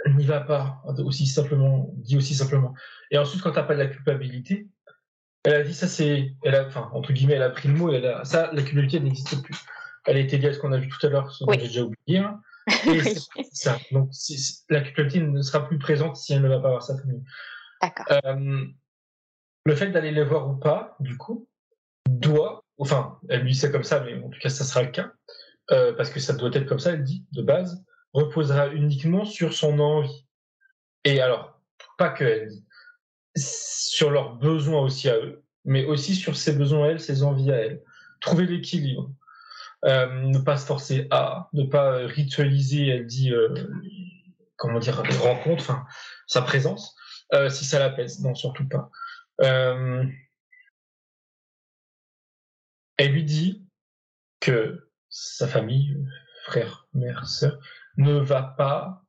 [0.07, 2.73] n'y va pas, aussi simplement, dit aussi simplement.
[3.11, 4.67] Et ensuite, quand t'as pas de la culpabilité,
[5.43, 7.91] elle a dit ça, c'est, elle a, enfin, entre guillemets, elle a pris le mot,
[7.91, 9.57] elle a, ça, la culpabilité n'existe plus.
[10.05, 11.67] elle a été liée à ce qu'on a vu tout à l'heure, ce que j'ai
[11.67, 12.19] déjà oublié.
[12.19, 12.41] Hein.
[13.51, 13.77] ça.
[13.91, 14.11] Donc,
[14.69, 17.23] la culpabilité ne sera plus présente si elle ne va pas voir sa famille.
[17.81, 18.05] D'accord.
[18.09, 18.65] Euh,
[19.65, 21.47] le fait d'aller les voir ou pas, du coup,
[22.09, 24.91] doit, enfin, elle lui dit ça comme ça, mais en tout cas, ça sera le
[24.91, 25.11] cas,
[25.71, 27.83] euh, parce que ça doit être comme ça, elle dit, de base,
[28.13, 30.25] reposera uniquement sur son envie.
[31.03, 31.59] Et alors,
[31.97, 32.51] pas que elle
[33.35, 37.51] sur leurs besoins aussi à eux, mais aussi sur ses besoins à elle, ses envies
[37.51, 37.83] à elle.
[38.19, 39.11] Trouver l'équilibre.
[39.85, 43.53] Euh, ne pas se forcer à, ne pas ritualiser, elle dit, euh,
[44.55, 45.75] comment dire, les rencontres,
[46.25, 46.95] sa présence,
[47.33, 48.21] euh, si ça l'apaise.
[48.21, 48.89] Non, surtout pas.
[49.41, 50.05] Euh,
[52.97, 53.65] elle lui dit
[54.39, 55.97] que sa famille,
[56.45, 57.59] frère, mère, sœur,
[57.97, 59.03] ne va pas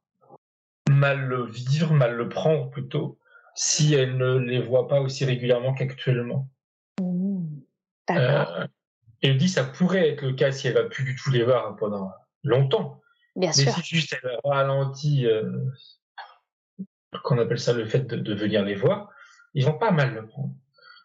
[0.91, 3.19] mal le vivre, mal le prendre plutôt,
[3.55, 6.49] si elle ne les voit pas aussi régulièrement qu'actuellement.
[7.01, 7.61] Mmh.
[8.11, 8.67] Euh,
[9.23, 11.77] elle dit ça pourrait être le cas si elle va plus du tout les voir
[11.77, 12.13] pendant
[12.43, 13.01] longtemps.
[13.37, 13.73] Bien Mais sûr.
[13.73, 15.51] si juste elle ralentit, euh,
[17.23, 19.09] qu'on appelle ça le fait de, de, venir les voir,
[19.55, 20.55] ils vont pas mal le prendre.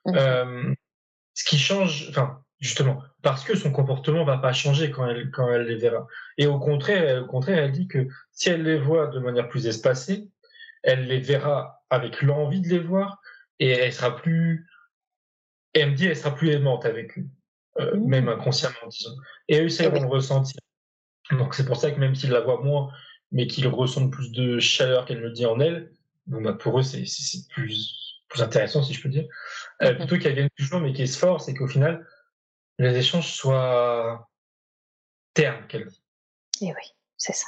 [0.06, 0.16] Mmh.
[0.16, 0.74] Euh,
[1.34, 5.52] ce qui change, enfin, justement, parce que son comportement va pas changer quand elle, quand
[5.52, 6.08] elle les verra.
[6.38, 9.68] Et au contraire, au contraire, elle dit que si elle les voit de manière plus
[9.68, 10.30] espacée,
[10.84, 13.22] elle les verra avec l'envie de les voir
[13.60, 14.68] et elle sera plus,
[15.74, 17.26] et elle me dit, elle sera plus aimante avec eux,
[17.80, 18.08] euh, Mmh.
[18.08, 19.16] même inconsciemment, disons.
[19.48, 20.60] Et eux, ça, ils vont le ressentir.
[21.32, 22.92] Donc c'est pour ça que même s'ils la voient moins,
[23.32, 25.92] mais qu'ils ressentent plus de chaleur qu'elle me dit en elle,
[26.26, 27.04] bon bah pour eux c'est
[27.50, 27.96] plus
[28.30, 29.28] plus intéressant si je peux dire.
[29.84, 29.98] Euh, Mhm.
[29.98, 32.06] plutôt qu'elles viennent toujours mais qu'elles se forcent et qu'au final
[32.80, 34.28] les échanges soient
[35.34, 36.02] ternes dit.
[36.62, 37.48] Et oui, c'est ça.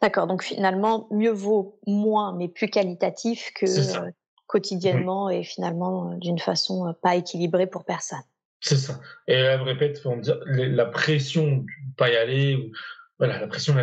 [0.00, 4.10] D'accord, donc finalement, mieux vaut moins mais plus qualitatif que euh,
[4.46, 8.22] quotidiennement et finalement euh, d'une façon euh, pas équilibrée pour personne.
[8.60, 8.98] C'est ça.
[9.26, 11.66] Et elle me répète, on les- la pression de
[11.96, 12.72] pas y aller, ou,
[13.18, 13.74] voilà, la pression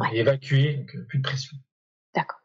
[0.00, 0.16] Ouais.
[0.16, 1.56] évacuée, donc euh, plus de pression.
[2.14, 2.40] D'accord.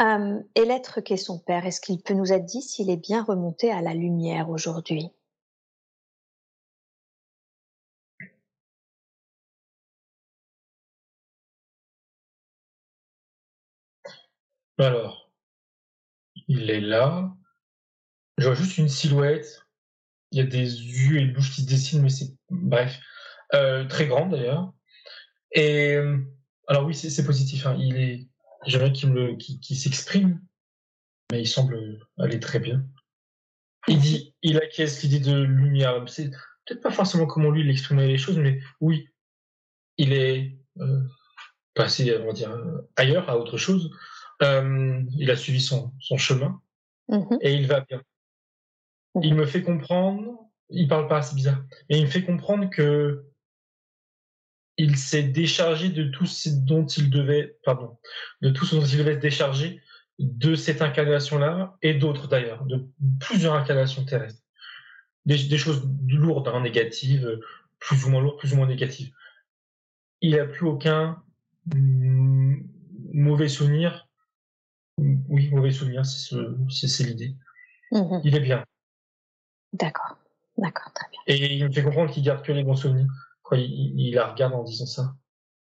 [0.00, 3.22] Euh, et l'être qu'est son père, est-ce qu'il peut nous être dit s'il est bien
[3.22, 5.10] remonté à la lumière aujourd'hui?
[14.78, 15.30] Alors,
[16.48, 17.34] il est là.
[18.38, 19.66] Je vois juste une silhouette.
[20.32, 23.00] Il y a des yeux et une bouche qui se dessinent, mais c'est bref,
[23.54, 24.72] euh, très grande d'ailleurs.
[25.52, 26.18] Et euh,
[26.68, 27.66] alors oui, c'est positif.
[27.66, 27.76] Hein.
[27.78, 28.28] Il est,
[28.66, 30.40] me, le- qu'il qu'il s'exprime,
[31.30, 32.84] mais il semble aller très bien.
[33.88, 36.04] Il dit, il acquiesce l'idée de lumière.
[36.08, 36.30] C'est
[36.64, 39.08] peut-être pas forcément comment lui il exprimait les choses, mais oui,
[39.98, 41.02] il est euh,
[41.74, 42.56] passé, on va dire,
[42.96, 43.90] ailleurs, à autre chose.
[44.42, 46.60] Euh, il a suivi son, son chemin
[47.08, 47.38] Mhm.
[47.40, 48.02] et il va bien.
[49.22, 53.24] Il me fait comprendre, il parle pas, c'est bizarre, mais il me fait comprendre que
[54.78, 57.98] il s'est déchargé de tout ce dont il devait, pardon,
[58.42, 59.80] de tout ce dont il devait se décharger
[60.18, 62.86] de cette incarnation-là et d'autres d'ailleurs, de
[63.20, 64.42] plusieurs incarnations terrestres.
[65.24, 67.40] Des, des choses lourdes, hein, négatives,
[67.78, 69.12] plus ou moins lourdes, plus ou moins négatives.
[70.20, 71.22] Il n'a plus aucun
[71.74, 72.62] mm,
[73.12, 74.08] mauvais souvenir.
[74.98, 77.34] Oui, mauvais souvenir, c'est ce, c'est c'est l'idée.
[77.92, 78.20] Mhm.
[78.24, 78.64] Il est bien.
[79.72, 80.16] D'accord,
[80.56, 81.20] d'accord, très bien.
[81.26, 83.08] Et il me fait comprendre qu'il garde que les bons souvenirs.
[83.46, 85.14] Quoi, il, il la regarde en disant ça.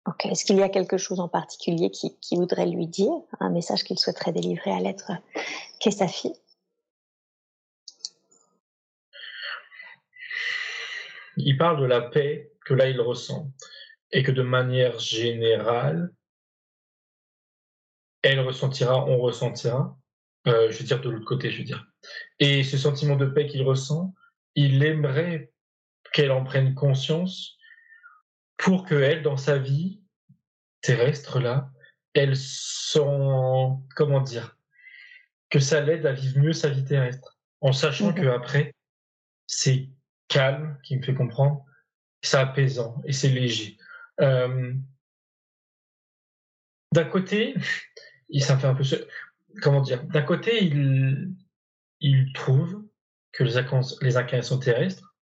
[0.07, 3.51] Ok, est-ce qu'il y a quelque chose en particulier qui, qui voudrait lui dire, un
[3.51, 5.11] message qu'il souhaiterait délivrer à l'être
[5.79, 6.33] qu'est sa fille?
[11.37, 13.51] Il parle de la paix que là il ressent
[14.11, 16.11] et que de manière générale,
[18.23, 19.95] elle ressentira, on ressentira.
[20.47, 21.85] Euh, je veux dire de l'autre côté, je veux dire.
[22.39, 24.15] Et ce sentiment de paix qu'il ressent,
[24.55, 25.53] il aimerait
[26.13, 27.58] qu'elle en prenne conscience
[28.59, 30.01] pour que elle, dans sa vie
[30.81, 31.71] terrestre là,
[32.13, 32.99] elle sent,
[33.95, 34.57] comment dire,
[35.49, 38.15] que ça l'aide à vivre mieux sa vie terrestre, en sachant Mhm.
[38.15, 38.75] que après,
[39.47, 39.89] c'est
[40.27, 41.65] calme, qui me fait comprendre,
[42.21, 43.77] c'est apaisant et c'est léger.
[44.21, 44.73] Euh,
[46.91, 47.53] D'un côté,
[48.29, 48.83] il ça me fait un peu,
[49.61, 51.33] comment dire, d'un côté, il,
[52.01, 52.83] il trouve
[53.31, 55.15] que les, incarn- les incarnations terrestres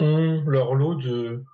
[0.00, 1.44] ont leur lot de,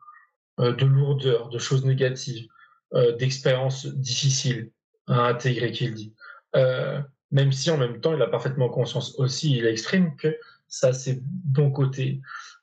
[0.59, 2.49] de lourdeur, de choses négatives,
[2.95, 4.71] euh, d'expériences difficiles
[5.09, 6.15] à intégrer, qu'il dit.
[6.55, 7.01] Euh,
[7.31, 11.21] même si en même temps, il a parfaitement conscience aussi, il exprime que ça, c'est
[11.23, 12.21] bon côté,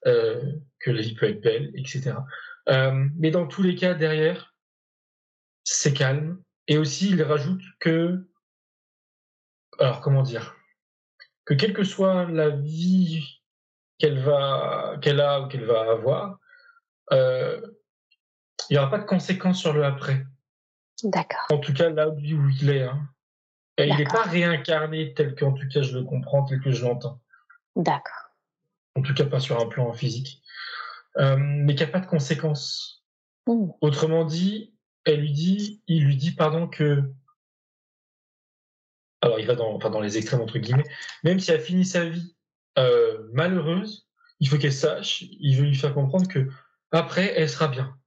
[0.08, 2.14] euh, que la vie peut être belle, etc.
[2.70, 4.56] Euh, mais dans tous les cas, derrière,
[5.64, 6.42] c'est calme.
[6.68, 8.26] Et aussi, il rajoute que,
[9.80, 10.56] alors comment dire,
[11.44, 13.42] que quelle que soit la vie
[13.98, 16.40] qu'elle a ou qu'elle va avoir,
[17.12, 17.62] euh,
[18.72, 20.26] il n'y aura pas de conséquences sur le après.
[21.04, 21.46] D'accord.
[21.52, 22.84] En tout cas, là où il est.
[22.84, 23.06] Hein.
[23.78, 26.86] Et il n'est pas réincarné tel qu'en tout cas je le comprends, tel que je
[26.86, 27.22] l'entends.
[27.76, 28.32] D'accord.
[28.96, 30.42] En tout cas, pas sur un plan physique.
[31.18, 33.04] Euh, mais qu'il n'y a pas de conséquences.
[33.46, 33.72] Mmh.
[33.82, 34.74] Autrement dit,
[35.04, 37.12] elle lui dit, il lui dit, pardon, que.
[39.22, 40.88] Alors, il va dans, enfin, dans les extrêmes, entre guillemets.
[41.26, 42.38] Même si elle finit sa vie
[42.78, 44.08] euh, malheureuse,
[44.40, 46.48] il faut qu'elle sache, il veut lui faire comprendre que
[46.92, 47.98] après, elle sera bien.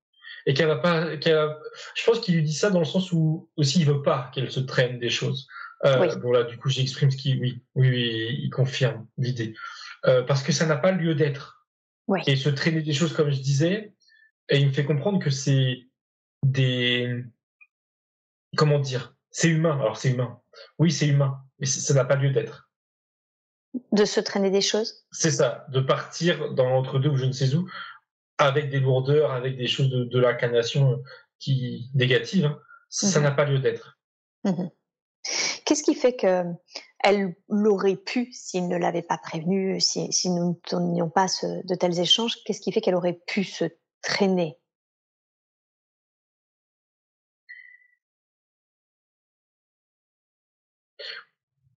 [0.47, 1.17] Et qu'elle va pas.
[1.17, 1.57] Qu'elle
[1.95, 4.51] Je pense qu'il lui dit ça dans le sens où aussi il veut pas qu'elle
[4.51, 5.47] se traîne des choses.
[5.85, 7.39] Euh, Bon, là, du coup, j'exprime ce qui.
[7.41, 9.55] Oui, oui, oui, il confirme l'idée.
[10.07, 11.67] Euh, parce que ça n'a pas lieu d'être.
[12.27, 13.95] Et se traîner des choses, comme je disais,
[14.51, 15.89] et il me fait comprendre que c'est
[16.43, 17.25] des.
[18.57, 19.79] Comment dire C'est humain.
[19.81, 20.41] Alors, c'est humain.
[20.79, 21.41] Oui, c'est humain.
[21.59, 22.69] Mais ça n'a pas lieu d'être.
[23.93, 25.67] De se traîner des choses C'est ça.
[25.71, 27.69] De partir dans l'entre-deux ou je ne sais où,
[28.39, 31.03] avec des lourdeurs, avec des choses de, l'incarnation
[31.39, 32.47] qui négatives.
[32.47, 32.59] Hein.
[32.89, 33.25] Ça mhm.
[33.25, 33.99] n'a pas lieu d'être.
[34.45, 34.71] Mhm.
[35.65, 36.45] Qu'est-ce qui fait que
[37.03, 42.01] elle l'aurait pu s'il ne l'avait pas prévenu, si, nous ne tenions pas de tels
[42.01, 43.67] échanges, qu'est-ce qui fait qu'elle aurait pu se
[44.01, 44.59] traîner?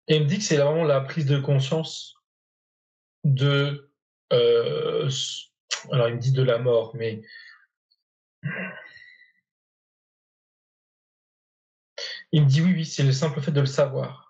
[0.08, 2.16] Et il me dit que c'est vraiment la prise de conscience
[3.24, 3.92] de.
[4.34, 5.10] Euh,
[5.92, 7.22] alors, il me dit de la mort, mais.
[12.32, 14.28] Il me dit oui, oui, c'est le simple fait de le savoir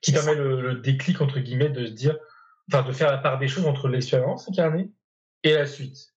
[0.00, 2.16] qui permet le, déclic, entre guillemets, de se dire,
[2.70, 4.90] enfin, de faire la part des choses entre l'expérience incarnée
[5.42, 6.14] et la suite.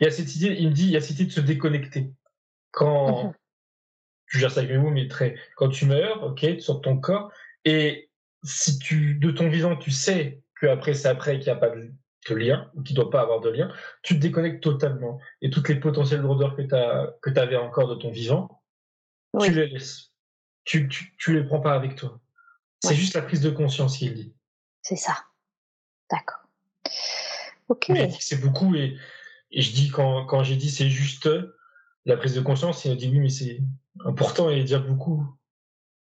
[0.00, 1.40] Il y a cette idée, il me dit, il y a cette idée de se
[1.40, 2.10] déconnecter.
[2.70, 3.34] Quand,
[4.28, 6.82] tu gères ça avec mes mots, mais très, quand tu meurs, ok, tu sors de
[6.82, 7.30] ton corps,
[7.64, 8.10] et
[8.42, 11.70] si tu, de ton vivant, tu sais que après, c'est après qu'il n'y a pas
[11.70, 13.72] de, lien, ou qu'il ne doit pas avoir de lien,
[14.02, 15.20] tu te déconnectes totalement.
[15.42, 18.62] Et toutes les potentielles lourdeurs que tu avais encore de ton vivant,
[19.40, 20.12] tu les laisses
[20.66, 22.20] tu, tu, les prends pas avec toi.
[22.80, 24.34] C'est juste la prise de conscience qu'il dit.
[24.82, 25.16] C'est ça.
[26.10, 26.42] D'accord.
[27.68, 27.90] Ok.
[28.20, 28.96] C'est beaucoup et,
[29.50, 31.28] et, je dis quand, quand j'ai dit c'est juste
[32.04, 33.60] la prise de conscience, il a dit oui mais c'est
[34.04, 35.24] important et il dit beaucoup.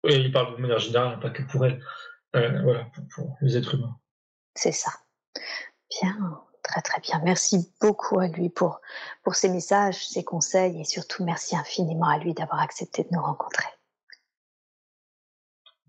[0.06, 1.82] Et il parle de manière générale, pas que pour elle.
[2.36, 3.98] Euh, voilà, pour, pour les êtres humains.
[4.54, 4.92] C'est ça.
[5.90, 7.20] Bien, très très bien.
[7.24, 8.80] Merci beaucoup à lui pour,
[9.22, 13.22] pour ses messages, ses conseils et surtout merci infiniment à lui d'avoir accepté de nous
[13.22, 13.68] rencontrer.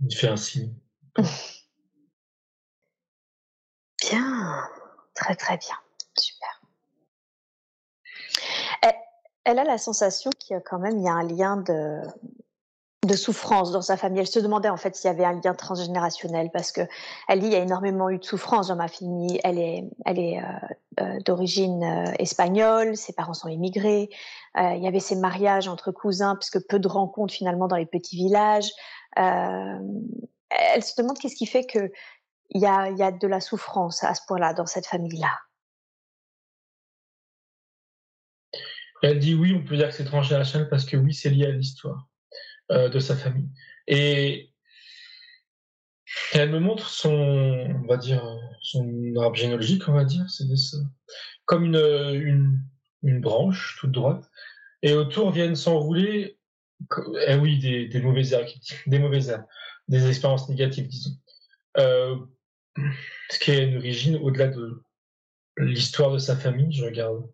[0.04, 0.74] Il fait un signe.
[4.02, 4.68] Bien,
[5.14, 5.76] très très bien,
[6.18, 6.62] super.
[9.44, 12.02] Elle, a la sensation qu'il y a quand même il y a un lien de,
[13.08, 14.20] de souffrance dans sa famille.
[14.20, 16.82] Elle se demandait en fait s'il y avait un lien transgénérationnel parce que
[17.28, 19.40] elle dit il y a énormément eu de souffrance dans ma famille.
[19.44, 24.10] Elle est, elle est euh, euh, d'origine euh, espagnole, ses parents sont immigrés.
[24.56, 28.18] il y avait ces mariages entre cousins puisque peu de rencontres finalement dans les petits
[28.18, 28.70] villages.
[29.16, 31.92] Elle se demande qu'est-ce qui fait qu'il
[32.52, 35.40] y a, y a de la souffrance à ce point-là dans cette famille-là?
[39.02, 41.52] Elle dit oui, on peut dire que c'est transgénérationnel parce que oui, c'est lié à
[41.52, 42.11] l'histoire
[42.72, 43.50] euh, de sa famille.
[43.88, 44.52] Et
[46.34, 48.24] elle me montre son, on va dire,
[48.62, 50.46] son arbre généalogique, on va dire, c'est
[51.46, 52.62] comme une,
[53.02, 54.30] une, branche toute droite.
[54.82, 56.38] Et autour viennent s'enrouler
[57.28, 58.36] eh oui, des, des mauvaises
[58.88, 59.38] des mauvaises
[59.88, 61.18] des expériences négatives, disons.
[61.78, 62.16] Euh,
[63.30, 64.84] ce qui est une origine au-delà de
[65.58, 67.30] l'histoire de sa famille, je regarde.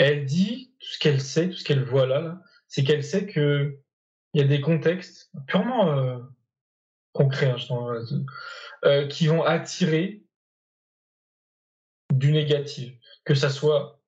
[0.00, 3.78] Elle dit tout ce qu'elle sait, tout ce qu'elle voit là, c'est qu'elle sait que
[4.32, 6.18] il y a des contextes purement euh,
[7.12, 8.24] concrets, hein,
[8.86, 10.22] euh, qui vont attirer
[12.14, 12.94] du négatif,
[13.26, 14.00] que ça soit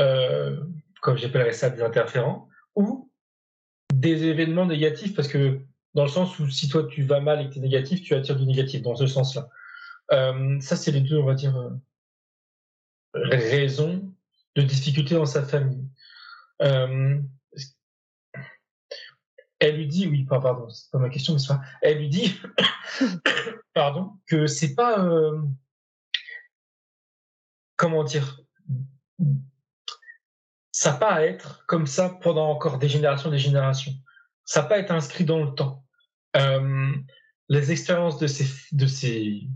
[0.00, 0.60] euh,
[1.00, 3.08] comme j'appellerais ça, des interférents, ou
[3.94, 5.60] des événements négatifs, parce que
[5.94, 8.14] dans le sens où si toi tu vas mal et que tu es négatif, tu
[8.14, 9.48] attires du négatif, dans ce sens-là.
[10.10, 11.70] Ça, c'est les deux, on va dire,
[13.14, 14.05] raisons
[14.56, 15.86] de difficulté dans sa famille.
[16.62, 17.20] Euh,
[19.58, 21.60] elle lui dit, oui, pardon, c'est pas ma question, mais pas.
[21.82, 22.38] Elle lui dit,
[23.74, 25.40] pardon, que c'est pas, euh,
[27.76, 28.40] comment dire,
[30.72, 33.92] ça pas à être comme ça pendant encore des générations des générations.
[34.44, 35.84] Ça pas être inscrit dans le temps.
[36.36, 36.92] Euh,
[37.48, 39.48] les expériences de ses, de ses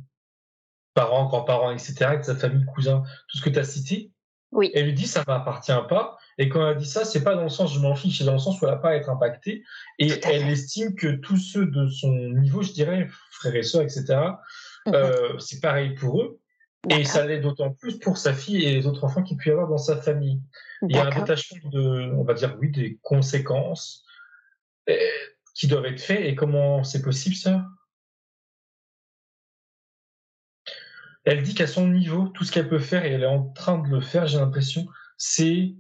[0.95, 4.13] parents, grands-parents, etc., de sa famille, cousins, tout ce que tu as cité,
[4.53, 4.71] oui.
[4.75, 7.45] elle lui dit ça ne m'appartient pas Et quand elle dit ça, c'est pas dans
[7.45, 9.09] le sens je m'en fiche, c'est dans le sens où elle n'a pas à être
[9.09, 9.63] impactée.
[9.99, 14.19] Et elle estime que tous ceux de son niveau, je dirais, frères et sœurs, etc.,
[14.89, 16.41] euh, c'est pareil pour eux.
[16.89, 19.53] Et ça l'est d'autant plus pour sa fille et les autres enfants qu'il peut y
[19.53, 20.41] avoir dans sa famille.
[20.83, 24.07] Il y a un détachement de, on va dire, oui, des conséquences
[24.89, 24.97] euh,
[25.55, 26.25] qui doivent être faites.
[26.25, 27.67] Et comment c'est possible, ça?
[31.25, 33.79] Elle dit qu'à son niveau, tout ce qu'elle peut faire, et elle est en train
[33.79, 34.87] de le faire, j'ai l'impression,
[35.19, 35.75] c'est,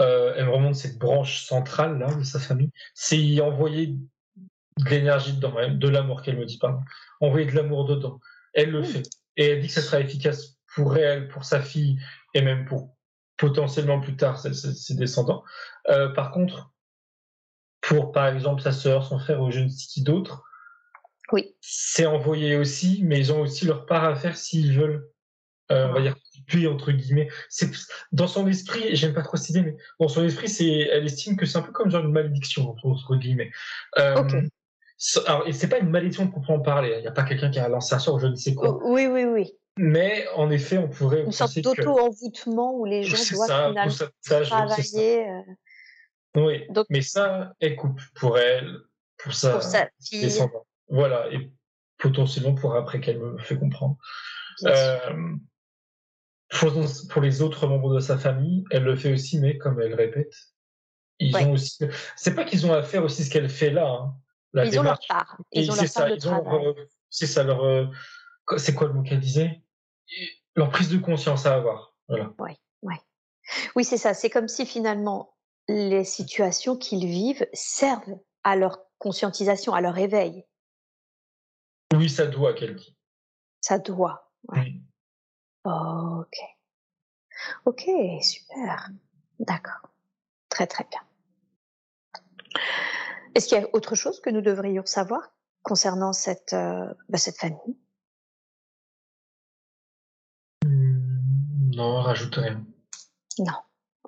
[0.00, 4.90] euh, elle me remonte cette branche centrale là de sa famille, c'est y envoyer de
[4.90, 6.80] l'énergie dedans, de l'amour qu'elle me dit, pardon,
[7.20, 8.20] envoyer de l'amour dedans.
[8.52, 9.08] Elle le fait.
[9.36, 11.98] Et elle dit que ça sera efficace pour elle, pour sa fille,
[12.34, 12.96] et même pour
[13.36, 15.42] potentiellement plus tard ses, descendants.
[15.88, 16.70] Euh, par contre,
[17.80, 20.42] pour par exemple sa sœur, son frère ou je ne sais qui d'autre,
[21.32, 21.54] oui.
[21.60, 25.08] C'est envoyé aussi, mais ils ont aussi leur part à faire s'ils veulent.
[25.72, 26.16] Euh, on va dire
[26.46, 27.28] puis entre guillemets.
[27.48, 27.70] C'est
[28.12, 31.36] dans son esprit, j'aime pas trop cette idée, mais dans son esprit, c'est elle estime
[31.36, 33.50] que c'est un peu comme genre une malédiction entre guillemets.
[33.98, 34.22] Euh,
[35.26, 36.94] alors, et c'est pas une malédiction pour en parler.
[36.96, 38.78] Il n'y a pas quelqu'un qui a lancé un sort je ne sais quoi.
[38.84, 39.52] Oui, oui, oui.
[39.78, 43.94] Mais en effet, on pourrait une sorte d'auto-envoûtement où les gens doivent finalement
[44.24, 45.28] travailler.
[45.28, 45.40] Euh...
[46.36, 46.64] Oui.
[46.70, 48.78] Donc, mais ça, elle coupe pour elle,
[49.18, 50.30] pour sa, pour sa fille.
[50.88, 51.52] Voilà, et
[51.98, 53.96] potentiellement pour après qu'elle me fait comprendre.
[54.64, 55.34] Euh,
[57.10, 60.32] pour, les autres membres de sa famille, elle le fait aussi, mais comme elle répète,
[61.18, 61.84] ils ont aussi.
[62.16, 63.88] C'est pas qu'ils ont à faire aussi ce qu'elle fait là.
[63.88, 64.14] Hein,
[64.64, 65.38] ils ont leur part.
[65.52, 66.74] Ils ont leur part de travail.
[67.10, 67.64] C'est ça leur.
[67.64, 67.86] Euh,
[68.58, 69.62] c'est quoi le mot qu'elle disait?
[70.54, 71.94] Leur prise de conscience à avoir.
[72.08, 72.32] Voilà.
[72.38, 72.52] Oui,
[72.82, 72.94] oui.
[73.74, 74.14] Oui, c'est ça.
[74.14, 75.34] C'est comme si finalement
[75.68, 80.44] les situations qu'ils vivent servent à leur conscientisation, à leur éveil.
[81.94, 82.96] Oui, ça doit, qu'elle dit.
[83.60, 84.32] Ça doit.
[84.48, 84.82] Oui.
[85.64, 86.36] ok.
[87.64, 87.84] Ok,
[88.22, 88.90] super.
[89.38, 89.90] D'accord.
[90.48, 91.00] Très très bien.
[93.34, 95.20] Est-ce qu'il y a autre chose que nous devrions savoir
[95.62, 97.76] concernant cette, euh, bah, cette famille?
[100.64, 102.64] Non, rajoute rien.
[103.38, 103.52] Non.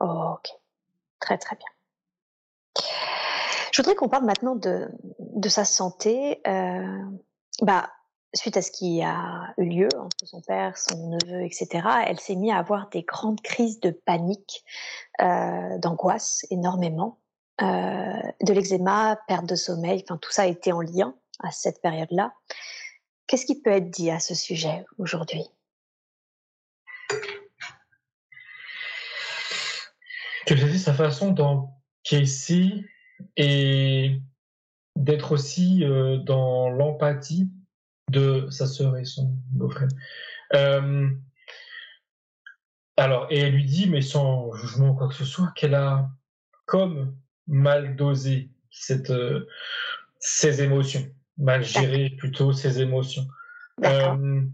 [0.00, 0.48] ok.
[1.20, 1.68] Très très bien.
[3.72, 4.88] Je voudrais qu'on parle maintenant de,
[5.18, 6.40] de sa santé.
[6.46, 7.04] Euh,
[7.62, 7.90] bah,
[8.34, 12.36] suite à ce qui a eu lieu entre son père, son neveu, etc., elle s'est
[12.36, 14.64] mise à avoir des grandes crises de panique,
[15.20, 17.18] euh, d'angoisse énormément,
[17.62, 22.32] euh, de l'eczéma, perte de sommeil, enfin tout ça été en lien à cette période-là.
[23.26, 25.44] Qu'est-ce qui peut être dit à ce sujet aujourd'hui?
[30.46, 32.84] Que c'est sa façon d'encaisser
[33.36, 34.20] et
[34.98, 37.48] d'être aussi euh, dans l'empathie
[38.10, 39.88] de sa sœur et son beau-frère.
[40.54, 41.08] Euh,
[42.96, 46.10] alors, et elle lui dit, mais sans jugement ou quoi que ce soit, qu'elle a
[46.66, 47.16] comme
[47.46, 49.46] mal dosé cette, euh,
[50.18, 51.06] ses émotions,
[51.36, 53.26] mal géré plutôt ses émotions.
[53.80, 54.50] elle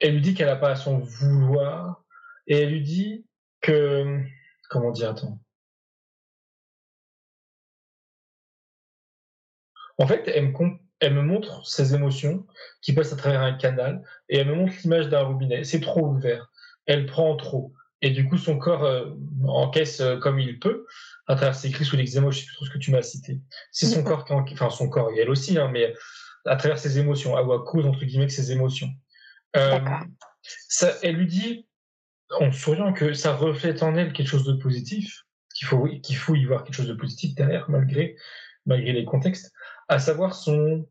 [0.00, 2.02] lui dit qu'elle n'a pas à s'en vouloir,
[2.46, 3.26] et elle lui dit
[3.60, 4.18] que,
[4.70, 5.41] comment dire, attends,
[10.02, 12.44] En fait, elle me, montre ses émotions
[12.80, 15.62] qui passent à travers un canal et elle me montre l'image d'un robinet.
[15.62, 16.50] C'est trop ouvert.
[16.86, 17.72] Elle prend trop.
[18.00, 19.10] Et du coup, son corps euh,
[19.46, 20.86] encaisse euh, comme il peut
[21.28, 23.38] à travers ses cris ou les émotions, je sais plus ce que tu m'as cité.
[23.70, 25.94] C'est son corps qui enfin son corps, et elle aussi, hein, mais
[26.46, 28.88] à travers ses émotions, à, cause, entre guillemets, de ses émotions.
[29.54, 29.78] Euh,
[30.42, 31.68] ça, elle lui dit,
[32.40, 35.22] en souriant, que ça reflète en elle quelque chose de positif,
[35.54, 38.16] qu'il faut, qu'il faut y voir quelque chose de positif derrière, malgré,
[38.66, 39.52] malgré les contextes
[39.88, 40.88] à savoir son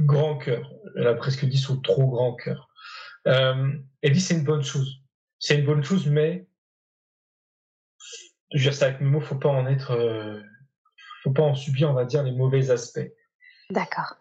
[0.00, 0.70] grand cœur.
[0.96, 2.68] Elle a presque dit son trop grand cœur.
[3.26, 3.72] Euh,
[4.02, 5.02] elle dit c'est une bonne chose.
[5.38, 6.46] C'est une bonne chose, mais
[8.52, 10.40] je veux dire ça avec mes mots, faut pas en être, euh,
[11.22, 13.12] faut pas en subir, on va dire, les mauvais aspects.
[13.70, 14.16] D'accord.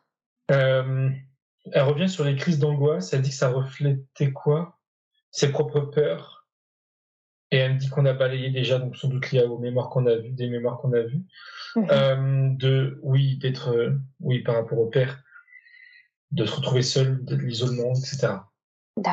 [0.52, 1.10] Euh,
[1.72, 3.14] elle revient sur les crises d'angoisse.
[3.14, 4.80] Elle dit que ça reflétait quoi?
[5.32, 6.43] Ses propres peurs.
[7.54, 10.08] Et elle me dit qu'on a balayé déjà, donc sans doute lié aux mémoires qu'on
[10.08, 11.24] a vues, des mémoires qu'on a vues.
[11.78, 15.24] Euh, de oui d'être euh, oui par rapport au père
[16.30, 18.36] de se retrouver seul de l'isolement etc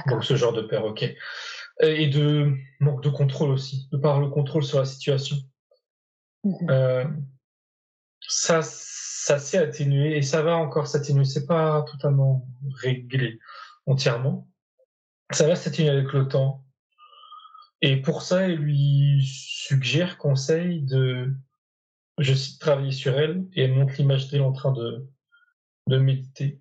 [0.09, 1.05] donc ce genre de peur ok.
[1.83, 5.37] Et de manque de contrôle aussi de par le contrôle sur la situation.
[6.45, 6.71] Mhm.
[6.71, 7.05] euh,
[8.21, 11.25] ça ça s'est atténué et ça va encore s'atténuer.
[11.25, 12.47] C'est pas totalement
[12.83, 13.39] réglé
[13.87, 14.49] entièrement.
[15.31, 16.65] Ça va s'atténuer avec le temps
[17.83, 21.35] et pour ça, il lui suggère, conseille de
[22.19, 25.09] je cite travailler sur elle et elle montre l'image d'elle en train de,
[25.87, 26.61] de méditer.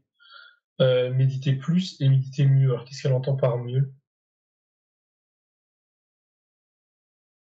[0.81, 2.69] Euh, méditer plus et méditer mieux.
[2.69, 3.91] Alors qu'est-ce qu'elle entend par mieux?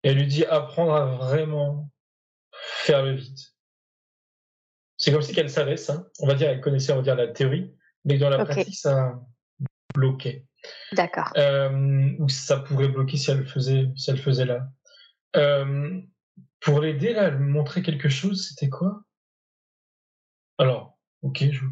[0.03, 1.91] Et elle lui dit apprendre à vraiment
[2.53, 3.39] faire le vide.
[4.99, 6.07] C'est comme si qu'elle savait ça.
[6.20, 7.74] On va dire, elle connaissait, on va dire, la théorie,
[8.05, 9.19] mais dans la pratique, ça
[9.95, 10.45] bloquait.
[10.93, 11.32] D'accord.
[11.36, 14.69] Euh, ou ça pourrait bloquer si elle le faisait, si elle faisait là.
[15.36, 16.01] Euh,
[16.61, 19.03] pour l'aider, là, montrer quelque chose, c'était quoi?
[20.59, 21.65] Alors, ok, je...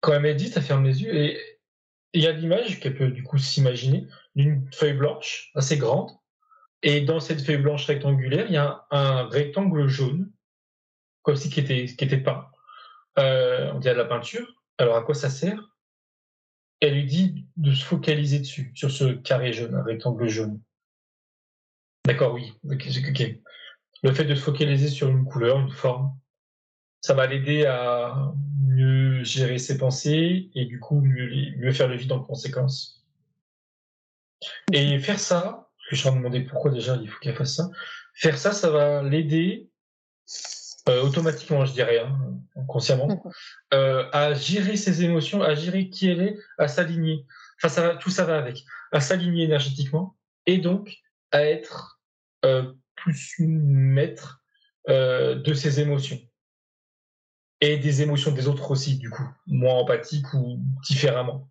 [0.00, 1.38] quand elle médite, elle ferme les yeux et
[2.12, 6.10] il y a l'image qu'elle peut du coup s'imaginer d'une feuille blanche assez grande.
[6.82, 10.30] Et dans cette feuille blanche rectangulaire, il y a un, rectangle jaune,
[11.22, 12.46] comme si qui était, qui était peint.
[13.18, 14.46] Euh, on dirait de la peinture.
[14.78, 15.75] Alors à quoi ça sert?
[16.80, 20.60] Elle lui dit de se focaliser dessus, sur ce carré jaune, un rectangle jaune.
[22.06, 22.52] D'accord, oui.
[24.02, 26.16] Le fait de se focaliser sur une couleur, une forme,
[27.00, 28.32] ça va l'aider à
[28.62, 33.06] mieux gérer ses pensées et du coup mieux, faire le vide en conséquence.
[34.72, 35.40] Et faire ça,
[35.76, 37.70] parce que je suis en train de demander pourquoi déjà il faut qu'elle fasse ça,
[38.14, 39.70] faire ça, ça va l'aider
[40.88, 42.18] euh, automatiquement, je dirais, hein,
[42.68, 43.22] consciemment,
[43.74, 47.26] euh, à gérer ses émotions, à gérer qui elle est, à s'aligner.
[47.58, 50.94] Enfin, ça va, tout ça va avec, à s'aligner énergétiquement et donc
[51.32, 52.00] à être
[52.44, 54.42] euh, plus maître
[54.88, 56.20] euh, de ses émotions
[57.60, 61.48] et des émotions des autres aussi, du coup, moins empathique ou différemment.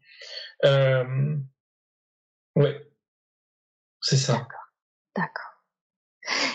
[0.64, 1.36] Euh,
[2.56, 2.90] ouais,
[4.02, 4.48] c'est ça.
[5.16, 5.55] D'accord.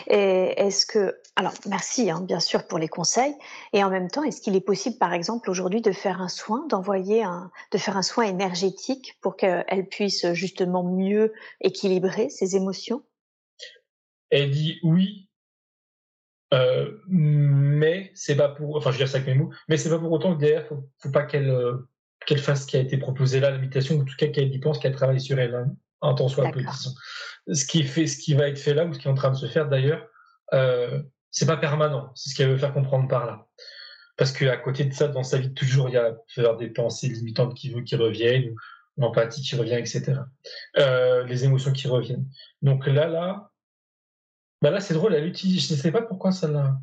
[0.07, 3.35] Est-ce que, alors merci hein, bien sûr pour les conseils,
[3.73, 6.67] et en même temps, est-ce qu'il est possible, par exemple, aujourd'hui de faire un soin,
[6.69, 13.03] d'envoyer un, de faire un soin énergétique pour qu'elle puisse justement mieux équilibrer ses émotions?
[14.31, 15.29] Elle dit oui,
[16.53, 19.91] euh, mais c'est pas pour, enfin je veux dire ça avec mes mots, mais c'est
[19.91, 21.89] pas pour autant que derrière faut, faut pas qu'elle euh,
[22.27, 24.59] qu'elle fasse ce qui a été proposé là, l'imitation, ou en tout cas qu'elle y
[24.59, 26.63] pense, qu'elle travaille sur elle, hein, un temps soit peu.
[27.53, 29.31] Ce qui fait, ce qui va être fait là ou ce qui est en train
[29.31, 30.07] de se faire d'ailleurs,
[30.53, 32.13] euh, c'est pas permanent.
[32.15, 33.47] C'est ce qu'elle veut faire comprendre par là.
[34.17, 37.09] Parce qu'à côté de ça, dans sa vie, toujours il y a faire des pensées
[37.09, 38.55] limitantes qui qui reviennent,
[38.97, 40.15] l'empathie qui revient, etc.
[40.77, 42.27] Euh, les émotions qui reviennent.
[42.63, 43.51] Donc là, là,
[44.63, 46.79] bah là, c'est drôle, elle utilise, je ne sais pas pourquoi ça l'a.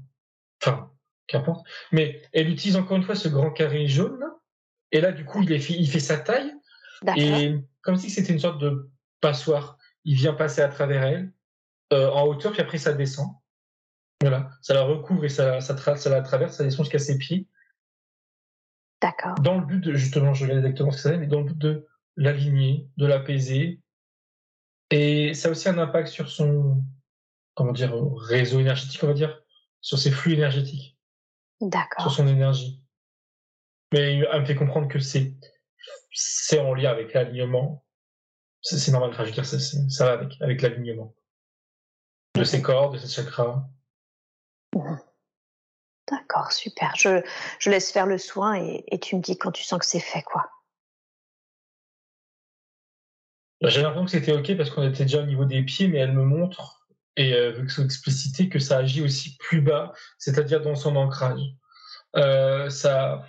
[0.61, 0.91] Enfin,
[1.27, 1.67] qu'importe.
[1.91, 4.33] Mais elle utilise encore une fois ce grand carré jaune, là.
[4.91, 6.53] Et là, du coup, il, est fait, il fait sa taille.
[7.17, 8.89] Et comme si c'était une sorte de
[9.21, 9.77] passoire.
[10.03, 11.33] Il vient passer à travers elle,
[11.93, 13.27] euh, en hauteur, puis après, ça descend.
[14.21, 14.49] Voilà.
[14.61, 17.47] Ça la recouvre et ça, ça, ça la traverse, ça descend jusqu'à ses pieds.
[19.01, 19.35] D'accord.
[19.35, 21.45] Dans le but de, justement, je vais exactement ce que ça veut, mais dans le
[21.45, 23.81] but de l'aligner, de l'apaiser.
[24.89, 26.83] Et ça a aussi un impact sur son,
[27.53, 29.41] comment dire, réseau énergétique, on va dire,
[29.81, 30.97] sur ses flux énergétiques.
[31.61, 32.01] D'accord.
[32.01, 32.81] Sur son énergie.
[33.93, 35.35] Mais elle me fait comprendre que c'est,
[36.11, 37.85] c'est en lien avec l'alignement.
[38.61, 41.15] C'est, normal, enfin, je veux dire, ça, ça va avec, avec l'alignement.
[42.35, 43.63] De ses corps, de ses chakras.
[44.75, 44.99] Mhm.
[46.09, 46.93] D'accord, super.
[46.95, 47.21] Je,
[47.59, 49.99] je laisse faire le soin et, et tu me dis quand tu sens que c'est
[49.99, 50.49] fait, quoi.
[53.61, 55.97] Bah, j'ai l'impression que c'était ok parce qu'on était déjà au niveau des pieds, mais
[55.97, 56.77] elle me montre
[57.17, 60.95] et euh, vu que c'est explicité que ça agit aussi plus bas, c'est-à-dire dans son
[60.95, 61.41] ancrage.
[62.15, 63.25] Euh, ça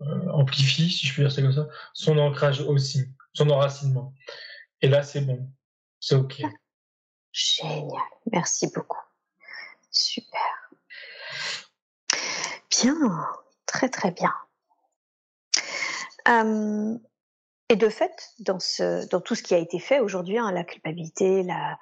[0.00, 4.12] euh, amplifie, si je puis dire ça comme ça, son ancrage aussi, son enracinement.
[4.80, 5.50] Et là, c'est bon,
[6.00, 6.42] c'est ok.
[7.32, 9.00] Génial, merci beaucoup.
[9.90, 10.70] Super.
[12.70, 12.94] Bien,
[13.66, 14.32] très très bien.
[17.70, 20.64] et de fait, dans, ce, dans tout ce qui a été fait aujourd'hui, hein, la
[20.64, 21.78] culpabilité, la,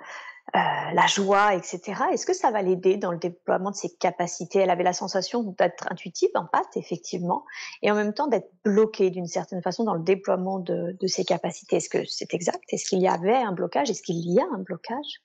[0.54, 2.02] la joie, etc.
[2.12, 4.60] Est-ce que ça va l'aider dans le déploiement de ses capacités?
[4.60, 7.44] Elle avait la sensation d'être intuitive, en pâte, effectivement,
[7.82, 11.76] et en même temps d'être bloquée d'une certaine façon dans le déploiement de, ses capacités.
[11.76, 12.62] Est-ce que c'est exact?
[12.70, 13.90] Est-ce qu'il y avait un blocage?
[13.90, 15.22] Est-ce qu'il y a un blocage?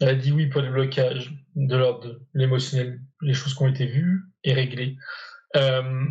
[0.00, 3.86] Elle a dit oui pour le blocage de l'ordre l'émotionnel, les choses qui ont été
[3.86, 4.96] vues et réglées.
[5.56, 6.06] Euh,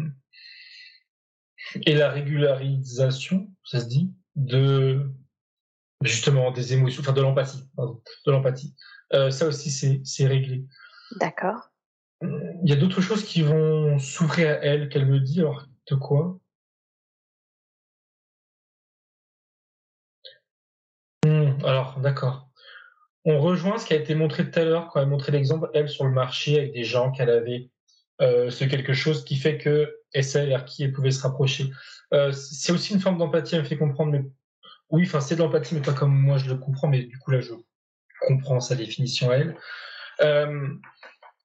[1.86, 5.10] et la régularisation, ça se dit, de
[6.02, 8.76] justement des émotions, enfin de l'empathie, pardon, de l'empathie.
[9.14, 9.72] Euh, ça aussi,
[10.04, 10.66] c'est réglé.
[11.20, 11.70] D'accord.
[12.22, 15.40] Il y a d'autres choses qui vont s'ouvrir à elle, qu'elle me dit.
[15.40, 16.40] Alors, de quoi?
[21.26, 22.50] Hmm, Alors, d'accord.
[23.26, 25.90] On rejoint ce qui a été montré tout à l'heure quand elle montrait l'exemple, elle,
[25.90, 27.70] sur le marché, avec des gens qu'elle avait.
[28.22, 31.70] Euh, c'est quelque chose qui fait que elle sait vers qui elle pouvait se rapprocher.
[32.14, 34.24] Euh, c'est aussi une forme d'empathie, elle me fait comprendre, mais
[34.90, 37.32] oui, enfin, c'est de l'empathie, mais pas comme moi je le comprends, mais du coup,
[37.32, 37.54] là, je
[38.22, 39.58] comprends sa définition à elle.
[40.22, 40.68] Euh,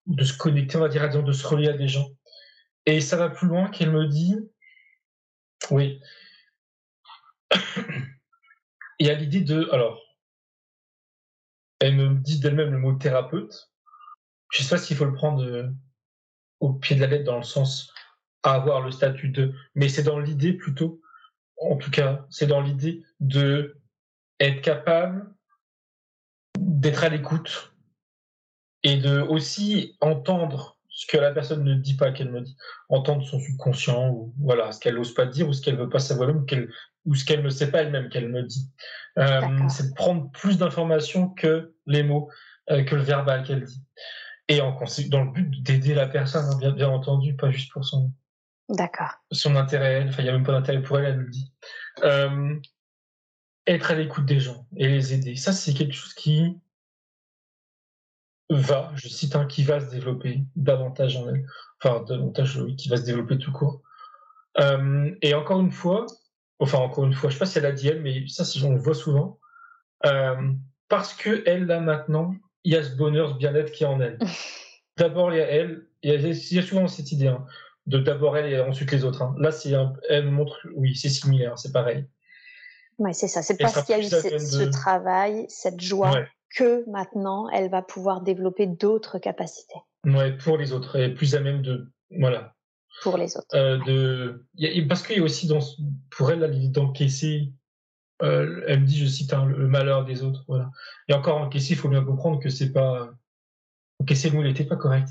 [0.06, 2.08] de se connecter, on va dire, de se relier à des gens.
[2.86, 4.36] Et ça va plus loin qu'elle me dit,
[5.70, 6.00] oui,
[8.98, 10.00] y a l'idée de, alors,
[11.78, 13.70] elle me dit d'elle-même le mot thérapeute.
[14.50, 15.68] Je sais pas s'il faut le prendre euh,
[16.60, 17.92] au pied de la lettre dans le sens
[18.42, 21.01] à avoir le statut de, mais c'est dans l'idée plutôt,
[21.70, 23.80] en tout cas, c'est dans l'idée de
[24.40, 25.32] être capable
[26.58, 27.72] d'être à l'écoute
[28.82, 32.56] et de aussi entendre ce que la personne ne dit pas qu'elle me dit,
[32.88, 36.00] entendre son subconscient ou voilà ce qu'elle n'ose pas dire ou ce qu'elle veut pas
[36.00, 36.30] savoir
[37.04, 38.70] ou ce qu'elle ne sait pas elle-même qu'elle me dit.
[39.18, 42.28] Euh, c'est de prendre plus d'informations que les mots,
[42.70, 43.82] euh, que le verbal qu'elle dit.
[44.48, 44.78] Et en,
[45.08, 48.12] dans le but d'aider la personne, hein, bien, bien entendu, pas juste pour son,
[48.72, 49.10] D'accord.
[49.30, 51.52] Son intérêt, enfin, il n'y a même pas d'intérêt pour elle, elle le dit.
[52.02, 52.58] Euh,
[53.66, 55.36] être à l'écoute des gens et les aider.
[55.36, 56.58] Ça, c'est quelque chose qui
[58.48, 61.46] va, je cite un, qui va se développer davantage en elle.
[61.82, 63.82] Enfin, davantage, oui, qui va se développer tout court.
[64.58, 66.06] Euh, et encore une fois,
[66.58, 68.72] enfin, encore une fois, je sais pas si elle a dit elle, mais ça, on
[68.72, 69.38] le voit souvent.
[70.06, 70.52] Euh,
[70.88, 72.34] parce que elle, là, maintenant,
[72.64, 74.18] il y a ce bonheur, ce bien-être qui est en elle.
[74.96, 77.46] D'abord, il y a elle, il y a, souvent cette idée, hein,
[77.86, 79.22] de d'abord elle et ensuite les autres.
[79.22, 79.34] Hein.
[79.38, 79.72] Là, c'est
[80.08, 82.06] elle montre, oui, c'est similaire, c'est pareil.
[82.98, 83.42] Oui, c'est ça.
[83.42, 88.20] C'est parce qu'il y a eu ce, travail, cette joie, que maintenant, elle va pouvoir
[88.20, 89.74] développer d'autres capacités.
[90.04, 92.54] Ouais, pour les autres, et plus à même de, voilà.
[93.02, 93.46] Pour les autres.
[93.54, 94.46] Euh, de,
[94.88, 95.60] parce qu'il y a aussi dans,
[96.10, 97.52] pour elle, l'idée d'encaisser.
[98.22, 100.44] Euh, elle me dit, je cite, hein, le malheur des autres.
[100.46, 100.70] Voilà.
[101.08, 103.10] Et encore encaisser, il faut bien comprendre que c'est pas
[103.98, 105.08] encaisser le mot n'était pas correct.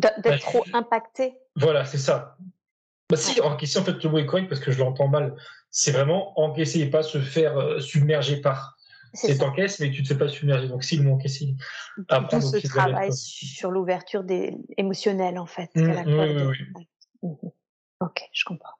[0.00, 1.34] D'être bah, trop impacté.
[1.56, 2.36] Voilà, c'est ça.
[3.10, 5.36] Bah si, encaisser, en fait, le mot est correct parce que je l'entends mal.
[5.70, 8.76] C'est vraiment encaisser et pas se faire euh, submerger par.
[9.14, 10.68] C'est encaisse, mais tu ne te fais pas submerger.
[10.68, 11.54] Donc, si le mot encaisser.
[12.08, 14.56] Après, ce travail sur l'ouverture des...
[14.78, 15.68] émotionnelle, en fait.
[15.74, 16.88] Mmh, oui, oui,
[17.22, 17.48] mmh
[18.00, 18.74] Ok, je comprends.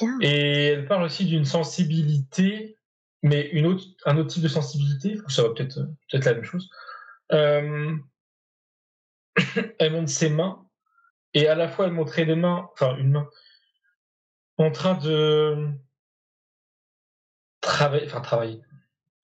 [0.00, 0.18] Bien.
[0.20, 2.76] Et elle parle aussi d'une sensibilité,
[3.22, 5.16] mais une autre, un autre type de sensibilité.
[5.28, 5.76] Ça va peut-être
[6.10, 6.68] peut, -être, la même chose.
[7.32, 7.94] Euh,
[9.78, 10.64] elle montre ses mains
[11.34, 13.28] et à la fois elle montrait des mains, enfin une main,
[14.58, 15.68] en train de
[17.60, 18.60] travailler, enfin travailler,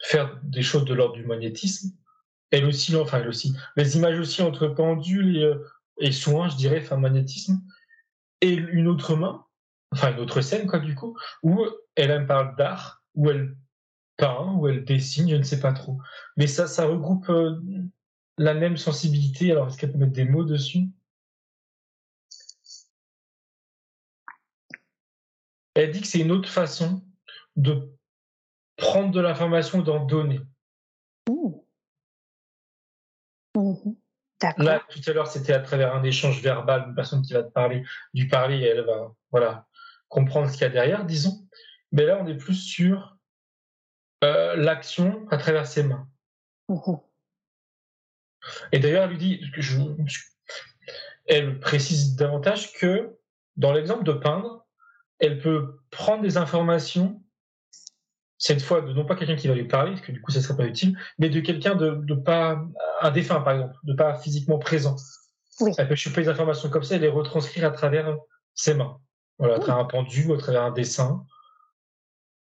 [0.02, 1.96] faire des choses de l'ordre du magnétisme.
[2.50, 5.64] Elle aussi, enfin elle aussi, les images aussi entre pendule et, euh,
[5.98, 7.60] et soin, je dirais, enfin magnétisme,
[8.40, 9.44] et une autre main,
[9.92, 11.64] enfin une autre scène quoi du coup, où
[11.96, 13.56] elle me parle d'art, où elle
[14.16, 15.98] peint, où elle dessine, je ne sais pas trop.
[16.36, 17.60] Mais ça, ça regroupe euh,
[18.38, 19.52] la même sensibilité.
[19.52, 20.88] Alors, est-ce qu'elle peut mettre des mots dessus?
[25.74, 27.04] Elle dit que c'est une autre façon
[27.56, 27.92] de
[28.76, 30.40] prendre de l'information et d'en donner.
[31.28, 31.52] Mmh.
[34.58, 37.50] Là, tout à l'heure, c'était à travers un échange verbal, une personne qui va te
[37.50, 39.66] parler, du parler, et elle va voilà,
[40.08, 41.46] comprendre ce qu'il y a derrière, disons.
[41.92, 43.16] Mais là, on est plus sur
[44.24, 46.08] euh, l'action à travers ses mains.
[46.68, 46.96] Mmh
[48.72, 49.78] et d'ailleurs, elle lui dit, je,
[51.26, 53.16] elle précise davantage que
[53.56, 54.66] dans l'exemple de peindre,
[55.18, 57.22] elle peut prendre des informations,
[58.38, 60.40] cette fois de non pas quelqu'un qui va lui parler, parce que du coup ça
[60.40, 62.62] serait pas utile, mais de quelqu'un de, de, pas
[63.00, 64.96] un défunt par exemple, de pas physiquement présent.
[65.78, 68.14] Elle peut choper des informations comme ça et les retranscrire à travers
[68.54, 69.00] ses mains,
[69.38, 71.24] voilà, à travers un pendu, à travers un dessin.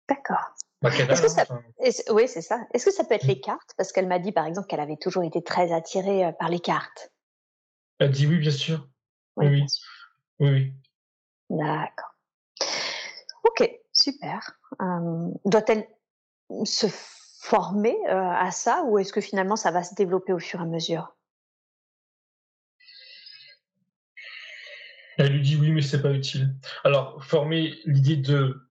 [0.09, 0.48] D'accord.
[0.85, 1.45] Est-ce que ça...
[2.13, 2.61] Oui, c'est ça.
[2.73, 3.75] Est-ce que ça peut être les cartes?
[3.77, 6.61] Parce qu'elle m'a dit, par exemple, qu'elle avait toujours été très attirée euh, par les
[6.61, 7.13] cartes.
[7.99, 8.89] Elle dit oui, bien sûr.
[9.37, 9.67] Oui, oui.
[10.39, 10.75] Oui, oui.
[11.51, 12.15] D'accord.
[13.43, 14.57] Ok, super.
[14.81, 15.89] Euh, doit-elle
[16.65, 16.87] se
[17.41, 20.63] former euh, à ça ou est-ce que finalement ça va se développer au fur et
[20.63, 21.17] à mesure?
[25.17, 26.55] Elle lui dit oui, mais c'est pas utile.
[26.85, 28.68] Alors, former l'idée de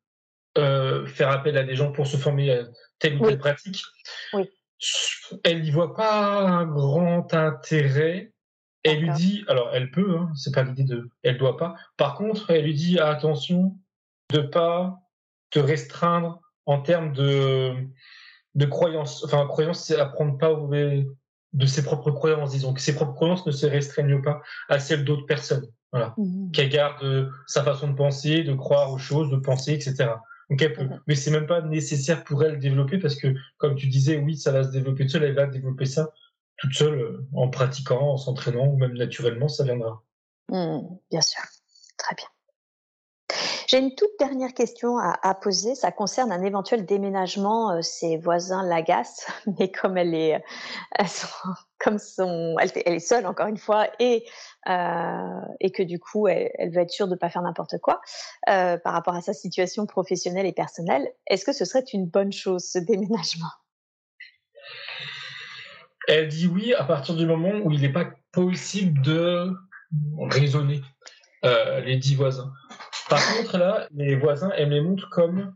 [0.58, 2.64] euh, faire appel à des gens pour se former à
[3.00, 3.84] telle ou telle pratique.
[5.44, 8.32] Elle n'y voit pas un grand intérêt.
[8.84, 11.76] Elle lui dit, alors elle peut, hein, c'est pas l'idée de, elle doit pas.
[11.98, 13.76] Par contre, elle lui dit attention
[14.32, 15.00] de pas
[15.50, 17.76] te restreindre en termes de
[18.56, 19.24] de croyances.
[19.24, 20.54] Enfin, croyance, c'est apprendre pas
[21.54, 25.06] de ses propres croyances, disons que ses propres croyances ne se restreignent pas à celles
[25.06, 25.68] d'autres personnes.
[25.94, 30.10] Voilà, mmh qu'elle garde sa façon de penser, de croire aux choses, de penser, etc.
[30.50, 31.02] Mhm.
[31.08, 34.38] Mais c'est même pas nécessaire pour elle de développer parce que, comme tu disais, oui,
[34.38, 36.14] ça va se développer toute seule, elle va développer ça
[36.58, 40.04] toute seule euh, en pratiquant, en s'entraînant ou même naturellement, ça viendra.
[40.50, 40.80] Mmh,
[41.12, 41.42] bien sûr.
[41.98, 42.28] Très bien.
[43.68, 45.76] J'ai une toute dernière question à, poser.
[45.76, 47.72] Ça concerne un éventuel déménagement.
[47.72, 49.28] Euh, ses voisins l'agacent,
[49.60, 51.04] mais comme elle est, euh,
[51.78, 54.26] comme son, elle, est seule encore une fois et
[54.70, 58.02] euh, que du coup elle, veut être sûre de ne pas faire n'importe quoi
[58.46, 61.12] par rapport à sa situation professionnelle et personnelle.
[61.28, 63.52] Est-ce que ce serait une bonne chose ce déménagement?
[66.08, 69.52] Elle dit oui à partir du moment où il n'est pas possible de
[70.30, 70.82] raisonner
[71.44, 72.54] les dix voisins.
[73.10, 75.56] Par contre, là, les voisins, elle les montre comme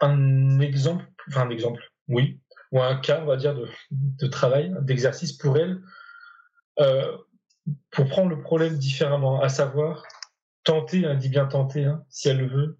[0.00, 2.40] un exemple, enfin un exemple, oui,
[2.72, 5.80] ou un cas, on va dire, de, de travail, d'exercice pour elle,
[6.80, 7.16] euh,
[7.90, 10.04] pour prendre le problème différemment, à savoir
[10.64, 12.78] tenter, elle dit bien tenter, hein, si elle le veut,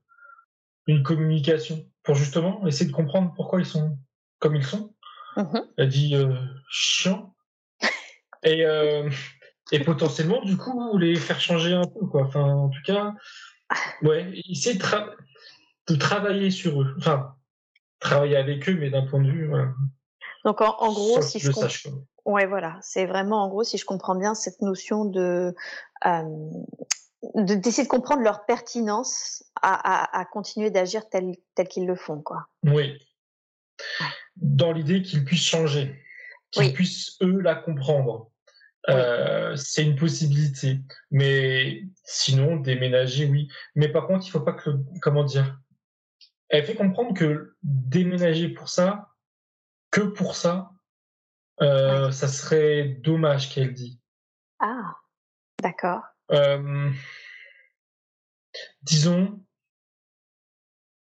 [0.86, 3.98] une communication, pour justement essayer de comprendre pourquoi ils sont
[4.39, 4.94] comme ils sont.
[5.36, 5.64] Mhm.
[5.78, 6.35] Elle dit euh,
[6.68, 7.35] chiant.
[8.43, 9.09] Et, euh,
[9.72, 12.24] et potentiellement, du coup, les faire changer un peu, quoi.
[12.24, 13.14] Enfin, en tout cas,
[14.02, 15.14] ouais, essayer de, tra-
[15.88, 16.94] de travailler sur eux.
[16.98, 17.34] Enfin,
[18.01, 19.72] travailler avec eux, mais d'un point de vue, voilà,
[20.44, 21.68] Donc en, en gros, sans si je quoi.
[22.26, 25.55] ouais, voilà, c'est vraiment en gros, si je comprends bien cette notion de
[26.06, 26.22] euh,
[27.34, 31.96] de- d'essayer de comprendre leur pertinence à, à, à continuer d'agir tel tel qu'ils le
[31.96, 32.46] font, quoi.
[32.64, 32.98] Oui.
[34.36, 35.98] Dans l'idée qu'ils puissent changer,
[36.51, 36.72] qu'ils Oui.
[36.72, 38.30] puissent eux la comprendre.
[38.89, 38.94] Oui.
[38.94, 40.81] Euh, c'est une possibilité.
[41.11, 43.48] Mais sinon, déménager, oui.
[43.74, 44.70] Mais par contre, il faut pas que,
[45.01, 45.59] comment dire,
[46.48, 49.11] elle fait comprendre que déménager pour ça,
[49.90, 50.70] que pour ça,
[51.62, 54.01] euh, ça serait dommage qu'elle dit.
[54.59, 54.94] Ah,
[55.62, 56.02] d'accord.
[56.31, 56.90] Euh,
[58.82, 59.44] disons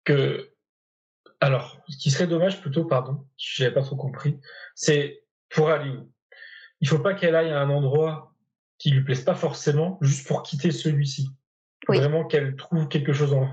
[0.05, 0.53] que,
[1.41, 4.41] alors, ce qui serait dommage plutôt, pardon, je n'avais pas trop compris,
[4.75, 6.13] c'est pour aller où?
[6.83, 8.35] Il faut pas qu'elle aille à un endroit
[8.79, 11.31] qui lui plaise pas forcément, juste pour quitter celui-ci.
[11.89, 11.99] Oui.
[11.99, 13.49] Vraiment qu'elle trouve quelque chose en,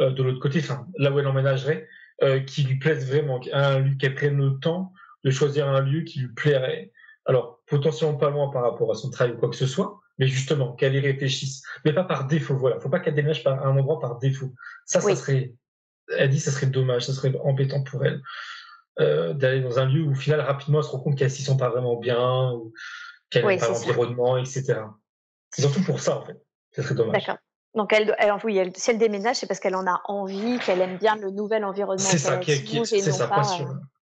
[0.00, 1.88] euh, de l'autre côté, enfin, là où elle emménagerait,
[2.22, 4.92] euh, qui lui plaise vraiment, un lieu qu'elle prenne le temps
[5.24, 6.92] de choisir un lieu qui lui plairait.
[7.24, 10.26] Alors, potentiellement pas loin par rapport à son travail ou quoi que ce soit, mais
[10.26, 11.62] justement, qu'elle y réfléchisse.
[11.84, 12.80] Mais pas par défaut, voilà.
[12.80, 14.52] Faut pas qu'elle déménage par un endroit par défaut.
[14.84, 15.14] Ça, Oui.
[15.14, 15.54] ça serait,
[16.18, 18.20] elle dit, ça serait dommage, ça serait embêtant pour elle.
[19.00, 21.42] Euh, d'aller dans un lieu où au final, rapidement, elle se rend compte qu'elle s'y
[21.42, 22.74] sent pas vraiment bien, ou
[23.30, 24.80] qu'elle Oui, pas c'est l'environnement, etc.
[25.50, 26.38] C'est surtout pour ça, en fait.
[26.72, 27.24] Ça serait dommage.
[27.24, 27.38] D'accord.
[27.74, 30.80] Donc elle, elle, oui, elle, si elle déménage, c'est parce qu'elle en a envie, qu'elle
[30.82, 32.04] aime bien le nouvel environnement.
[32.04, 33.74] C'est ça, qui, et c'est pas, pas euh,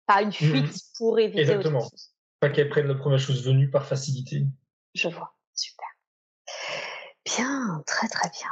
[0.06, 1.78] pas une fuite pour éviter Exactement.
[1.78, 2.10] autre chose.
[2.40, 4.44] Pas qu'elle prenne la première chose venue par facilité.
[4.94, 5.86] Je vois, super.
[7.24, 8.50] Bien, très très bien.